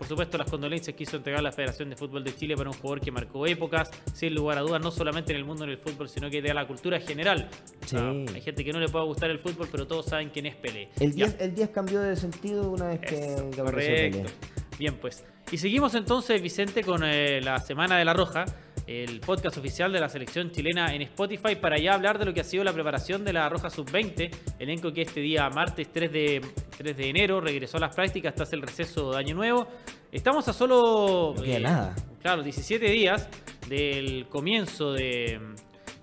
por 0.00 0.08
supuesto, 0.08 0.38
las 0.38 0.50
condolencias 0.50 0.96
quiso 0.96 1.18
entregar 1.18 1.42
la 1.42 1.52
Federación 1.52 1.90
de 1.90 1.94
Fútbol 1.94 2.24
de 2.24 2.34
Chile 2.34 2.56
para 2.56 2.70
un 2.70 2.74
jugador 2.74 3.02
que 3.02 3.10
marcó 3.10 3.46
épocas, 3.46 3.90
sin 4.14 4.34
lugar 4.34 4.56
a 4.56 4.62
dudas, 4.62 4.80
no 4.82 4.90
solamente 4.90 5.32
en 5.32 5.36
el 5.36 5.44
mundo 5.44 5.66
del 5.66 5.76
fútbol, 5.76 6.08
sino 6.08 6.30
que 6.30 6.40
de 6.40 6.54
la 6.54 6.66
cultura 6.66 6.98
general. 7.00 7.50
hay 7.92 8.40
gente 8.40 8.64
que 8.64 8.72
no 8.72 8.80
le 8.80 8.88
puede 8.88 9.04
gustar 9.04 9.28
el 9.28 9.38
fútbol, 9.38 9.68
pero 9.70 9.86
todos 9.86 10.06
saben 10.06 10.30
quién 10.30 10.46
es 10.46 10.56
Pelé. 10.56 10.88
El 10.98 11.12
10, 11.12 11.36
el 11.40 11.70
cambió 11.70 12.00
de 12.00 12.16
sentido 12.16 12.70
una 12.70 12.88
vez 12.88 13.00
que, 13.00 13.50
Correcto. 13.54 14.30
Bien, 14.78 14.94
pues. 14.94 15.22
Y 15.52 15.58
seguimos 15.58 15.94
entonces, 15.94 16.40
Vicente, 16.40 16.82
con 16.82 17.02
eh, 17.04 17.42
la 17.42 17.58
Semana 17.58 17.98
de 17.98 18.06
la 18.06 18.14
Roja 18.14 18.46
el 18.86 19.20
podcast 19.20 19.56
oficial 19.56 19.92
de 19.92 20.00
la 20.00 20.08
selección 20.08 20.50
chilena 20.50 20.92
en 20.92 21.02
Spotify 21.02 21.54
para 21.54 21.78
ya 21.78 21.94
hablar 21.94 22.18
de 22.18 22.24
lo 22.24 22.34
que 22.34 22.40
ha 22.40 22.44
sido 22.44 22.64
la 22.64 22.72
preparación 22.72 23.24
de 23.24 23.32
la 23.32 23.48
Roja 23.48 23.70
Sub-20, 23.70 24.30
elenco 24.58 24.92
que 24.92 25.02
este 25.02 25.20
día 25.20 25.48
martes 25.48 25.92
3 25.92 26.10
de, 26.10 26.40
3 26.80 26.96
de 26.96 27.10
enero 27.10 27.42
regresó 27.42 27.76
a 27.76 27.80
las 27.80 27.94
prácticas 27.94 28.34
tras 28.34 28.54
el 28.54 28.62
receso 28.62 29.10
de 29.10 29.18
Año 29.18 29.34
Nuevo. 29.34 29.68
Estamos 30.10 30.48
a 30.48 30.54
solo... 30.54 31.34
Eh, 31.44 31.60
nada. 31.60 31.94
Claro, 32.22 32.42
17 32.42 32.88
días 32.88 33.28
del 33.68 34.26
comienzo 34.30 34.94
de 34.94 35.38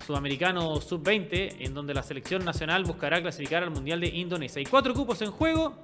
Sudamericano 0.06 0.76
Sub-20, 0.76 1.66
en 1.66 1.74
donde 1.74 1.94
la 1.94 2.04
selección 2.04 2.44
nacional 2.44 2.84
buscará 2.84 3.20
clasificar 3.20 3.64
al 3.64 3.72
Mundial 3.72 3.98
de 3.98 4.06
Indonesia. 4.06 4.60
Hay 4.60 4.66
cuatro 4.66 4.94
cupos 4.94 5.20
en 5.20 5.32
juego. 5.32 5.82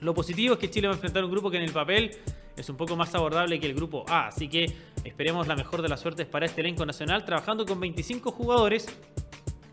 Lo 0.00 0.12
positivo 0.12 0.52
es 0.52 0.60
que 0.60 0.68
Chile 0.68 0.88
va 0.88 0.92
a 0.92 0.96
enfrentar 0.96 1.24
un 1.24 1.30
grupo 1.30 1.50
que 1.50 1.56
en 1.56 1.62
el 1.62 1.72
papel 1.72 2.10
es 2.58 2.68
un 2.68 2.76
poco 2.76 2.96
más 2.96 3.14
abordable 3.14 3.58
que 3.58 3.68
el 3.68 3.74
grupo 3.74 4.04
A. 4.06 4.26
Así 4.26 4.48
que 4.48 4.66
esperemos 5.02 5.48
la 5.48 5.56
mejor 5.56 5.80
de 5.80 5.88
las 5.88 5.98
suertes 5.98 6.26
para 6.26 6.44
este 6.44 6.60
elenco 6.60 6.84
nacional, 6.84 7.24
trabajando 7.24 7.64
con 7.64 7.80
25 7.80 8.32
jugadores, 8.32 8.86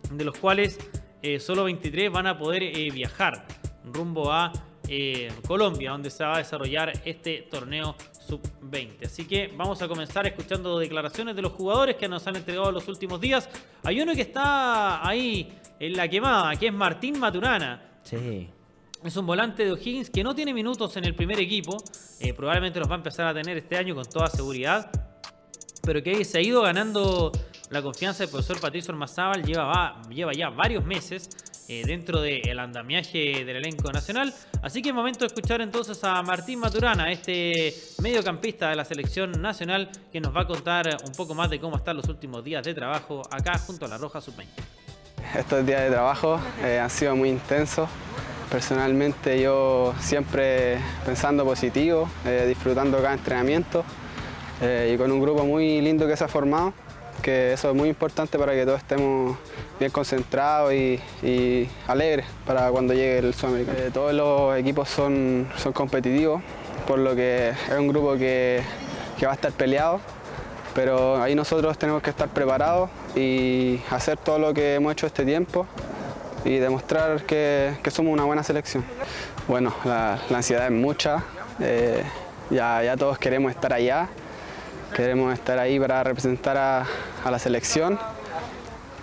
de 0.09 0.23
los 0.23 0.37
cuales 0.37 0.79
eh, 1.21 1.41
solo 1.41 1.65
23 1.65 2.09
van 2.13 2.27
a 2.27 2.37
poder 2.37 2.63
eh, 2.63 2.89
viajar 2.93 3.45
rumbo 3.93 4.31
a 4.31 4.51
eh, 4.87 5.31
Colombia, 5.45 5.91
donde 5.91 6.09
se 6.09 6.23
va 6.23 6.35
a 6.35 6.37
desarrollar 6.37 6.93
este 7.03 7.47
torneo 7.51 7.95
sub-20. 8.27 9.05
Así 9.05 9.25
que 9.25 9.51
vamos 9.55 9.81
a 9.81 9.87
comenzar 9.87 10.25
escuchando 10.27 10.79
declaraciones 10.79 11.35
de 11.35 11.41
los 11.41 11.51
jugadores 11.53 11.95
que 11.95 12.07
nos 12.07 12.25
han 12.27 12.37
entregado 12.37 12.71
los 12.71 12.87
últimos 12.87 13.19
días. 13.19 13.49
Hay 13.83 13.99
uno 13.99 14.13
que 14.13 14.21
está 14.21 15.05
ahí 15.07 15.51
en 15.79 15.93
la 15.93 16.07
quemada, 16.07 16.55
que 16.55 16.67
es 16.67 16.73
Martín 16.73 17.19
Maturana. 17.19 17.81
Sí. 18.03 18.49
Es 19.03 19.15
un 19.15 19.25
volante 19.25 19.63
de 19.63 19.71
O'Higgins 19.71 20.09
que 20.09 20.23
no 20.23 20.33
tiene 20.33 20.53
minutos 20.53 20.95
en 20.97 21.05
el 21.05 21.13
primer 21.13 21.39
equipo. 21.39 21.77
Eh, 22.19 22.33
probablemente 22.33 22.79
los 22.79 22.89
va 22.89 22.93
a 22.95 22.97
empezar 22.97 23.27
a 23.27 23.33
tener 23.33 23.57
este 23.57 23.77
año 23.77 23.93
con 23.93 24.05
toda 24.05 24.27
seguridad. 24.27 24.89
Pero 25.83 26.01
que 26.01 26.25
se 26.25 26.39
ha 26.39 26.41
ido 26.41 26.61
ganando 26.61 27.31
la 27.69 27.81
confianza 27.81 28.23
del 28.23 28.31
profesor 28.31 28.59
Patricio 28.59 28.93
Ormazábal. 28.93 29.43
Lleva, 29.43 30.01
lleva 30.09 30.33
ya 30.33 30.49
varios 30.49 30.83
meses 30.83 31.29
eh, 31.67 31.83
dentro 31.85 32.21
del 32.21 32.59
andamiaje 32.59 33.43
del 33.45 33.57
elenco 33.57 33.91
nacional. 33.91 34.33
Así 34.61 34.81
que 34.81 34.89
es 34.89 34.95
momento 34.95 35.19
de 35.19 35.27
escuchar 35.27 35.61
entonces 35.61 36.03
a 36.03 36.21
Martín 36.23 36.59
Maturana, 36.59 37.11
este 37.11 37.73
mediocampista 38.01 38.69
de 38.69 38.75
la 38.75 38.85
selección 38.85 39.31
nacional, 39.41 39.89
que 40.11 40.21
nos 40.21 40.35
va 40.35 40.41
a 40.41 40.47
contar 40.47 40.97
un 41.05 41.13
poco 41.13 41.33
más 41.35 41.49
de 41.49 41.59
cómo 41.59 41.77
están 41.77 41.97
los 41.97 42.07
últimos 42.07 42.43
días 42.43 42.63
de 42.63 42.73
trabajo 42.73 43.21
acá 43.31 43.57
junto 43.59 43.85
a 43.85 43.89
la 43.89 43.97
Roja 43.97 44.21
Sub-20. 44.21 44.45
Estos 45.35 45.65
días 45.65 45.81
de 45.81 45.89
trabajo 45.89 46.39
eh, 46.63 46.79
han 46.79 46.89
sido 46.89 47.15
muy 47.15 47.29
intensos. 47.29 47.89
Personalmente 48.49 49.41
yo 49.41 49.93
siempre 49.99 50.77
pensando 51.05 51.43
positivo, 51.43 52.09
eh, 52.25 52.45
disfrutando 52.47 52.97
cada 52.97 53.13
entrenamiento 53.13 53.83
eh, 54.61 54.91
y 54.93 54.97
con 54.97 55.11
un 55.11 55.19
grupo 55.19 55.45
muy 55.45 55.81
lindo 55.81 56.07
que 56.07 56.15
se 56.15 56.23
ha 56.23 56.27
formado, 56.29 56.73
que 57.27 57.51
eso 57.51 57.69
es 57.69 57.75
muy 57.75 57.89
importante 57.89 58.39
para 58.39 58.53
que 58.53 58.63
todos 58.63 58.77
estemos 58.77 59.37
bien 59.77 59.91
concentrados 59.91 60.71
y, 60.71 60.97
alegres 61.85 62.25
para 62.45 62.71
cuando 62.71 62.93
llegue 62.93 63.17
el 63.17 63.33
Sudamericano. 63.33 63.77
Eh, 63.79 63.91
todos 63.93 64.13
los 64.13 64.57
equipos 64.57 64.87
son, 64.87 65.45
son 65.57 65.73
competitivos, 65.73 66.41
por 66.87 66.99
lo 66.99 67.17
que 67.17 67.49
es 67.49 67.77
un 67.77 67.89
grupo 67.89 68.13
que, 68.13 68.61
que 69.19 69.25
va 69.25 69.33
a 69.33 69.35
estar 69.35 69.51
peleado, 69.51 69.99
pero 70.73 71.21
ahí 71.21 71.35
nosotros 71.35 71.77
tenemos 71.77 72.01
que 72.01 72.11
estar 72.11 72.29
preparados 72.29 72.89
y 73.13 73.81
hacer 73.91 74.17
todo 74.17 74.39
lo 74.39 74.53
que 74.53 74.75
hemos 74.75 74.93
hecho 74.93 75.05
este 75.05 75.25
tiempo 75.25 75.67
y 76.45 76.59
demostrar 76.59 77.23
que, 77.23 77.73
somos 77.91 78.13
una 78.13 78.23
buena 78.23 78.41
selección. 78.41 78.85
Bueno, 79.49 79.75
la, 79.83 80.17
ansiedad 80.33 80.67
es 80.67 80.71
mucha, 80.71 81.25
eh, 81.59 82.03
ya, 82.49 82.81
ya 82.83 82.95
todos 82.95 83.17
queremos 83.17 83.51
estar 83.51 83.73
allá, 83.73 84.07
queremos 84.95 85.33
estar 85.33 85.59
ahí 85.59 85.79
para 85.79 86.03
representar 86.03 86.57
a, 86.57 86.85
la 87.29 87.39
selección, 87.39 87.99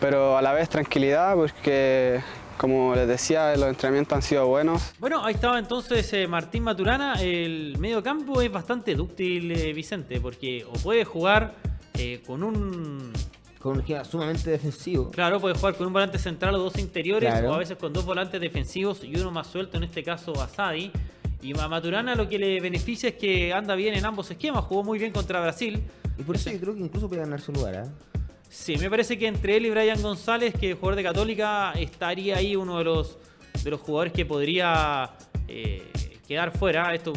pero 0.01 0.37
a 0.37 0.43
la 0.43 0.53
vez 0.53 0.69
tranquilidad 0.69 1.35
porque 1.35 2.23
como 2.57 2.95
les 2.95 3.09
decía, 3.09 3.55
los 3.57 3.69
entrenamientos 3.69 4.17
han 4.17 4.23
sido 4.23 4.47
buenos. 4.47 4.95
Bueno, 4.99 5.25
ahí 5.25 5.35
estaba 5.35 5.59
entonces 5.59 6.11
eh, 6.13 6.27
Martín 6.29 6.63
Maturana. 6.63 7.21
El 7.21 7.77
medio 7.79 8.03
campo 8.03 8.41
es 8.41 8.51
bastante 8.51 8.95
dúctil, 8.95 9.51
eh, 9.51 9.73
Vicente, 9.73 10.21
porque 10.21 10.65
o 10.71 10.73
puede 10.75 11.05
jugar 11.05 11.55
con 12.27 12.43
un 12.43 13.13
con 13.65 13.79
un 13.79 14.05
sumamente 14.05 14.51
defensivo. 14.51 15.11
Claro, 15.11 15.41
puede 15.41 15.55
jugar 15.55 15.75
con 15.75 15.87
un 15.87 15.93
volante 15.95 16.19
central 16.19 16.55
o 16.57 16.59
dos 16.59 16.79
interiores, 16.79 17.33
o 17.43 17.55
a 17.55 17.57
veces 17.57 17.79
con 17.79 17.95
dos 17.95 18.05
volantes 18.05 18.39
defensivos 18.39 19.03
y 19.03 19.17
uno 19.17 19.31
más 19.31 19.47
suelto, 19.47 19.79
en 19.79 19.85
este 19.85 20.03
caso 20.03 20.35
Asadi. 20.41 20.93
Y 21.45 21.53
a 21.61 21.69
Maturana 21.69 22.15
lo 22.15 22.27
que 22.27 22.39
le 22.39 22.59
beneficia 22.59 23.11
es 23.11 23.17
que 23.17 23.53
anda 23.53 23.75
bien 23.75 23.93
en 23.93 24.07
ambos 24.07 24.31
esquemas, 24.31 24.65
jugó 24.65 24.83
muy 24.83 24.99
bien 24.99 25.13
contra 25.13 25.43
Brasil. 25.43 25.83
Y 26.17 26.23
por 26.23 26.37
eso 26.37 26.51
yo 26.51 26.59
creo 26.59 26.75
que 26.75 26.81
incluso 26.81 27.07
puede 27.07 27.21
ganar 27.21 27.39
su 27.39 27.53
lugar. 27.53 27.75
¿eh? 27.75 27.91
Sí, 28.49 28.79
me 28.79 28.89
parece 28.89 29.19
que 29.19 29.27
entre 29.27 29.59
él 29.59 29.67
y 29.67 29.71
Brian 29.71 30.01
González, 30.01 30.55
que 30.59 30.71
es 30.71 30.79
jugador 30.79 30.97
de 30.97 31.03
Católica, 31.03 31.73
estaría 31.73 32.39
ahí 32.39 32.57
uno 32.57 32.79
de 32.79 32.85
los, 32.85 33.19
de 33.63 33.71
los 33.71 33.79
jugadores 33.83 34.15
que 34.15 34.25
podría 34.25 35.11
eh, 35.47 35.83
quedar 36.27 36.57
fuera. 36.57 36.95
Esto 36.95 37.13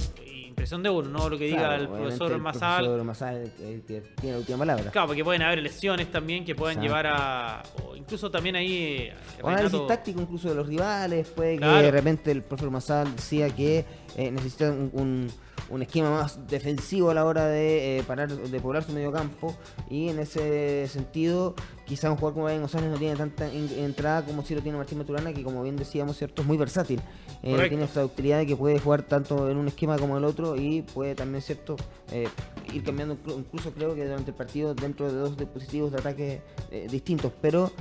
impresión 0.57 0.81
de 0.81 0.89
uno, 0.89 1.07
no 1.07 1.29
lo 1.29 1.37
que 1.37 1.45
diga 1.45 1.75
el 1.75 1.87
profesor 1.87 2.31
el 2.31 2.41
Masal. 2.41 3.03
Masal 3.03 3.51
que 3.55 4.01
tiene 4.19 4.31
la 4.31 4.39
última 4.39 4.57
palabra. 4.57 4.89
Claro, 4.89 5.07
porque 5.07 5.23
pueden 5.23 5.43
haber 5.43 5.59
lesiones 5.59 6.11
también 6.11 6.43
que 6.43 6.55
pueden 6.55 6.81
llevar 6.81 7.05
a. 7.05 7.61
O 7.83 7.95
incluso 7.95 8.31
también 8.31 8.55
ahí. 8.55 9.09
O 9.43 9.49
análisis 9.49 9.85
táctico 9.85 10.19
incluso 10.19 10.49
de 10.49 10.55
los 10.55 10.65
rivales. 10.65 11.27
Puede 11.27 11.59
que 11.59 11.65
de 11.65 11.91
repente 11.91 12.31
el 12.31 12.41
profesor 12.41 12.71
Masal 12.71 13.15
decía 13.15 13.49
que 13.51 13.85
eh, 14.17 14.31
necesita 14.31 14.69
un 14.71 15.29
un 15.69 15.81
esquema 15.81 16.09
más 16.11 16.47
defensivo 16.47 17.09
a 17.09 17.13
la 17.13 17.25
hora 17.25 17.47
de, 17.47 17.99
eh, 17.99 18.03
parar, 18.03 18.29
de 18.29 18.59
poblar 18.59 18.83
su 18.83 18.93
medio 18.93 19.11
campo. 19.11 19.55
Y 19.89 20.09
en 20.09 20.19
ese 20.19 20.87
sentido, 20.87 21.55
quizá 21.85 22.09
un 22.09 22.17
jugador 22.17 22.33
como 22.33 22.45
Brian 22.45 22.61
González 22.61 22.89
no 22.89 22.97
tiene 22.97 23.15
tanta 23.15 23.51
entrada 23.51 24.25
como 24.25 24.43
si 24.43 24.55
lo 24.55 24.61
tiene 24.61 24.77
Martín 24.77 24.97
Maturana, 24.97 25.33
que 25.33 25.43
como 25.43 25.63
bien 25.63 25.75
decíamos, 25.75 26.17
cierto, 26.17 26.41
es 26.41 26.47
muy 26.47 26.57
versátil. 26.57 27.01
Eh, 27.43 27.67
tiene 27.69 27.83
esta 27.83 28.03
utilidad 28.05 28.39
de 28.39 28.47
que 28.47 28.55
puede 28.55 28.79
jugar 28.79 29.03
tanto 29.03 29.49
en 29.49 29.57
un 29.57 29.67
esquema 29.67 29.97
como 29.97 30.17
en 30.17 30.23
el 30.23 30.29
otro 30.29 30.55
y 30.55 30.81
puede 30.81 31.15
también, 31.15 31.41
cierto, 31.41 31.75
eh, 32.11 32.27
ir 32.73 32.83
cambiando, 32.83 33.17
incluso 33.37 33.71
creo 33.73 33.95
que 33.95 34.05
durante 34.05 34.31
el 34.31 34.37
partido 34.37 34.73
dentro 34.73 35.11
de 35.11 35.17
dos 35.17 35.37
dispositivos 35.37 35.91
de 35.91 35.97
ataque 35.99 36.41
distintos. 36.89 37.31
Pero 37.41 37.71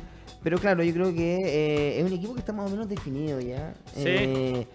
pero 0.43 0.59
claro, 0.59 0.85
yo 0.85 0.93
creo 0.93 1.13
que 1.13 1.99
es 1.99 2.05
un 2.05 2.13
equipo 2.13 2.35
que 2.35 2.41
está 2.41 2.53
más 2.53 2.67
o 2.67 2.71
menos 2.71 2.89
definido 2.89 3.41
ya. 3.41 3.75
Sí 3.95 4.67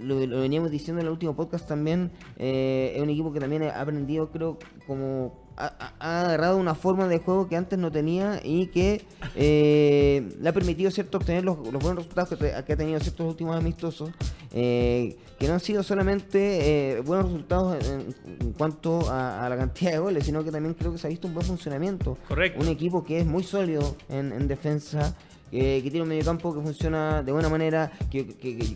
lo, 0.00 0.16
veníamos 0.40 0.70
diciendo 0.70 1.00
en 1.00 1.06
el 1.06 1.12
último 1.12 1.34
podcast 1.34 1.66
también, 1.66 2.10
eh, 2.36 2.92
es 2.96 3.02
un 3.02 3.10
equipo 3.10 3.32
que 3.32 3.40
también 3.40 3.64
ha 3.64 3.80
aprendido, 3.80 4.30
creo, 4.30 4.58
como 4.86 5.50
ha, 5.56 5.92
agarrado 5.98 6.56
una 6.56 6.74
forma 6.74 7.06
de 7.06 7.18
juego 7.18 7.48
que 7.48 7.56
antes 7.56 7.78
no 7.78 7.90
tenía 7.90 8.40
y 8.42 8.68
que 8.68 9.04
eh, 9.34 10.28
le 10.40 10.48
ha 10.48 10.52
permitido 10.52 10.90
cierto 10.90 11.18
obtener 11.18 11.44
los, 11.44 11.58
buenos 11.58 11.96
resultados 11.96 12.38
que, 12.38 12.52
ha 12.52 12.64
tenido 12.64 12.98
ciertos 13.00 13.26
últimos 13.26 13.56
amistosos, 13.56 14.10
eh, 14.52 15.16
que 15.38 15.46
no 15.48 15.54
han 15.54 15.60
sido 15.60 15.82
solamente 15.82 17.00
buenos 17.04 17.26
resultados 17.26 17.86
en, 17.86 18.52
cuanto 18.52 19.10
a, 19.10 19.48
la 19.48 19.56
cantidad 19.56 19.92
de 19.92 19.98
goles, 19.98 20.24
sino 20.24 20.44
que 20.44 20.50
también 20.50 20.74
creo 20.74 20.92
que 20.92 20.98
se 20.98 21.06
ha 21.06 21.10
visto 21.10 21.28
un 21.28 21.34
buen 21.34 21.46
funcionamiento. 21.46 22.16
Correcto. 22.28 22.60
Un 22.60 22.68
equipo 22.68 23.04
que 23.04 23.20
es 23.20 23.26
muy 23.26 23.42
sólido 23.42 23.96
en, 24.08 24.32
en 24.32 24.48
defensa 24.48 25.16
que 25.50 25.82
tiene 25.82 26.02
un 26.02 26.08
mediocampo 26.08 26.54
que 26.54 26.60
funciona 26.60 27.22
de 27.22 27.32
buena 27.32 27.48
manera, 27.48 27.90
que, 28.10 28.24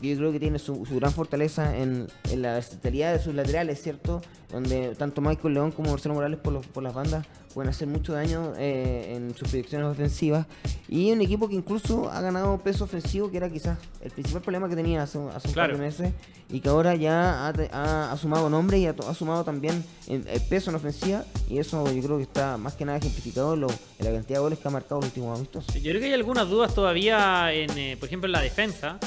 yo 0.02 0.16
creo 0.16 0.32
que 0.32 0.40
tiene 0.40 0.58
su, 0.58 0.84
gran 0.90 1.12
fortaleza 1.12 1.76
en, 1.76 2.08
la 2.36 2.54
versatilidad 2.54 3.12
de 3.12 3.18
sus 3.18 3.34
laterales, 3.34 3.80
¿cierto? 3.82 4.20
Donde 4.50 4.94
tanto 4.96 5.20
Michael 5.20 5.54
León 5.54 5.72
como 5.72 5.90
Marcelo 5.90 6.14
Morales 6.14 6.38
por, 6.38 6.60
por 6.60 6.82
las 6.82 6.94
bandas 6.94 7.26
pueden 7.54 7.70
hacer 7.70 7.86
mucho 7.86 8.12
daño 8.12 8.52
eh, 8.58 9.14
en 9.14 9.34
sus 9.36 9.48
proyecciones 9.48 9.86
ofensivas. 9.86 10.46
Y 10.88 11.12
un 11.12 11.20
equipo 11.22 11.48
que 11.48 11.54
incluso 11.54 12.10
ha 12.10 12.20
ganado 12.20 12.58
peso 12.58 12.84
ofensivo, 12.84 13.30
que 13.30 13.36
era 13.36 13.48
quizás 13.48 13.78
el 14.02 14.10
principal 14.10 14.42
problema 14.42 14.68
que 14.68 14.74
tenía 14.74 15.04
hace, 15.04 15.18
hace 15.34 15.48
un 15.48 15.54
par 15.54 15.72
de 15.72 15.78
meses, 15.78 16.12
y 16.50 16.60
que 16.60 16.68
ahora 16.68 16.94
ya 16.96 17.48
ha, 17.48 18.16
sumado 18.16 18.50
nombre 18.50 18.78
y 18.78 18.86
ha, 18.86 18.94
sumado 19.14 19.44
también 19.44 19.84
el, 20.08 20.24
peso 20.48 20.70
en 20.70 20.76
ofensiva. 20.76 21.24
Y 21.48 21.58
eso 21.58 21.90
yo 21.92 22.02
creo 22.02 22.16
que 22.16 22.24
está 22.24 22.58
más 22.58 22.74
que 22.74 22.84
nada 22.84 22.98
ejemplificado 22.98 23.54
en, 23.54 23.60
la 23.60 24.12
cantidad 24.12 24.38
de 24.38 24.42
goles 24.42 24.58
que 24.58 24.68
ha 24.68 24.70
marcado 24.72 25.00
los 25.00 25.08
últimos 25.08 25.38
amistosos. 25.38 25.74
Yo 25.74 25.90
creo 25.90 26.00
que 26.00 26.08
hay 26.08 26.12
algunas 26.12 26.48
dudas 26.48 26.74
todavía, 26.74 27.52
en, 27.52 27.70
eh, 27.78 27.96
por 27.98 28.08
ejemplo, 28.08 28.26
en 28.26 28.32
la 28.32 28.42
defensa. 28.42 28.98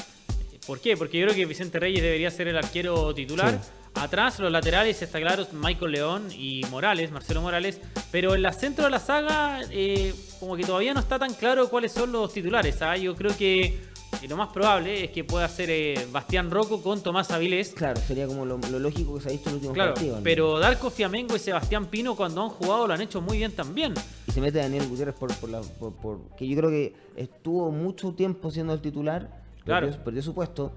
¿Por 0.68 0.80
qué? 0.80 0.98
Porque 0.98 1.18
yo 1.18 1.24
creo 1.24 1.34
que 1.34 1.46
Vicente 1.46 1.80
Reyes 1.80 2.02
debería 2.02 2.30
ser 2.30 2.46
el 2.46 2.58
arquero 2.58 3.14
titular. 3.14 3.58
Atrás, 3.94 4.38
los 4.38 4.52
laterales, 4.52 5.00
está 5.00 5.18
claro, 5.18 5.46
Michael 5.52 5.92
León 5.92 6.28
y 6.30 6.60
Morales, 6.70 7.10
Marcelo 7.10 7.40
Morales. 7.40 7.80
Pero 8.12 8.34
en 8.34 8.42
la 8.42 8.52
centro 8.52 8.84
de 8.84 8.90
la 8.90 9.00
saga, 9.00 9.62
eh, 9.70 10.14
como 10.38 10.58
que 10.58 10.64
todavía 10.64 10.92
no 10.92 11.00
está 11.00 11.18
tan 11.18 11.32
claro 11.32 11.70
cuáles 11.70 11.92
son 11.92 12.12
los 12.12 12.34
titulares. 12.34 12.82
¿ah? 12.82 12.98
Yo 12.98 13.16
creo 13.16 13.34
que 13.34 13.80
lo 14.28 14.36
más 14.36 14.48
probable 14.48 15.04
es 15.04 15.10
que 15.10 15.24
pueda 15.24 15.48
ser 15.48 15.70
eh, 15.70 16.06
Bastián 16.12 16.50
Rocco 16.50 16.82
con 16.82 17.02
Tomás 17.02 17.30
Avilés. 17.30 17.70
Claro, 17.70 17.98
sería 18.06 18.26
como 18.26 18.44
lo, 18.44 18.58
lógico 18.58 19.14
que 19.14 19.22
se 19.22 19.28
ha 19.30 19.32
visto 19.32 19.48
en 19.48 19.54
el 19.54 19.56
último 19.56 19.72
claro, 19.72 19.94
partido. 19.94 20.20
Pero 20.22 20.58
Darko 20.58 20.90
Fiamengo 20.90 21.34
y 21.34 21.38
Sebastián 21.38 21.86
Pino 21.86 22.14
cuando 22.14 22.42
han 22.42 22.50
jugado 22.50 22.86
lo 22.86 22.92
han 22.92 23.00
hecho 23.00 23.22
muy 23.22 23.38
bien 23.38 23.52
también. 23.52 23.94
Y 24.26 24.32
se 24.32 24.42
mete 24.42 24.58
Daniel 24.58 24.86
Gutiérrez 24.86 25.14
por, 25.14 25.32
por, 25.34 26.36
que 26.36 26.46
yo 26.46 26.58
creo 26.58 26.68
que 26.68 26.94
estuvo 27.16 27.70
mucho 27.70 28.12
tiempo 28.12 28.50
siendo 28.50 28.74
el 28.74 28.82
titular, 28.82 29.47
claro. 29.68 30.04
perdió 30.04 30.22
su 30.22 30.34
puesto 30.34 30.72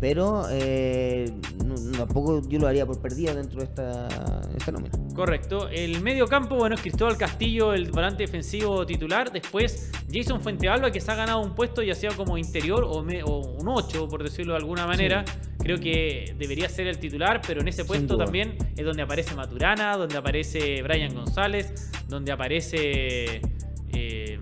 pero 0.00 0.46
eh, 0.50 1.32
tampoco 1.96 2.42
yo 2.48 2.58
lo 2.58 2.66
haría 2.66 2.84
por 2.84 3.00
perdida 3.00 3.34
dentro 3.34 3.58
de 3.58 3.66
esta, 3.66 4.08
esta 4.56 4.72
nómina. 4.72 4.90
Correcto. 5.14 5.68
El 5.68 6.00
medio 6.00 6.26
campo, 6.26 6.56
bueno, 6.56 6.74
es 6.74 6.80
Cristóbal 6.80 7.16
Castillo, 7.16 7.72
el 7.72 7.90
volante 7.90 8.24
defensivo 8.24 8.84
titular. 8.84 9.30
Después 9.30 9.92
Jason 10.12 10.40
Fuentealba, 10.40 10.90
que 10.90 11.00
se 11.00 11.10
ha 11.12 11.14
ganado 11.14 11.40
un 11.40 11.54
puesto 11.54 11.82
ya 11.82 11.94
sea 11.94 12.10
como 12.16 12.36
interior 12.36 12.84
o, 12.84 12.98
un 12.98 13.68
8, 13.68 14.08
por 14.08 14.22
decirlo 14.22 14.54
de 14.54 14.58
alguna 14.58 14.86
manera. 14.86 15.24
Creo 15.58 15.78
que 15.78 16.34
debería 16.36 16.68
ser 16.68 16.88
el 16.88 16.98
titular, 16.98 17.40
pero 17.46 17.60
en 17.60 17.68
ese 17.68 17.84
puesto 17.84 18.16
también 18.16 18.56
es 18.76 18.84
donde 18.84 19.02
aparece 19.02 19.36
Maturana, 19.36 19.96
donde 19.96 20.16
aparece 20.16 20.82
Brian 20.82 21.14
González, 21.14 21.92
donde 22.08 22.32
aparece... 22.32 23.40
Eh, 23.94 24.40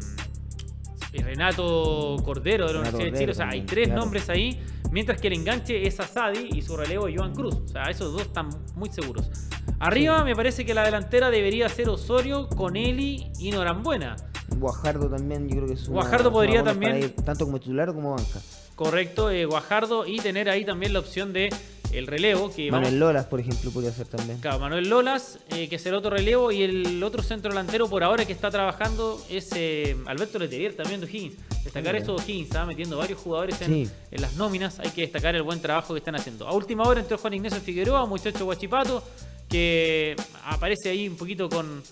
Renato 1.18 2.16
Cordero 2.24 2.66
de 2.66 2.74
la 2.74 2.80
Universidad 2.80 3.12
de 3.12 3.18
Chile. 3.18 3.32
O 3.32 3.34
sea, 3.34 3.48
hay 3.48 3.62
tres 3.62 3.88
nombres 3.88 4.28
ahí 4.30 4.60
Mientras 4.90 5.20
que 5.20 5.28
el 5.28 5.34
enganche 5.34 5.86
es 5.86 6.00
Asadi 6.00 6.48
y 6.52 6.62
su 6.62 6.76
relevo 6.76 7.06
Joan 7.14 7.32
Cruz. 7.32 7.54
O 7.64 7.68
sea, 7.68 7.84
esos 7.84 8.12
dos 8.12 8.22
están 8.22 8.48
muy 8.74 8.90
seguros. 8.90 9.30
Arriba 9.78 10.24
me 10.24 10.34
parece 10.34 10.64
que 10.66 10.74
la 10.74 10.84
delantera 10.84 11.30
debería 11.30 11.68
ser 11.68 11.88
Osorio, 11.88 12.48
Coneli 12.48 13.30
y 13.38 13.52
Norambuena. 13.52 14.16
Guajardo 14.56 15.08
también, 15.08 15.48
yo 15.48 15.56
creo 15.56 15.66
que 15.68 15.74
es 15.74 15.86
un. 15.86 15.94
Guajardo 15.94 16.32
podría 16.32 16.64
también. 16.64 17.14
tanto 17.24 17.44
como 17.44 17.60
titular 17.60 17.94
como 17.94 18.10
banca. 18.16 18.40
Correcto, 18.74 19.30
eh, 19.30 19.44
Guajardo 19.44 20.06
y 20.06 20.18
tener 20.18 20.50
ahí 20.50 20.64
también 20.64 20.92
la 20.92 20.98
opción 20.98 21.32
de 21.32 21.50
el 21.92 22.06
relevo. 22.06 22.50
Que 22.50 22.70
Manuel 22.70 22.98
Lolas, 22.98 23.26
por 23.26 23.40
ejemplo, 23.40 23.70
podría 23.70 23.92
ser 23.92 24.06
también. 24.06 24.38
Claro, 24.38 24.58
Manuel 24.58 24.88
Lolas, 24.88 25.38
eh, 25.50 25.68
que 25.68 25.76
es 25.76 25.86
el 25.86 25.94
otro 25.94 26.10
relevo. 26.10 26.52
Y 26.52 26.62
el 26.62 27.02
otro 27.02 27.22
centro 27.22 27.50
delantero 27.50 27.88
por 27.88 28.02
ahora 28.02 28.24
que 28.24 28.32
está 28.32 28.50
trabajando 28.50 29.22
es 29.28 29.50
eh, 29.54 29.96
Alberto 30.06 30.38
Leterier, 30.38 30.74
también 30.74 31.00
de 31.00 31.06
O'Higgins. 31.06 31.34
Destacar 31.64 31.96
eso 31.96 32.16
de 32.16 32.22
O'Higgins, 32.22 32.48
está 32.48 32.64
metiendo 32.64 32.96
varios 32.96 33.18
jugadores 33.20 33.60
en, 33.62 33.90
las 34.10 34.36
nóminas. 34.36 34.78
Hay 34.80 34.90
que 34.90 35.02
destacar 35.02 35.34
el 35.34 35.42
buen 35.42 35.60
trabajo 35.60 35.94
que 35.94 35.98
están 35.98 36.16
haciendo. 36.16 36.46
A 36.46 36.52
última 36.52 36.84
hora 36.84 37.00
entró 37.00 37.18
Juan 37.18 37.34
Ignacio 37.34 37.60
Figueroa, 37.60 38.04
un 38.04 38.10
muchacho 38.10 38.44
guachipato, 38.44 39.02
que 39.48 40.16
aparece 40.44 40.90
ahí 40.90 41.08
un 41.08 41.16
poquito 41.16 41.48
con 41.48 41.82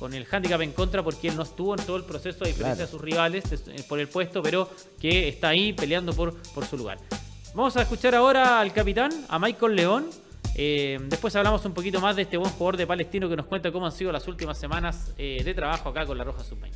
con 0.00 0.14
el 0.14 0.26
handicap 0.30 0.62
en 0.62 0.72
contra 0.72 1.02
porque 1.02 1.28
él 1.28 1.36
no 1.36 1.42
estuvo 1.42 1.78
en 1.78 1.84
todo 1.84 1.98
el 1.98 2.04
proceso 2.04 2.42
a 2.44 2.48
diferencia 2.48 2.86
de 2.86 2.90
sus 2.90 2.98
rivales 2.98 3.44
por 3.86 4.00
el 4.00 4.08
puesto, 4.08 4.42
pero 4.42 4.70
que 4.98 5.28
está 5.28 5.48
ahí 5.48 5.74
peleando 5.74 6.14
por, 6.14 6.40
por 6.54 6.64
su 6.64 6.78
lugar. 6.78 6.96
Vamos 7.52 7.76
a 7.76 7.82
escuchar 7.82 8.14
ahora 8.14 8.60
al 8.60 8.72
capitán, 8.72 9.10
a 9.28 9.40
Michael 9.40 9.74
León. 9.74 10.06
Eh, 10.54 11.00
después 11.08 11.34
hablamos 11.34 11.64
un 11.64 11.74
poquito 11.74 12.00
más 12.00 12.14
de 12.14 12.22
este 12.22 12.36
buen 12.36 12.50
jugador 12.52 12.76
de 12.76 12.86
Palestino 12.86 13.28
que 13.28 13.34
nos 13.34 13.46
cuenta 13.46 13.72
cómo 13.72 13.86
han 13.86 13.92
sido 13.92 14.12
las 14.12 14.28
últimas 14.28 14.56
semanas 14.56 15.12
eh, 15.18 15.42
de 15.44 15.52
trabajo 15.52 15.88
acá 15.88 16.06
con 16.06 16.16
la 16.16 16.22
Roja 16.22 16.44
Sub-20. 16.44 16.70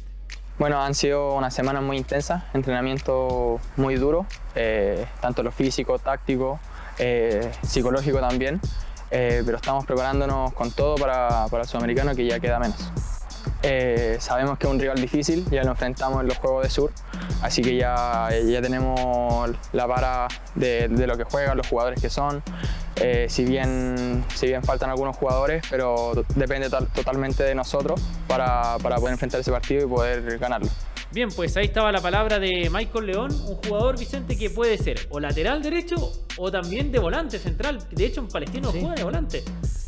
Bueno, 0.59 0.83
han 0.83 0.95
sido 0.95 1.35
unas 1.35 1.55
semanas 1.55 1.83
muy 1.85 1.97
intensas, 1.97 2.43
entrenamiento 2.55 3.61
muy 3.77 3.95
duro, 3.95 4.27
eh, 4.57 5.07
tanto 5.21 5.45
lo 5.45 5.53
físico, 5.53 5.99
táctico, 6.01 6.59
psicológico 7.63 8.19
también, 8.19 8.61
pero 9.11 9.57
estamos 9.57 9.85
preparándonos 9.85 10.53
con 10.55 10.73
todo 10.73 10.97
para, 10.97 11.47
para 11.51 11.63
el 11.63 11.69
sudamericano 11.69 12.15
que 12.15 12.27
ya 12.27 12.41
queda 12.41 12.59
menos. 12.59 12.91
Eh, 13.63 14.17
sabemos 14.21 14.59
que 14.59 14.67
es 14.67 14.73
un 14.73 14.79
rival 14.79 15.01
difícil, 15.01 15.45
ya 15.51 15.65
lo 15.65 15.71
enfrentamos 15.71 16.21
en 16.21 16.29
los 16.29 16.37
Juegos 16.39 16.65
de 16.65 16.71
Sur, 16.71 16.93
así 17.43 17.63
que 17.63 17.77
ya, 17.77 18.29
ya 18.47 18.61
tenemos 18.61 19.51
la 19.73 19.87
vara 19.87 20.29
de, 20.55 20.89
lo 20.89 21.17
que 21.17 21.25
juegan, 21.25 21.57
los 21.57 21.67
jugadores 21.67 22.01
que 22.01 22.11
son. 22.11 22.43
Eh, 22.97 23.27
si, 23.29 23.45
bien, 23.45 24.25
si 24.35 24.47
bien 24.47 24.63
faltan 24.63 24.91
algunos 24.91 25.17
jugadores, 25.17 25.65
pero 25.69 26.13
depende 26.37 26.71
totalmente 26.71 27.43
de 27.43 27.55
nosotros 27.55 28.01
para, 28.29 28.77
para 28.83 28.97
poder 28.97 29.13
enfrentar 29.13 29.41
ese 29.41 29.51
partido 29.51 29.87
y 29.87 29.89
poder 29.89 30.39
ganarlo. 30.39 30.69
Bien, 31.15 31.29
pues 31.29 31.57
ahí 31.57 31.67
estaba 31.67 31.93
la 31.93 32.01
palabra 32.01 32.41
de 32.41 32.69
Michael 32.73 33.07
León, 33.07 33.31
un 33.47 33.57
jugador, 33.57 33.97
Vicente, 33.97 34.37
que 34.37 34.51
puede 34.51 34.77
ser 34.79 35.07
o 35.11 35.21
lateral 35.21 35.63
derecho 35.63 35.95
o 36.37 36.51
también 36.51 36.91
de 36.91 36.99
volante 36.99 37.39
central. 37.39 37.79
De 37.93 38.07
hecho, 38.07 38.21
en 38.21 38.27
Palestino 38.27 38.73
juega 38.73 38.95
de 38.95 39.05
volante. 39.05 39.45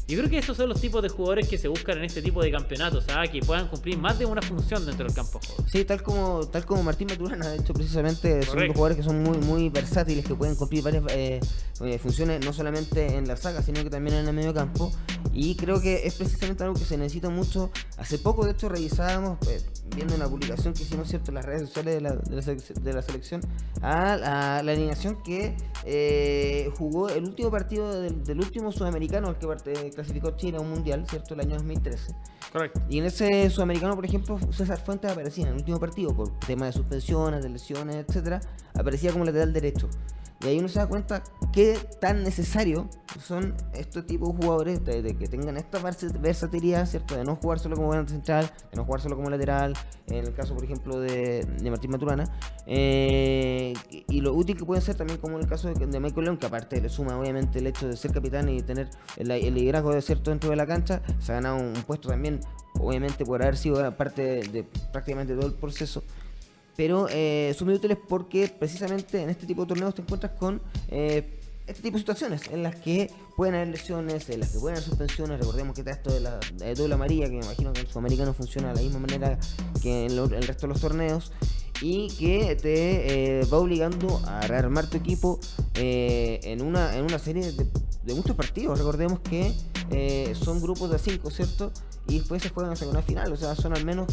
Yo 0.08 0.16
creo 0.18 0.30
que 0.30 0.38
esos 0.38 0.56
son 0.56 0.68
los 0.68 0.80
tipos 0.80 1.02
de 1.02 1.08
jugadores 1.08 1.48
que 1.48 1.58
se 1.58 1.66
buscan 1.66 1.98
en 1.98 2.04
este 2.04 2.22
tipo 2.22 2.40
de 2.40 2.52
campeonatos, 2.52 3.04
¿sabes? 3.04 3.28
que 3.28 3.40
puedan 3.40 3.66
cumplir 3.66 3.98
más 3.98 4.16
de 4.16 4.24
una 4.24 4.40
función 4.40 4.86
dentro 4.86 5.04
del 5.04 5.12
campo 5.12 5.40
de 5.40 5.46
juego. 5.48 5.64
Sí, 5.68 5.84
tal 5.84 6.00
como, 6.04 6.46
tal 6.46 6.64
como 6.64 6.84
Martín 6.84 7.08
Maturana, 7.08 7.48
de 7.48 7.56
hecho, 7.56 7.74
precisamente 7.74 8.40
son 8.44 8.68
jugadores 8.68 8.98
que 8.98 9.02
son 9.02 9.20
muy, 9.24 9.38
muy 9.38 9.68
versátiles, 9.68 10.24
que 10.24 10.36
pueden 10.36 10.54
cumplir 10.54 10.84
varias 10.84 11.02
eh, 11.10 11.40
eh, 11.80 11.98
funciones, 11.98 12.44
no 12.44 12.52
solamente 12.52 13.16
en 13.16 13.26
la 13.26 13.36
saga, 13.36 13.62
sino 13.62 13.82
que 13.82 13.90
también 13.90 14.18
en 14.18 14.28
el 14.28 14.32
medio 14.32 14.54
campo. 14.54 14.92
Y 15.32 15.56
creo 15.56 15.80
que 15.80 16.06
es 16.06 16.14
precisamente 16.14 16.62
algo 16.62 16.76
que 16.76 16.84
se 16.84 16.96
necesita 16.96 17.28
mucho. 17.28 17.72
Hace 17.98 18.18
poco, 18.18 18.44
de 18.44 18.52
hecho, 18.52 18.68
revisábamos, 18.68 19.38
eh, 19.48 19.60
viendo 19.94 20.14
una 20.14 20.28
publicación 20.28 20.72
que 20.72 20.84
hicimos 20.84 21.08
cierto 21.08 21.32
en 21.32 21.34
las 21.34 21.44
redes 21.44 21.62
sociales 21.62 21.96
de 21.96 22.00
la, 22.00 22.14
de 22.14 22.92
la, 22.92 23.02
selección, 23.02 23.40
a 23.82 24.16
la, 24.16 24.58
alineación 24.58 25.20
que 25.24 25.56
jugó 26.78 27.08
el 27.08 27.24
último 27.24 27.50
partido 27.50 28.00
del, 28.00 28.38
último 28.38 28.70
sudamericano 28.70 29.28
al 29.28 29.38
que 29.38 29.46
parte 29.46 29.95
clasificó 29.96 30.30
Chile 30.36 30.58
a 30.58 30.60
un 30.60 30.70
mundial, 30.70 31.04
¿cierto? 31.08 31.34
El 31.34 31.40
año 31.40 31.56
2013. 31.56 32.14
Correcto. 32.52 32.80
Y 32.88 32.98
en 32.98 33.06
ese 33.06 33.50
sudamericano, 33.50 33.96
por 33.96 34.04
ejemplo, 34.04 34.38
César 34.52 34.78
Fuentes 34.78 35.10
aparecía 35.10 35.44
en 35.44 35.50
el 35.50 35.56
último 35.56 35.80
partido 35.80 36.14
por 36.14 36.38
temas 36.38 36.68
de 36.68 36.72
suspensiones, 36.80 37.42
de 37.42 37.48
lesiones, 37.48 37.96
etcétera, 37.96 38.40
aparecía 38.74 39.10
como 39.10 39.24
lateral 39.24 39.52
derecho. 39.52 39.88
Y 40.42 40.48
ahí 40.48 40.58
uno 40.58 40.68
se 40.68 40.78
da 40.78 40.86
cuenta 40.86 41.22
qué 41.52 41.78
tan 42.00 42.22
necesario 42.22 42.88
son 43.18 43.54
estos 43.72 44.06
tipos 44.06 44.28
de 44.28 44.36
jugadores 44.36 44.84
de, 44.84 45.16
que 45.16 45.26
tengan 45.28 45.56
esta 45.56 45.78
versatilidad, 45.78 46.86
¿cierto? 46.86 47.16
De 47.16 47.24
no 47.24 47.36
jugar 47.36 47.58
solo 47.58 47.76
como 47.76 47.88
volante 47.88 48.12
central, 48.12 48.50
de 48.70 48.76
no 48.76 48.84
jugar 48.84 49.00
solo 49.00 49.16
como 49.16 49.30
lateral, 49.30 49.72
en 50.08 50.26
el 50.26 50.34
caso, 50.34 50.54
por 50.54 50.64
ejemplo, 50.64 51.00
de, 51.00 51.46
Martín 51.70 51.90
Maturana. 51.90 52.24
Eh, 52.66 53.72
y 53.88 54.20
lo 54.20 54.34
útil 54.34 54.56
que 54.56 54.64
pueden 54.64 54.82
ser 54.82 54.96
también, 54.96 55.18
como 55.18 55.36
en 55.36 55.42
el 55.42 55.48
caso 55.48 55.72
de, 55.72 56.00
Michael 56.00 56.24
León, 56.24 56.36
que 56.36 56.46
aparte 56.46 56.80
le 56.80 56.90
suma 56.90 57.18
obviamente 57.18 57.58
el 57.58 57.66
hecho 57.66 57.88
de 57.88 57.96
ser 57.96 58.12
capitán 58.12 58.48
y 58.50 58.60
tener 58.60 58.90
el, 59.16 59.28
liderazgo 59.54 59.85
de 59.92 60.02
cierto 60.02 60.30
dentro 60.30 60.50
de 60.50 60.56
la 60.56 60.66
cancha, 60.66 61.02
se 61.20 61.32
ha 61.32 61.36
ganado 61.36 61.56
un, 61.56 61.72
puesto 61.86 62.08
también, 62.08 62.40
obviamente, 62.78 63.24
por 63.24 63.42
haber 63.42 63.56
sido 63.56 63.96
parte 63.96 64.22
de 64.22 64.64
prácticamente 64.92 65.34
todo 65.34 65.46
el 65.46 65.54
proceso 65.54 66.02
pero 66.76 67.08
eh, 67.10 67.54
son 67.58 67.68
muy 67.68 67.76
útiles 67.76 67.98
porque 68.08 68.48
precisamente 68.48 69.22
en 69.22 69.30
este 69.30 69.46
tipo 69.46 69.62
de 69.62 69.68
torneos 69.68 69.94
te 69.94 70.02
encuentras 70.02 70.32
con 70.32 70.60
eh, 70.88 71.40
este 71.66 71.82
tipo 71.82 71.94
de 71.94 72.00
situaciones 72.00 72.42
en 72.52 72.62
las 72.62 72.76
que 72.76 73.10
pueden 73.34 73.54
haber 73.54 73.68
lesiones, 73.68 74.28
en 74.28 74.40
las 74.40 74.50
que 74.50 74.58
pueden 74.58 74.76
haber 74.76 74.88
suspensiones. 74.88 75.40
Recordemos 75.40 75.74
que 75.74 75.80
está 75.80 75.92
esto 75.92 76.12
de 76.12 76.20
la 76.20 76.38
doble 76.76 76.94
amarilla, 76.94 77.24
que 77.26 77.38
me 77.38 77.44
imagino 77.44 77.72
que 77.72 77.80
en 77.80 77.88
Sudamericano 77.88 78.34
funciona 78.34 78.68
de 78.68 78.74
la 78.74 78.82
misma 78.82 79.00
manera 79.00 79.38
que 79.82 80.06
en 80.06 80.12
el 80.12 80.46
resto 80.46 80.66
de 80.66 80.72
los 80.72 80.80
torneos, 80.80 81.32
y 81.82 82.08
que 82.08 82.56
te 82.56 83.40
eh, 83.40 83.44
va 83.52 83.58
obligando 83.58 84.22
a 84.26 84.42
rearmar 84.42 84.88
tu 84.88 84.96
equipo 84.96 85.40
en, 85.74 86.62
una, 86.62 86.96
en 86.96 87.04
una 87.04 87.18
serie 87.18 87.52
de, 87.52 88.14
muchos 88.14 88.36
partidos. 88.36 88.78
Recordemos 88.78 89.18
que 89.18 89.52
son 90.34 90.60
grupos 90.60 90.90
de 90.90 90.98
5, 90.98 91.30
¿cierto? 91.30 91.72
Y 92.08 92.18
después 92.18 92.42
se 92.42 92.50
juegan 92.50 92.72
hasta 92.72 92.86
una 92.86 93.02
final, 93.02 93.32
o 93.32 93.36
sea, 93.36 93.54
son 93.54 93.74
al 93.74 93.84
menos 93.84 94.06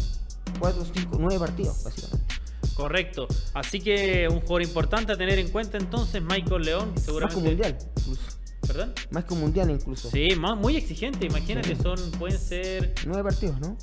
4, 0.58 0.84
5, 0.94 1.16
9 1.18 1.38
partidos, 1.38 1.84
básicamente. 1.84 2.34
Correcto. 2.74 3.28
Así 3.54 3.80
que 3.80 4.28
un 4.28 4.40
jugador 4.40 4.62
importante 4.62 5.12
a 5.12 5.16
tener 5.16 5.38
en 5.38 5.48
cuenta 5.48 5.78
entonces, 5.78 6.22
Michael 6.22 6.62
León, 6.62 6.92
seguramente. 6.96 7.36
Más 7.36 7.44
que 7.44 7.50
mundial, 7.50 7.78
incluso. 7.96 8.22
¿Perdón? 8.66 8.92
Más 9.10 9.24
que 9.24 9.34
mundial 9.34 9.70
incluso. 9.70 10.10
Sí, 10.10 10.28
muy 10.36 10.76
exigente. 10.76 11.26
Imagínate, 11.26 11.76
son, 11.76 11.98
pueden 12.12 12.38
ser. 12.38 12.94
Nueve 13.06 13.22
partidos, 13.22 13.60
¿no? 13.60 13.76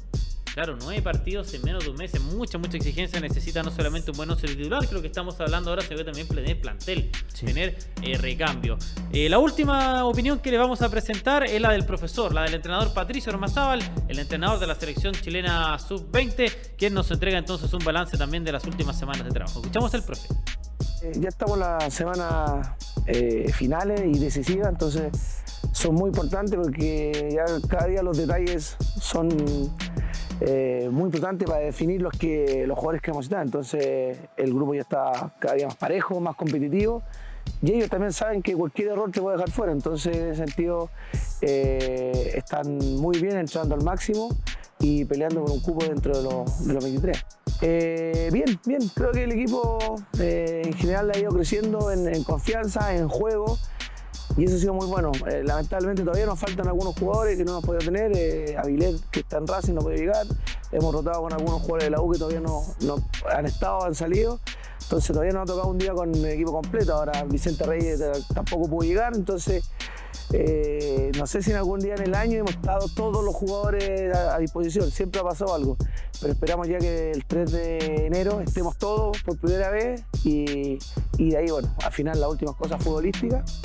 Claro, 0.53 0.75
nueve 0.81 1.01
partidos 1.01 1.53
en 1.53 1.63
menos 1.63 1.85
de 1.85 1.91
un 1.91 1.95
mes, 1.95 2.19
mucha, 2.19 2.57
mucha 2.57 2.75
exigencia. 2.75 3.21
Necesita 3.21 3.63
no 3.63 3.71
solamente 3.71 4.11
un 4.11 4.17
buen 4.17 4.29
once 4.29 4.47
titular, 4.47 4.85
creo 4.85 5.01
que 5.01 5.07
estamos 5.07 5.39
hablando 5.39 5.69
ahora, 5.69 5.81
sino 5.81 5.95
que 5.95 6.03
también 6.03 6.27
tener 6.27 6.59
plantel, 6.59 7.09
tener 7.39 7.77
eh, 8.01 8.17
recambio. 8.17 8.77
Eh, 9.13 9.29
la 9.29 9.39
última 9.39 10.03
opinión 10.03 10.39
que 10.39 10.51
le 10.51 10.57
vamos 10.57 10.81
a 10.81 10.89
presentar 10.89 11.45
es 11.45 11.61
la 11.61 11.71
del 11.71 11.85
profesor, 11.85 12.33
la 12.33 12.43
del 12.43 12.55
entrenador 12.55 12.93
Patricio 12.93 13.31
Ormazábal, 13.31 13.81
el 14.09 14.19
entrenador 14.19 14.59
de 14.59 14.67
la 14.67 14.75
selección 14.75 15.13
chilena 15.13 15.79
sub-20, 15.79 16.75
quien 16.77 16.93
nos 16.93 17.09
entrega 17.11 17.37
entonces 17.37 17.71
un 17.73 17.83
balance 17.85 18.17
también 18.17 18.43
de 18.43 18.51
las 18.51 18.65
últimas 18.65 18.99
semanas 18.99 19.23
de 19.23 19.31
trabajo. 19.31 19.59
Escuchamos 19.59 19.93
al 19.93 20.03
profe. 20.03 20.27
Eh, 21.03 21.13
ya 21.15 21.29
estamos 21.29 21.53
en 21.53 21.59
las 21.61 21.93
semanas 21.93 22.69
finales 23.53 24.01
y 24.05 24.19
decisivas, 24.19 24.69
entonces 24.69 25.11
son 25.71 25.95
muy 25.95 26.09
importantes 26.09 26.57
porque 26.61 27.29
ya 27.33 27.45
cada 27.67 27.87
día 27.87 28.03
los 28.03 28.17
detalles 28.17 28.75
son 28.99 29.29
eh, 30.41 30.89
muy 30.91 31.05
importante 31.05 31.45
para 31.45 31.59
definir 31.59 32.01
los, 32.01 32.13
que, 32.13 32.65
los 32.67 32.77
jugadores 32.77 33.01
que 33.01 33.11
vamos 33.11 33.25
a 33.25 33.27
estar. 33.27 33.45
Entonces 33.45 34.17
el 34.35 34.53
grupo 34.53 34.73
ya 34.73 34.81
está 34.81 35.33
cada 35.39 35.55
día 35.55 35.67
más 35.67 35.77
parejo, 35.77 36.19
más 36.19 36.35
competitivo 36.35 37.01
y 37.61 37.73
ellos 37.73 37.89
también 37.89 38.11
saben 38.11 38.41
que 38.41 38.55
cualquier 38.55 38.89
error 38.89 39.11
te 39.11 39.21
puede 39.21 39.37
dejar 39.37 39.51
fuera, 39.51 39.71
entonces 39.71 40.15
en 40.17 40.29
ese 40.29 40.45
sentido 40.45 40.89
eh, 41.41 42.33
están 42.35 42.77
muy 42.77 43.19
bien 43.19 43.37
entrando 43.37 43.75
al 43.75 43.83
máximo 43.83 44.29
y 44.79 45.05
peleando 45.05 45.43
por 45.43 45.51
un 45.51 45.59
cupo 45.61 45.85
dentro 45.85 46.17
de 46.17 46.23
los, 46.23 46.65
de 46.65 46.73
los 46.73 46.83
23. 46.83 47.25
Eh, 47.61 48.29
bien, 48.33 48.59
bien, 48.65 48.81
creo 48.95 49.11
que 49.11 49.23
el 49.23 49.31
equipo 49.33 49.77
eh, 50.19 50.63
en 50.65 50.73
general 50.73 51.11
ha 51.11 51.17
ido 51.19 51.31
creciendo 51.31 51.91
en, 51.91 52.23
confianza, 52.23 52.95
en 52.95 53.07
juego 53.07 53.59
y 54.41 54.45
eso 54.45 54.55
ha 54.55 54.59
sido 54.59 54.73
muy 54.73 54.87
bueno. 54.87 55.11
lamentablemente 55.43 56.01
todavía 56.01 56.25
nos 56.25 56.39
faltan 56.39 56.67
algunos 56.67 56.95
jugadores 56.97 57.37
que 57.37 57.45
no 57.45 57.51
hemos 57.51 57.63
podido 57.63 57.85
tener. 57.85 58.57
Avilet, 58.57 58.99
que 59.11 59.19
está 59.19 59.37
en 59.37 59.45
Racing, 59.45 59.75
no 59.75 59.81
puede 59.81 59.97
llegar. 59.97 60.25
Hemos 60.71 60.95
rotado 60.95 61.21
con 61.21 61.31
algunos 61.31 61.61
jugadores 61.61 61.83
de 61.83 61.89
la 61.91 62.01
U 62.01 62.11
que 62.11 62.17
todavía 62.17 62.39
no, 62.39 62.63
han 63.31 63.45
estado, 63.45 63.85
han 63.85 63.93
salido. 63.93 64.39
Entonces 64.81 65.09
todavía 65.09 65.31
no 65.31 65.43
ha 65.43 65.45
tocado 65.45 65.69
un 65.69 65.77
día 65.77 65.93
con 65.93 66.15
el 66.15 66.25
equipo 66.25 66.53
completo. 66.53 66.95
Ahora 66.95 67.23
Vicente 67.25 67.63
Reyes 67.65 68.01
tampoco 68.33 68.67
pudo 68.67 68.81
llegar. 68.81 69.15
Entonces 69.15 69.63
eh, 70.33 71.11
no 71.17 71.27
sé 71.27 71.43
si 71.43 71.51
en 71.51 71.57
algún 71.57 71.79
día 71.79 71.95
en 71.95 72.03
el 72.03 72.15
año 72.15 72.39
hemos 72.39 72.51
estado 72.51 72.87
todos 72.87 73.23
los 73.23 73.35
jugadores 73.35 74.15
a, 74.15 74.39
disposición. 74.39 74.89
Siempre 74.89 75.21
ha 75.21 75.23
pasado 75.23 75.53
algo. 75.53 75.77
Pero 76.19 76.33
esperamos 76.33 76.67
ya 76.67 76.79
que 76.79 77.11
el 77.11 77.25
3 77.25 77.51
de 77.51 78.05
enero 78.07 78.41
estemos 78.41 78.77
todos 78.77 79.21
por 79.23 79.37
primera 79.37 79.69
vez. 79.69 80.03
Y, 80.23 80.79
de 81.17 81.37
ahí, 81.37 81.51
bueno, 81.51 81.73
al 81.83 81.91
final 81.91 82.19
las 82.19 82.29
últimas 82.29 82.55
cosas 82.55 82.83
futbolísticas. 82.83 83.61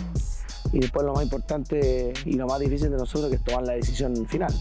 Y 0.73 0.81
después 0.81 1.05
lo 1.07 1.14
más 1.14 1.23
importante 1.23 2.12
y 2.25 2.33
lo 2.35 2.47
más 2.47 2.59
difícil 2.61 2.91
de 2.91 2.97
nosotros 2.97 3.31
que 3.31 3.37
es 3.37 3.45
tomar 3.45 3.64
la 3.64 3.75
decisión 3.75 4.27
final. 4.27 4.53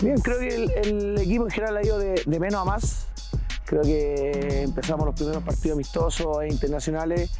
Bien, 0.00 0.16
creo 0.18 0.38
que 0.38 0.80
el, 0.82 1.18
equipo 1.18 1.44
en 1.44 1.50
general 1.50 1.76
ha 1.76 1.84
ido 1.84 1.98
de 1.98 2.38
menos 2.38 2.60
a 2.60 2.64
más 2.64 3.06
Creo 3.64 3.82
que 3.82 4.62
empezamos 4.62 5.06
los 5.06 5.14
primeros 5.14 5.42
partidos 5.42 5.76
amistosos 5.76 6.42
e 6.42 6.48
internacionales 6.48 7.30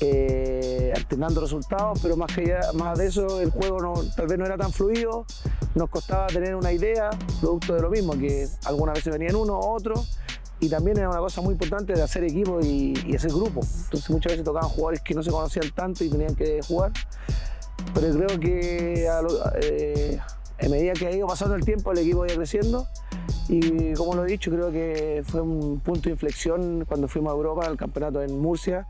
eh, 0.00 0.92
alternando 0.96 1.40
resultados, 1.40 2.00
pero 2.02 2.16
más, 2.16 2.34
que 2.34 2.56
más 2.74 2.98
de 2.98 3.06
eso 3.06 3.40
el 3.40 3.50
juego 3.50 3.80
no, 3.80 3.94
tal 4.16 4.26
vez 4.26 4.38
no 4.38 4.46
era 4.46 4.56
tan 4.56 4.72
fluido, 4.72 5.26
nos 5.74 5.90
costaba 5.90 6.26
tener 6.28 6.54
una 6.54 6.72
idea, 6.72 7.10
producto 7.40 7.74
de 7.74 7.82
lo 7.82 7.90
mismo, 7.90 8.12
que 8.18 8.48
algunas 8.64 8.94
veces 8.94 9.12
venían 9.12 9.36
uno 9.36 9.58
otro, 9.58 9.94
y 10.60 10.68
también 10.68 10.98
era 10.98 11.10
una 11.10 11.18
cosa 11.18 11.40
muy 11.40 11.52
importante 11.52 11.92
de 11.92 12.02
hacer 12.02 12.24
equipo 12.24 12.60
y, 12.60 12.94
hacer 13.14 13.30
grupo. 13.30 13.60
Entonces 13.84 14.10
muchas 14.10 14.32
veces 14.32 14.44
tocaban 14.44 14.68
jugadores 14.68 15.00
que 15.02 15.14
no 15.14 15.22
se 15.22 15.30
conocían 15.30 15.70
tanto 15.74 16.04
y 16.04 16.08
tenían 16.08 16.34
que 16.34 16.60
jugar, 16.66 16.92
pero 17.94 18.14
creo 18.14 18.40
que 18.40 19.08
a, 19.08 19.20
eh, 19.60 20.18
a 20.62 20.68
medida 20.68 20.92
que 20.94 21.06
ha 21.06 21.10
ido 21.12 21.26
pasando 21.26 21.54
el 21.54 21.64
tiempo 21.64 21.92
el 21.92 21.98
equipo 21.98 22.22
ha 22.22 22.26
ido 22.26 22.36
creciendo 22.36 22.86
y 23.48 23.94
como 23.94 24.14
lo 24.14 24.24
he 24.24 24.28
dicho, 24.28 24.50
creo 24.50 24.72
que 24.72 25.22
fue 25.24 25.40
un 25.40 25.80
punto 25.80 26.02
de 26.08 26.10
inflexión 26.10 26.84
cuando 26.86 27.06
fuimos 27.06 27.32
a 27.32 27.36
Europa, 27.36 27.66
al 27.66 27.76
campeonato 27.76 28.22
en 28.22 28.38
Murcia. 28.38 28.86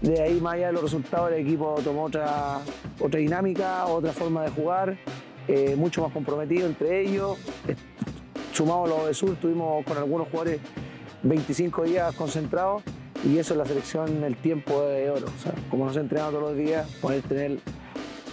De 0.00 0.20
ahí, 0.20 0.40
más 0.40 0.54
allá 0.54 0.68
de 0.68 0.72
los 0.72 0.82
resultados, 0.82 1.30
el 1.30 1.46
equipo 1.46 1.76
tomó 1.84 2.04
otra, 2.04 2.58
otra 2.98 3.20
dinámica, 3.20 3.86
otra 3.86 4.12
forma 4.12 4.42
de 4.42 4.50
jugar, 4.50 4.98
eh, 5.46 5.76
mucho 5.76 6.02
más 6.02 6.12
comprometido 6.12 6.66
entre 6.66 7.02
ellos. 7.02 7.38
Sumado 8.52 8.84
a 8.84 8.88
los 8.88 9.06
de 9.06 9.14
Sur, 9.14 9.36
tuvimos 9.36 9.84
con 9.84 9.96
algunos 9.96 10.28
jugadores 10.28 10.60
25 11.22 11.84
días 11.84 12.14
concentrados 12.14 12.82
y 13.24 13.38
eso 13.38 13.54
es 13.54 13.58
la 13.58 13.66
selección, 13.66 14.24
el 14.24 14.36
tiempo 14.36 14.82
de 14.82 15.10
oro. 15.10 15.26
O 15.26 15.42
sea, 15.42 15.52
como 15.70 15.84
nos 15.86 15.96
entrenamos 15.96 16.32
todos 16.32 16.50
los 16.50 16.56
días, 16.56 16.90
poder 17.00 17.22
tener 17.22 17.58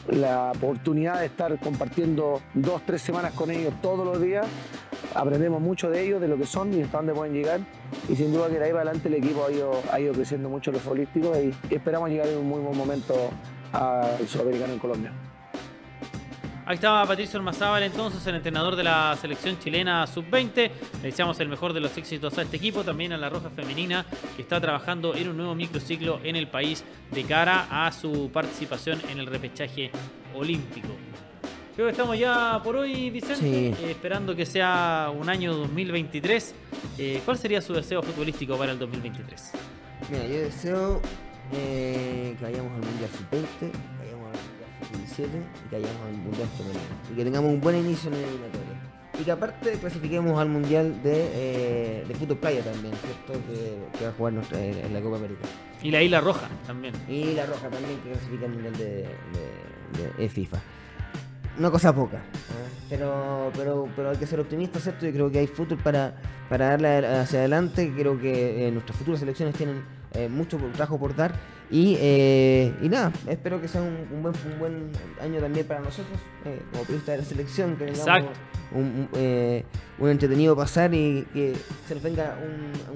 la 0.08 0.52
oportunidad 0.52 1.20
de 1.20 1.26
estar 1.26 1.60
compartiendo 1.60 2.42
dos, 2.54 2.82
tres 2.86 3.02
semanas 3.02 3.34
con 3.34 3.52
ellos 3.52 3.74
todos 3.82 4.06
los 4.06 4.22
días 4.22 4.48
aprendemos 5.18 5.62
mucho 5.62 5.90
de 5.90 6.06
ellos, 6.06 6.22
de 6.22 6.28
lo 6.28 6.38
que 6.38 6.46
son 6.46 6.74
y 6.74 6.82
hasta 6.82 6.98
dónde 6.98 7.14
pueden 7.14 7.34
llegar. 7.34 7.62
Y 8.10 8.16
sin 8.16 8.32
duda 8.32 8.48
que 8.48 8.60
de 8.60 8.66
ahí 8.66 8.72
para 8.72 8.84
adelante 8.84 9.08
el 9.08 9.16
equipo 9.16 9.46
ha 9.46 9.52
ido, 9.52 9.72
ha 9.92 10.00
ido 10.00 10.14
creciendo 10.14 10.50
mucho 10.50 10.72
los 10.72 10.82
futbolístico 10.82 11.34
y 11.40 11.54
esperamos 11.74 12.10
llegar 12.10 12.28
en 12.28 12.38
un 12.38 12.48
muy 12.48 12.62
buen 12.62 12.78
momento 12.78 13.16
al 13.74 14.28
sudamericano 14.28 14.74
en 14.74 14.80
Colombia. 14.80 15.12
Ahí 16.68 16.76
estaba 16.76 17.06
Patricio 17.06 17.40
Ormazábal, 17.40 17.82
entonces 17.84 18.28
el 18.28 18.36
entrenador 18.36 18.76
de 18.76 18.84
la 18.84 19.18
selección 19.22 19.58
chilena 19.58 20.06
sub-20. 20.06 20.56
Le 20.56 21.02
deseamos 21.02 21.40
el 21.40 21.48
mejor 21.48 21.72
de 21.72 21.80
los 21.80 21.98
éxitos 21.98 22.38
a 22.38 22.42
este 22.42 22.58
equipo, 22.58 22.84
también 22.84 23.14
a 23.14 23.18
la 23.18 23.30
Roja 23.30 23.50
Femenina, 23.50 24.06
que 24.36 24.42
está 24.42 24.60
trabajando 24.60 25.16
en 25.16 25.30
un 25.30 25.38
nuevo 25.38 25.56
microciclo 25.56 26.20
en 26.26 26.36
el 26.36 26.50
país 26.50 26.84
de 27.12 27.24
cara 27.24 27.68
a 27.72 27.90
su 27.94 28.30
participación 28.34 29.00
en 29.10 29.18
el 29.20 29.28
repechaje 29.28 29.92
olímpico. 30.36 30.90
Creo 31.74 31.88
que 31.88 31.92
estamos 31.92 32.20
ya 32.20 32.60
por 32.62 32.76
hoy, 32.76 33.12
Vicente, 33.12 33.70
eh, 33.70 33.92
esperando 33.92 34.36
que 34.36 34.46
sea 34.46 35.10
un 35.18 35.30
año 35.30 35.56
2023. 35.56 36.54
Eh, 36.98 37.22
¿Cuál 37.24 37.38
sería 37.38 37.62
su 37.62 37.72
deseo 37.72 38.04
futbolístico 38.04 38.58
para 38.58 38.74
el 38.74 38.80
2023? 38.80 39.52
Mira, 40.12 40.26
yo 40.26 40.40
deseo 40.42 41.02
eh, 41.54 42.36
que 42.38 42.44
vayamos 42.44 42.74
al 42.74 42.82
Mundial 42.82 43.10
Sub-20, 43.18 43.72
que 44.90 44.98
vayamos 44.98 45.18
al 45.18 45.18
Mundial 45.18 45.18
Sub-17 45.18 45.28
y 45.66 45.70
que 45.70 45.76
vayamos 45.76 46.02
al 46.06 46.14
Mundial 46.14 46.48
Femenino. 46.58 47.12
Y 47.12 47.16
que 47.16 47.24
tengamos 47.24 47.52
un 47.52 47.62
buen 47.62 47.76
inicio 47.76 48.12
en 48.12 48.22
la 48.22 48.28
eliminatoria. 48.28 48.78
Y 49.20 49.24
que 49.24 49.32
aparte 49.32 49.72
clasifiquemos 49.80 50.40
al 50.40 50.50
Mundial 50.50 51.02
de, 51.04 52.04
de 52.08 52.16
Fútbol 52.16 52.38
Playa 52.38 52.62
también, 52.64 52.94
¿cierto? 52.96 53.34
Que, 53.48 54.04
va 54.04 54.10
a 54.10 54.14
jugar 54.14 54.34
en 54.54 54.94
la 54.94 55.02
Copa 55.02 55.18
América. 55.18 55.46
Y 55.82 55.92
la 55.92 56.02
Isla 56.02 56.22
Roja 56.22 56.48
también. 56.66 56.94
Y 57.08 57.34
la 57.34 57.46
Roja 57.46 57.70
también, 57.70 58.00
que 58.02 58.12
clasifica 58.12 58.46
al 58.46 58.52
Mundial 58.52 58.78
de, 58.78 59.08
de 60.18 60.30
FIFA 60.30 60.62
una 61.58 61.72
cosa 61.72 61.94
poca. 61.94 62.22
Pero, 62.90 63.52
pero, 63.56 63.88
pero 63.96 64.10
hay 64.12 64.18
que 64.18 64.28
ser 64.28 64.40
optimista, 64.40 64.80
¿cierto? 64.80 65.06
Yo 65.06 65.12
creo 65.12 65.32
que 65.32 65.40
hay 65.40 65.48
futuro 65.48 65.82
para, 65.84 66.16
para 66.50 66.70
darle 66.70 67.06
hacia 67.08 67.40
adelante. 67.40 67.92
Creo 67.96 68.20
que 68.20 68.68
eh, 68.68 68.72
nuestras 68.72 68.98
futuras 68.98 69.22
elecciones 69.22 69.56
tienen 69.56 69.84
eh, 70.14 70.30
mucho 70.30 70.58
trabajo 70.74 71.00
por 71.00 71.16
dar. 71.16 71.34
Y, 71.70 71.98
eh, 72.00 72.74
y 72.82 72.88
nada, 72.88 73.12
espero 73.28 73.60
que 73.60 73.68
sea 73.68 73.82
un, 73.82 74.22
buen, 74.22 74.34
un 74.54 74.60
buen 74.60 74.92
año 75.22 75.42
también 75.42 75.68
para 75.68 75.82
nosotros, 75.82 76.18
como 76.72 76.84
periodista 76.84 77.12
de 77.12 77.18
la 77.18 77.24
selección, 77.26 77.76
que 77.76 77.88
tengamos 77.88 78.32
un, 78.74 79.10
un, 80.00 80.10
entretenido 80.10 80.56
pasar 80.56 80.94
y 80.94 81.28
que 81.34 81.56
se 81.86 81.96
nos 81.96 82.04
venga 82.04 82.38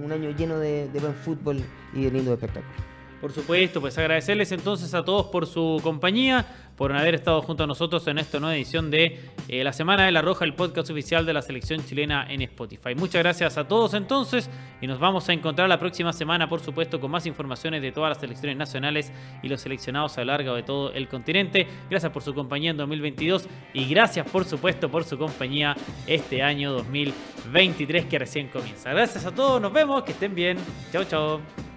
un, 0.01 0.09
año 0.09 0.29
lleno 0.31 0.57
de, 0.57 0.87
de 0.87 0.99
buen 0.99 1.15
fútbol 1.15 1.61
y 1.93 2.05
de 2.05 2.11
lindo 2.11 2.33
espectáculo. 2.33 2.90
Por 3.21 3.31
supuesto, 3.31 3.79
pues 3.79 3.95
agradecerles 3.99 4.51
entonces 4.51 4.95
a 4.95 5.05
todos 5.05 5.27
por 5.27 5.45
su 5.45 5.79
compañía, 5.83 6.43
por 6.75 6.91
haber 6.91 7.13
estado 7.13 7.43
junto 7.43 7.63
a 7.63 7.67
nosotros 7.67 8.07
en 8.07 8.17
esta 8.17 8.39
nueva 8.39 8.55
edición 8.55 8.89
de 8.89 9.19
eh, 9.47 9.63
La 9.63 9.73
Semana 9.73 10.05
de 10.05 10.11
la 10.11 10.23
Roja, 10.23 10.43
el 10.43 10.55
podcast 10.55 10.89
oficial 10.89 11.23
de 11.23 11.33
la 11.33 11.43
selección 11.43 11.85
chilena 11.85 12.25
en 12.27 12.41
Spotify. 12.41 12.95
Muchas 12.95 13.21
gracias 13.21 13.59
a 13.59 13.67
todos 13.67 13.93
entonces 13.93 14.49
y 14.81 14.87
nos 14.87 14.99
vamos 14.99 15.29
a 15.29 15.33
encontrar 15.33 15.69
la 15.69 15.79
próxima 15.79 16.11
semana, 16.13 16.49
por 16.49 16.61
supuesto, 16.61 16.99
con 16.99 17.11
más 17.11 17.27
informaciones 17.27 17.83
de 17.83 17.91
todas 17.91 18.09
las 18.09 18.17
selecciones 18.17 18.57
nacionales 18.57 19.11
y 19.43 19.49
los 19.49 19.61
seleccionados 19.61 20.17
a 20.17 20.21
lo 20.21 20.25
largo 20.25 20.55
de 20.55 20.63
todo 20.63 20.91
el 20.91 21.07
continente. 21.07 21.67
Gracias 21.91 22.11
por 22.11 22.23
su 22.23 22.33
compañía 22.33 22.71
en 22.71 22.77
2022 22.77 23.47
y 23.73 23.85
gracias, 23.85 24.27
por 24.31 24.45
supuesto, 24.45 24.89
por 24.89 25.03
su 25.03 25.19
compañía 25.19 25.75
este 26.07 26.41
año 26.41 26.71
2023 26.71 28.05
que 28.05 28.17
recién 28.17 28.47
comienza. 28.47 28.89
Gracias 28.89 29.27
a 29.27 29.31
todos, 29.31 29.61
nos 29.61 29.71
vemos, 29.71 30.01
que 30.01 30.13
estén 30.13 30.33
bien. 30.33 30.57
Chao, 30.91 31.03
chao. 31.03 31.70